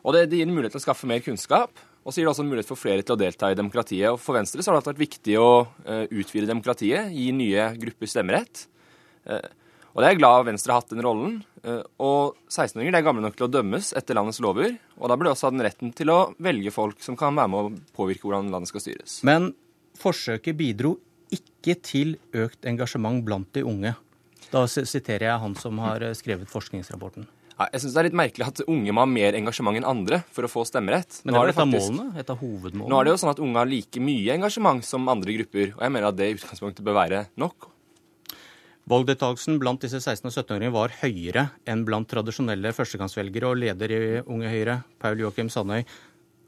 [0.05, 1.81] og det, det, gir en mulighet til å skaffe mer kunnskap.
[2.01, 4.09] Og så gir det også en mulighet for flere til å delta i demokratiet.
[4.15, 8.09] Og for Venstre så har det vært viktig å uh, utvide demokratiet, gi nye grupper
[8.09, 8.65] stemmerett.
[9.29, 9.45] Uh,
[9.91, 11.41] og det er jeg glad Venstre har hatt den rollen.
[11.67, 14.77] Eh, og 16-åringer er gamle nok til å dømmes etter landets lover.
[15.01, 17.51] Og da burde de også ha den retten til å velge folk som kan være
[17.51, 19.19] med å påvirke hvordan landet skal styres.
[19.27, 19.51] Men
[20.01, 20.95] forsøket bidro
[21.35, 23.97] ikke til økt engasjement blant de unge.
[24.51, 27.27] Da siterer jeg han som har eh, skrevet forskningsrapporten.
[27.61, 30.47] Jeg syns det er litt merkelig at unge må ha mer engasjement enn andre for
[30.47, 31.19] å få stemmerett.
[31.25, 32.07] Men det var et av målene?
[32.23, 32.89] Et av hovedmålene?
[32.89, 35.85] Nå er det jo sånn at unge har like mye engasjement som andre grupper, og
[35.85, 37.69] jeg mener at det i utgangspunktet bør være nok.
[38.91, 44.01] Valgdeltakelsen blant disse 16- og 17-åringene var høyere enn blant tradisjonelle førstegangsvelgere, og leder i
[44.25, 45.85] Unge Høyre, Paul Joakim Sandøy,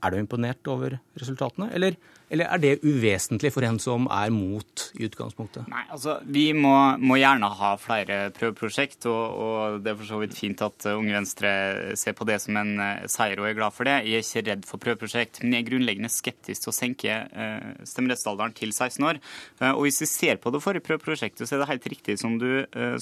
[0.03, 1.95] er du imponert over resultatene, eller,
[2.33, 5.69] eller, er det uvesentlig for en som er mot i utgangspunktet?
[5.71, 10.19] Nei, altså Vi må, må gjerne ha flere prøveprosjekt, og, og, det er for så
[10.23, 11.53] vidt fint at Unge Venstre
[11.99, 14.01] ser på det som en uh, seier og er glad for det.
[14.09, 17.71] Jeg er ikke redd for prøveprosjekt, men jeg er grunnleggende skeptisk til å senke uh,
[17.89, 19.23] stemmerettsalderen til 16 år.
[19.63, 22.37] Uh, og hvis vi ser på det forrige prøveprosjektet, så er det helt riktig som
[22.43, 22.51] du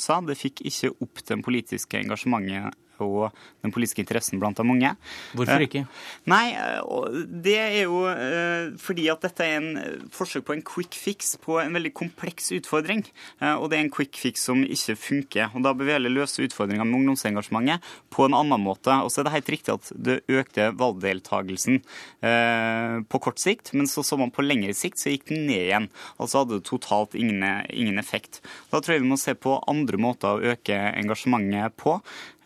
[0.01, 0.19] sa.
[0.25, 3.31] Det fikk ikke opp det politiske engasjementet og
[3.65, 4.93] den politiske interessen blant de mange.
[5.37, 5.85] Hvorfor ikke?
[6.31, 6.45] Nei,
[7.45, 8.03] det er jo
[8.81, 13.05] fordi at dette er en forsøk på en quick fix på en veldig kompleks utfordring.
[13.41, 15.51] Og det er en quick fix som ikke funker.
[15.55, 18.93] Og da bør vi heller løse utfordringa med ungdomsengasjementet på en annen måte.
[19.05, 21.81] Og så er det helt riktig at det økte valgdeltagelsen
[22.21, 25.89] på kort sikt, men så så man på lengre sikt så gikk den ned igjen.
[26.21, 28.41] Altså hadde det totalt ingen, ingen effekt.
[28.73, 31.99] Da tror jeg vi må se på andre måter å øke engasjementet på.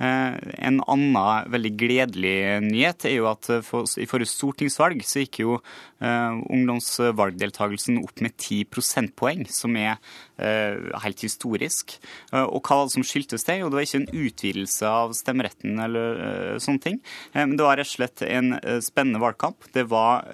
[0.05, 5.57] En annen veldig gledelig nyhet er jo at for, i forrige stortingsvalg så gikk jo
[5.59, 9.99] uh, ungdomsvalgdeltakelsen opp med 10 prosentpoeng, som er
[10.35, 11.93] helt historisk.
[12.35, 13.55] Og hva var det som skyldtes det?
[13.61, 16.97] Jo, det var ikke en utvidelse av stemmeretten eller sånne ting.
[17.37, 18.49] men det var rett og slett en
[18.83, 19.69] spennende valgkamp.
[19.71, 20.27] Det var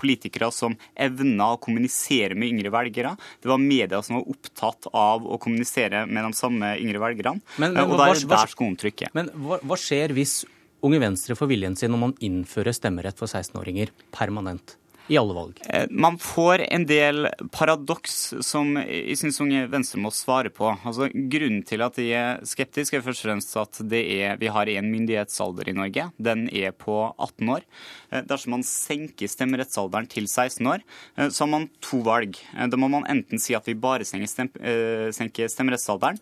[0.00, 3.12] politikere som evna å kommunisere med yngre velgere.
[3.44, 7.42] Det var media som var opptatt av å kommunisere med de samme yngre velgerne.
[7.56, 9.11] Men, men, og der, hva, hva, der skoen trykker.
[9.16, 10.42] Men hva, hva skjer hvis
[10.82, 14.76] Unge Venstre får viljen sin når man innfører stemmerett for 16-åringer permanent?
[15.12, 15.58] I alle valg?
[15.92, 20.70] Man får en del paradoks som jeg syns Unge Venstre må svare på.
[20.72, 24.70] Altså, grunnen til at de er skeptiske, er først og fremst at er, vi har
[24.72, 26.08] en myndighetsalder i Norge.
[26.16, 27.66] Den er på 18 år.
[28.28, 30.82] Dersom man senker stemmerettsalderen til 16 år,
[31.28, 32.38] så har man to valg.
[32.52, 36.20] Da må man enten si at vi bare senker stemmerettsalderen,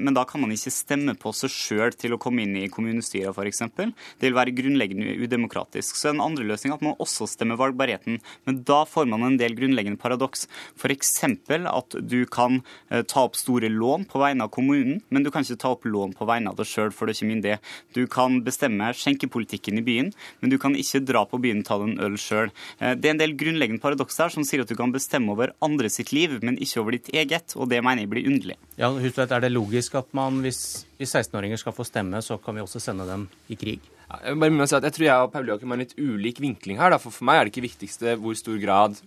[0.00, 3.34] men da kan man ikke stemme på seg sjøl til å komme inn i kommunestyret,
[3.34, 3.62] f.eks.
[3.74, 5.98] Det vil være grunnleggende udemokratisk.
[5.98, 9.38] Så den andre løsninga er at man også stemmer valgbarheten men da får man en
[9.40, 10.46] del grunnleggende paradoks.
[10.78, 11.12] F.eks.
[11.24, 12.60] at du kan
[12.90, 15.86] eh, ta opp store lån på vegne av kommunen, men du kan ikke ta opp
[15.88, 17.56] lån på vegne av deg sjøl, for det er ikke myndig.
[17.96, 21.78] Du kan bestemme skjenkepolitikken i byen, men du kan ikke dra på byen og ta
[21.80, 22.52] deg en øl sjøl.
[22.80, 25.54] Eh, det er en del grunnleggende paradoks der som sier at du kan bestemme over
[25.64, 28.58] andre sitt liv, men ikke over ditt eget, og det mener jeg blir underlig.
[28.80, 32.56] Ja, Hustveit, Er det logisk at man, hvis, hvis 16-åringer skal få stemme, så kan
[32.56, 33.93] vi også sende dem i krig?
[34.22, 36.80] Jeg, bare si at jeg tror jeg og Paul Joakim har en litt ulik vinkling
[36.80, 36.94] her.
[36.94, 37.00] Da.
[37.02, 39.00] For, for meg er det ikke viktigste hvor stor grad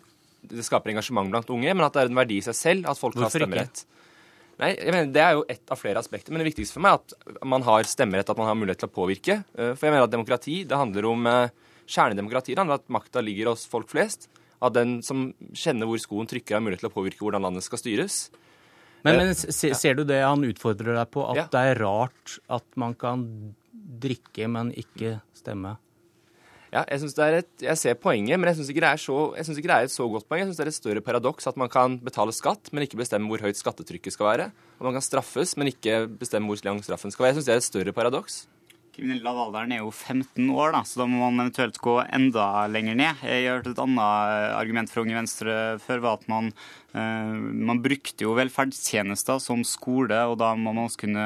[0.47, 2.99] det skaper engasjement blant unge, men at det er en verdi i seg selv at
[2.99, 3.83] folk Hvorfor har stemmerett.
[4.57, 6.95] Nei, jeg mener, Det er jo ett av flere aspekter, men det viktigste for meg
[6.95, 9.35] er at man har stemmerett, at man har mulighet til å påvirke.
[9.53, 11.53] Eh, for jeg mener at demokrati det handler om eh,
[11.85, 12.55] kjernedemokrati.
[12.55, 14.29] Det handler om at makta ligger hos folk flest.
[14.57, 17.81] At den som kjenner hvor skoen trykker, har mulighet til å påvirke hvordan landet skal
[17.83, 18.27] styres.
[19.05, 21.45] Men, men ser du det han utfordrer deg på, at ja.
[21.53, 23.27] det er rart at man kan
[23.87, 25.77] drikke, men ikke stemme?
[26.67, 30.07] Ja, jeg, et, jeg ser poenget, men jeg syns ikke, ikke, det er et så
[30.11, 30.41] godt poeng.
[30.43, 33.31] Jeg syns det er et større paradoks at man kan betale skatt, men ikke bestemme
[33.31, 34.49] hvor høyt skattetrykket skal være.
[34.77, 37.37] Og man kan straffes, men ikke bestemme hvor lang straffen skal være.
[37.37, 38.41] Jeg syns det er et større paradoks.
[38.97, 42.97] Kriminell lavalderen er jo 15 år, da, så da må man eventuelt gå enda lenger
[42.97, 43.19] ned.
[43.21, 46.49] Jeg har hørt et annet argument fra Unge Venstre før, var at man
[46.97, 47.33] Eh,
[47.67, 51.25] man brukte jo velferdstjenester som skole, og da må man også kunne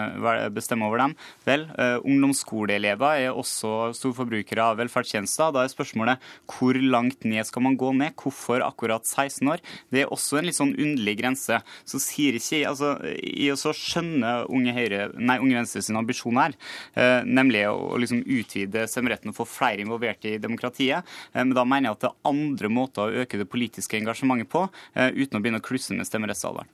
[0.56, 1.16] bestemme over dem.
[1.46, 5.54] Vel, eh, ungdomsskoleelever er også storforbrukere av velferdstjenester.
[5.54, 6.20] Da er spørsmålet
[6.50, 8.16] hvor langt ned skal man gå ned?
[8.16, 9.62] Hvorfor akkurat 16 år?
[9.92, 11.62] Det er også en litt sånn underlig grense.
[11.86, 16.54] Så sier ikke altså, I å skjønne Unge, Høyre, nei, Unge Venstre ambisjon her,
[16.96, 17.22] eh,
[17.62, 21.98] nemlig å liksom utvide stemmeretten og få flere involvert i demokratiet, men da mener jeg
[21.98, 25.66] at det er andre måter å øke det politiske engasjementet på, uten å begynne å
[25.66, 26.70] klusse med stemmerettsalderen.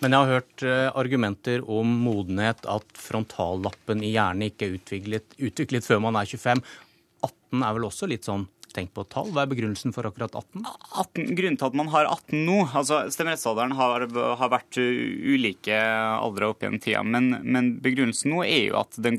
[0.00, 5.36] Men jeg har hørt uh, argumenter om modenhet, at frontallappen i hjernen ikke er utviklet,
[5.36, 6.62] utviklet før man er 25.
[7.20, 9.30] 18 er vel også litt sånn tenkt på et tall.
[9.34, 10.64] Hva er begrunnelsen for akkurat 18?
[10.64, 14.06] 18 grunnen til at man har 18 nå altså Stemmerettsalderen har,
[14.40, 19.18] har vært ulike aldre opp gjennom tida, men, men, begrunnelsen nå er jo at den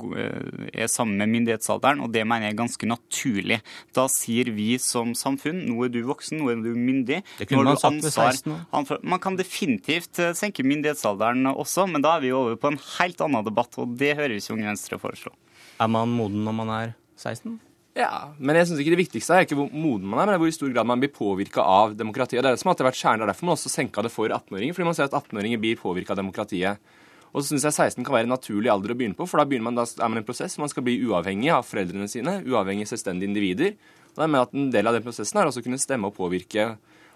[0.72, 3.60] er sammen med myndighetsalderen, og det mener jeg er ganske naturlig.
[3.98, 7.22] Da sier vi som samfunn nå er du voksen, nå er du myndig.
[7.40, 8.94] Det kunne man sagt ved 16 år.
[9.04, 13.24] Man kan definitivt eh, senke myndighetsalderen også, men da er vi over på en helt
[13.24, 15.34] annen debatt, og det hører vi ikke Unge Venstre foreslå.
[15.82, 17.60] Er man moden når man er 16?
[17.98, 20.48] Ja, men jeg synes ikke det viktigste er ikke hvor moden man er, men hvor
[20.48, 22.40] i stor grad man blir påvirka av demokratiet.
[22.40, 23.28] Det er det som alltid har vært kjernen.
[23.28, 24.78] Derfor man også senka det for 18-åringer.
[24.78, 26.94] Fordi man ser at 18-åringer blir påvirka av demokratiet.
[27.32, 29.60] Og så syns jeg 16 kan være en naturlig alder å begynne på, for da,
[29.64, 32.42] man, da er man i en prosess hvor man skal bli uavhengig av foreldrene sine,
[32.44, 33.76] uavhengig selvstendige individer.
[34.16, 36.16] Og er med at En del av den prosessen er også å kunne stemme og
[36.18, 36.74] påvirke.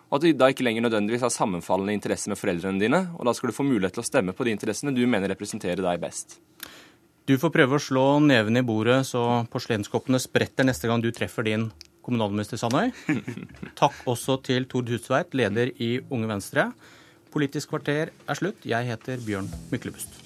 [0.08, 3.02] Og at du da ikke lenger nødvendigvis har sammenfallende interesser med foreldrene dine.
[3.16, 5.84] Og da skal du få mulighet til å stemme på de interessene du mener representerer
[5.84, 6.38] deg best.
[7.26, 11.48] Du får prøve å slå neven i bordet så porselenskoppene spretter neste gang du treffer
[11.48, 11.72] din
[12.06, 12.92] kommunalminister Sandøy.
[13.82, 16.70] Takk også til Tord Hudsveit, leder i Unge Venstre.
[17.34, 18.62] Politisk kvarter er slutt.
[18.70, 20.22] Jeg heter Bjørn Myklebust.